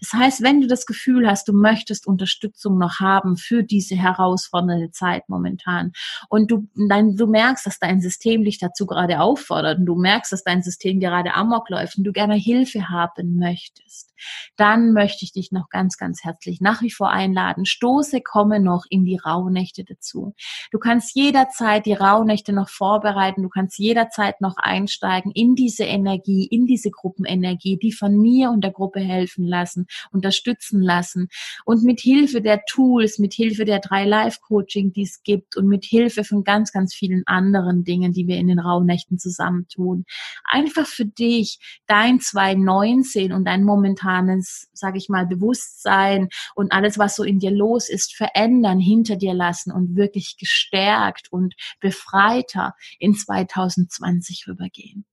Das 0.00 0.14
heißt, 0.14 0.42
wenn 0.42 0.62
du 0.62 0.66
das 0.66 0.86
Gefühl 0.86 1.28
hast, 1.28 1.48
du 1.48 1.52
möchtest 1.52 2.06
Unterstützung 2.06 2.78
noch 2.78 3.00
haben 3.00 3.36
für 3.36 3.62
diese 3.62 3.96
herausfordernde 3.96 4.92
Zeit 4.92 5.28
momentan 5.28 5.92
und 6.30 6.50
du, 6.50 6.70
dein, 6.88 7.16
du 7.16 7.26
merkst, 7.26 7.66
dass 7.66 7.78
dein 7.78 8.00
System 8.00 8.44
dich 8.44 8.58
dazu 8.58 8.86
gerade 8.86 9.20
auffordert 9.20 9.80
und 9.80 9.84
du 9.84 9.96
merkst, 9.96 10.32
dass 10.32 10.42
dein 10.42 10.62
System 10.62 11.00
gerade 11.00 11.33
amok 11.34 11.70
läuft 11.70 11.98
und 11.98 12.04
du 12.04 12.12
gerne 12.12 12.34
Hilfe 12.34 12.88
haben 12.88 13.36
möchtest, 13.36 14.13
dann 14.56 14.92
möchte 14.92 15.24
ich 15.24 15.32
dich 15.32 15.52
noch 15.52 15.68
ganz, 15.68 15.96
ganz 15.96 16.24
herzlich 16.24 16.60
nach 16.60 16.82
wie 16.82 16.90
vor 16.90 17.10
einladen. 17.10 17.66
Stoße 17.66 18.20
komme 18.20 18.60
noch 18.60 18.84
in 18.88 19.04
die 19.04 19.16
Rauhnächte 19.16 19.84
dazu. 19.84 20.34
Du 20.70 20.78
kannst 20.78 21.14
jederzeit 21.14 21.86
die 21.86 21.92
Rauhnächte 21.92 22.52
noch 22.52 22.68
vorbereiten. 22.68 23.42
Du 23.42 23.48
kannst 23.48 23.78
jederzeit 23.78 24.40
noch 24.40 24.56
einsteigen 24.56 25.32
in 25.32 25.54
diese 25.54 25.84
Energie, 25.84 26.46
in 26.46 26.66
diese 26.66 26.90
Gruppenenergie, 26.90 27.78
die 27.78 27.92
von 27.92 28.16
mir 28.16 28.50
und 28.50 28.62
der 28.62 28.72
Gruppe 28.72 29.00
helfen 29.00 29.46
lassen, 29.46 29.86
unterstützen 30.10 30.80
lassen 30.80 31.28
und 31.64 31.82
mit 31.82 32.00
Hilfe 32.00 32.40
der 32.40 32.62
Tools, 32.66 33.18
mit 33.18 33.34
Hilfe 33.34 33.64
der 33.64 33.80
drei 33.80 34.04
Live-Coaching, 34.04 34.92
die 34.92 35.02
es 35.02 35.22
gibt 35.22 35.56
und 35.56 35.68
mit 35.68 35.84
Hilfe 35.84 36.24
von 36.24 36.44
ganz, 36.44 36.72
ganz 36.72 36.94
vielen 36.94 37.22
anderen 37.26 37.84
Dingen, 37.84 38.12
die 38.12 38.26
wir 38.26 38.36
in 38.36 38.48
den 38.48 38.58
Rauhnächten 38.58 39.18
zusammentun. 39.18 40.04
Einfach 40.44 40.86
für 40.86 41.06
dich 41.06 41.58
dein 41.86 42.20
2019 42.20 43.32
und 43.32 43.44
dein 43.44 43.64
momentanes, 44.04 44.68
sage 44.72 44.98
ich 44.98 45.08
mal, 45.08 45.26
Bewusstsein 45.26 46.28
und 46.54 46.72
alles, 46.72 46.98
was 46.98 47.16
so 47.16 47.22
in 47.22 47.38
dir 47.38 47.50
los 47.50 47.88
ist, 47.88 48.14
verändern, 48.14 48.78
hinter 48.78 49.16
dir 49.16 49.34
lassen 49.34 49.72
und 49.72 49.96
wirklich 49.96 50.36
gestärkt 50.38 51.32
und 51.32 51.54
befreiter 51.80 52.74
in 52.98 53.14
2020 53.14 54.46
rübergehen. 54.48 55.04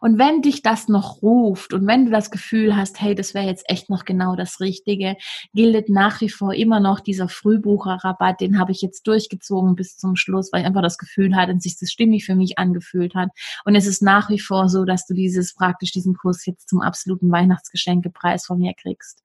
Und 0.00 0.18
wenn 0.18 0.42
dich 0.42 0.62
das 0.62 0.88
noch 0.88 1.22
ruft 1.22 1.72
und 1.72 1.86
wenn 1.86 2.06
du 2.06 2.10
das 2.10 2.30
Gefühl 2.30 2.76
hast, 2.76 3.00
hey, 3.00 3.14
das 3.14 3.34
wäre 3.34 3.46
jetzt 3.46 3.68
echt 3.68 3.90
noch 3.90 4.04
genau 4.04 4.36
das 4.36 4.60
Richtige, 4.60 5.16
gilt 5.54 5.88
nach 5.88 6.20
wie 6.20 6.28
vor 6.28 6.54
immer 6.54 6.80
noch 6.80 7.00
dieser 7.00 7.28
Frühbucherrabatt, 7.28 8.40
den 8.40 8.58
habe 8.58 8.72
ich 8.72 8.82
jetzt 8.82 9.06
durchgezogen 9.06 9.74
bis 9.74 9.96
zum 9.96 10.16
Schluss, 10.16 10.52
weil 10.52 10.60
ich 10.60 10.66
einfach 10.66 10.82
das 10.82 10.98
Gefühl 10.98 11.36
hatte 11.36 11.52
und 11.52 11.62
sich 11.62 11.78
das 11.78 11.90
stimmig 11.90 12.24
für 12.24 12.34
mich 12.34 12.58
angefühlt 12.58 13.14
hat. 13.14 13.30
Und 13.64 13.74
es 13.74 13.86
ist 13.86 14.02
nach 14.02 14.30
wie 14.30 14.38
vor 14.38 14.68
so, 14.68 14.84
dass 14.84 15.06
du 15.06 15.14
dieses 15.14 15.54
praktisch 15.54 15.92
diesen 15.92 16.16
Kurs 16.16 16.44
jetzt 16.46 16.68
zum 16.68 16.80
absoluten 16.80 17.30
Weihnachtsgeschenkepreis 17.30 18.46
von 18.46 18.58
mir 18.58 18.74
kriegst. 18.74 19.22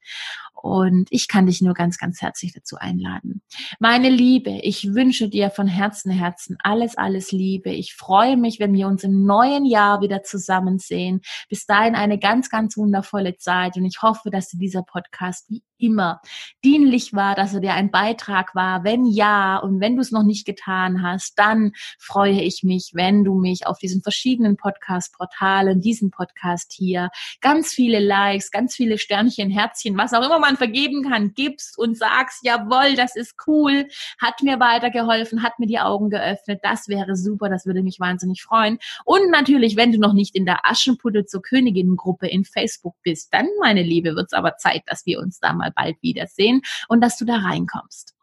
Und 0.62 1.08
ich 1.12 1.28
kann 1.28 1.46
dich 1.46 1.62
nur 1.62 1.74
ganz, 1.74 1.98
ganz 1.98 2.22
herzlich 2.22 2.54
dazu 2.54 2.78
einladen. 2.78 3.42
Meine 3.80 4.10
Liebe, 4.10 4.60
ich 4.64 4.94
wünsche 4.94 5.30
dir 5.30 5.50
von 5.50 5.68
Herzen, 5.68 6.12
Herzen 6.12 6.58
alles, 6.64 6.98
alles 6.98 7.32
Liebe. 7.32 7.70
Ich 7.70 7.94
freue 7.94 8.38
mich, 8.38 8.60
wenn 8.60 8.74
wir 8.74 8.88
uns 8.88 9.04
im 9.04 9.24
neuen 9.24 9.66
Jahr 9.66 10.02
wieder 10.02 10.24
zusammen 10.24 10.80
sehen. 10.80 11.22
Bis 11.50 11.66
dahin 11.66 11.96
eine 11.96 12.18
ganz, 12.18 12.50
ganz 12.50 12.78
wundervolle 12.78 13.38
Zeit 13.38 13.78
und 13.78 13.86
ich 13.86 14.02
hoffe, 14.02 14.30
dass 14.32 14.50
dir 14.50 14.58
dieser 14.58 14.84
Podcast 14.84 15.50
wie 15.50 15.64
immer 15.78 16.22
dienlich 16.64 17.14
war, 17.14 17.36
dass 17.36 17.54
er 17.54 17.60
dir 17.60 17.74
ein 17.74 17.92
Beitrag 17.92 18.56
war. 18.56 18.84
Wenn 18.84 19.06
ja 19.06 19.58
und 19.58 19.80
wenn 19.80 19.96
du 19.96 20.02
es 20.02 20.12
noch 20.12 20.24
nicht 20.24 20.46
getan 20.46 21.04
hast, 21.04 21.38
dann 21.38 21.74
freue 22.00 22.42
ich 22.42 22.64
mich, 22.64 22.92
wenn 22.94 23.24
du 23.24 23.36
mich 23.36 23.68
auf 23.68 23.78
diesen 23.78 24.02
verschiedenen 24.02 24.58
Podcast-Portalen, 24.58 25.82
diesen 25.82 26.12
Podcast 26.12 26.74
hier, 26.76 27.10
ganz 27.42 27.72
viele 27.72 28.00
Likes, 28.00 28.52
ganz 28.52 28.76
viele 28.76 28.98
Sternchen, 28.98 29.50
Herzchen, 29.50 29.98
was 29.98 30.14
auch 30.14 30.26
immer 30.26 30.40
man 30.48 30.58
vergeben 30.58 31.04
kann, 31.04 31.34
gibst 31.34 31.78
und 31.78 31.98
sagst, 31.98 32.44
jawohl, 32.44 32.96
das 32.96 33.16
ist 33.16 33.36
cool, 33.48 33.88
hat 34.20 34.42
mir 34.42 34.60
weitergeholfen, 34.60 35.44
hat 35.44 35.60
mir 35.60 35.68
die 35.68 35.80
Augen 35.80 36.10
geöffnet, 36.10 36.60
das 36.64 36.88
wäre 36.88 37.16
super, 37.16 37.50
das 37.50 37.66
würde 37.66 37.84
mich 37.84 38.00
wahnsinnig 38.00 38.42
freuen. 38.42 38.80
Und 39.04 39.30
natürlich, 39.30 39.76
wenn 39.76 39.92
du 39.92 40.00
noch 40.00 40.14
nicht 40.14 40.36
in 40.36 40.46
der 40.46 40.66
Aschenputtel 40.66 41.26
zur 41.26 41.42
Königin-Gruppe 41.42 42.28
in 42.28 42.46
Facebook 42.46 42.96
bist, 43.04 43.34
dann, 43.34 43.48
meine 43.60 43.84
Liebe, 43.84 44.16
wird 44.16 44.28
es 44.28 44.34
aber 44.34 44.56
Zeit, 44.58 44.84
dass 44.86 45.06
wir 45.06 45.20
uns 45.20 45.40
da 45.40 45.54
mal 45.54 45.72
bald 45.76 45.98
wiedersehen 46.02 46.62
und 46.88 47.02
dass 47.02 47.18
du 47.18 47.26
da 47.26 47.38
reinkommst. 47.38 48.17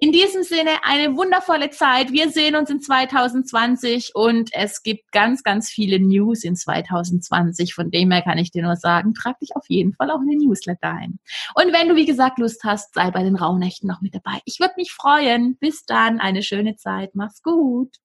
In 0.00 0.12
diesem 0.12 0.42
Sinne 0.42 0.70
eine 0.82 1.16
wundervolle 1.16 1.70
Zeit. 1.70 2.12
Wir 2.12 2.30
sehen 2.30 2.56
uns 2.56 2.70
in 2.70 2.80
2020 2.80 4.12
und 4.14 4.50
es 4.52 4.82
gibt 4.82 5.12
ganz, 5.12 5.42
ganz 5.42 5.70
viele 5.70 6.00
News 6.00 6.44
in 6.44 6.56
2020. 6.56 7.74
Von 7.74 7.90
dem 7.90 8.10
her 8.10 8.22
kann 8.22 8.38
ich 8.38 8.50
dir 8.50 8.62
nur 8.62 8.76
sagen, 8.76 9.14
trag 9.14 9.38
dich 9.40 9.56
auf 9.56 9.64
jeden 9.68 9.94
Fall 9.94 10.10
auch 10.10 10.20
in 10.20 10.28
den 10.28 10.38
Newsletter 10.38 10.88
ein. 10.88 11.18
Und 11.54 11.72
wenn 11.72 11.88
du, 11.88 11.96
wie 11.96 12.06
gesagt, 12.06 12.38
Lust 12.38 12.64
hast, 12.64 12.94
sei 12.94 13.10
bei 13.10 13.22
den 13.22 13.36
Rauhnächten 13.36 13.88
noch 13.88 14.00
mit 14.00 14.14
dabei. 14.14 14.40
Ich 14.44 14.60
würde 14.60 14.74
mich 14.76 14.92
freuen. 14.92 15.56
Bis 15.58 15.84
dann, 15.84 16.20
eine 16.20 16.42
schöne 16.42 16.76
Zeit. 16.76 17.14
Mach's 17.14 17.42
gut. 17.42 17.96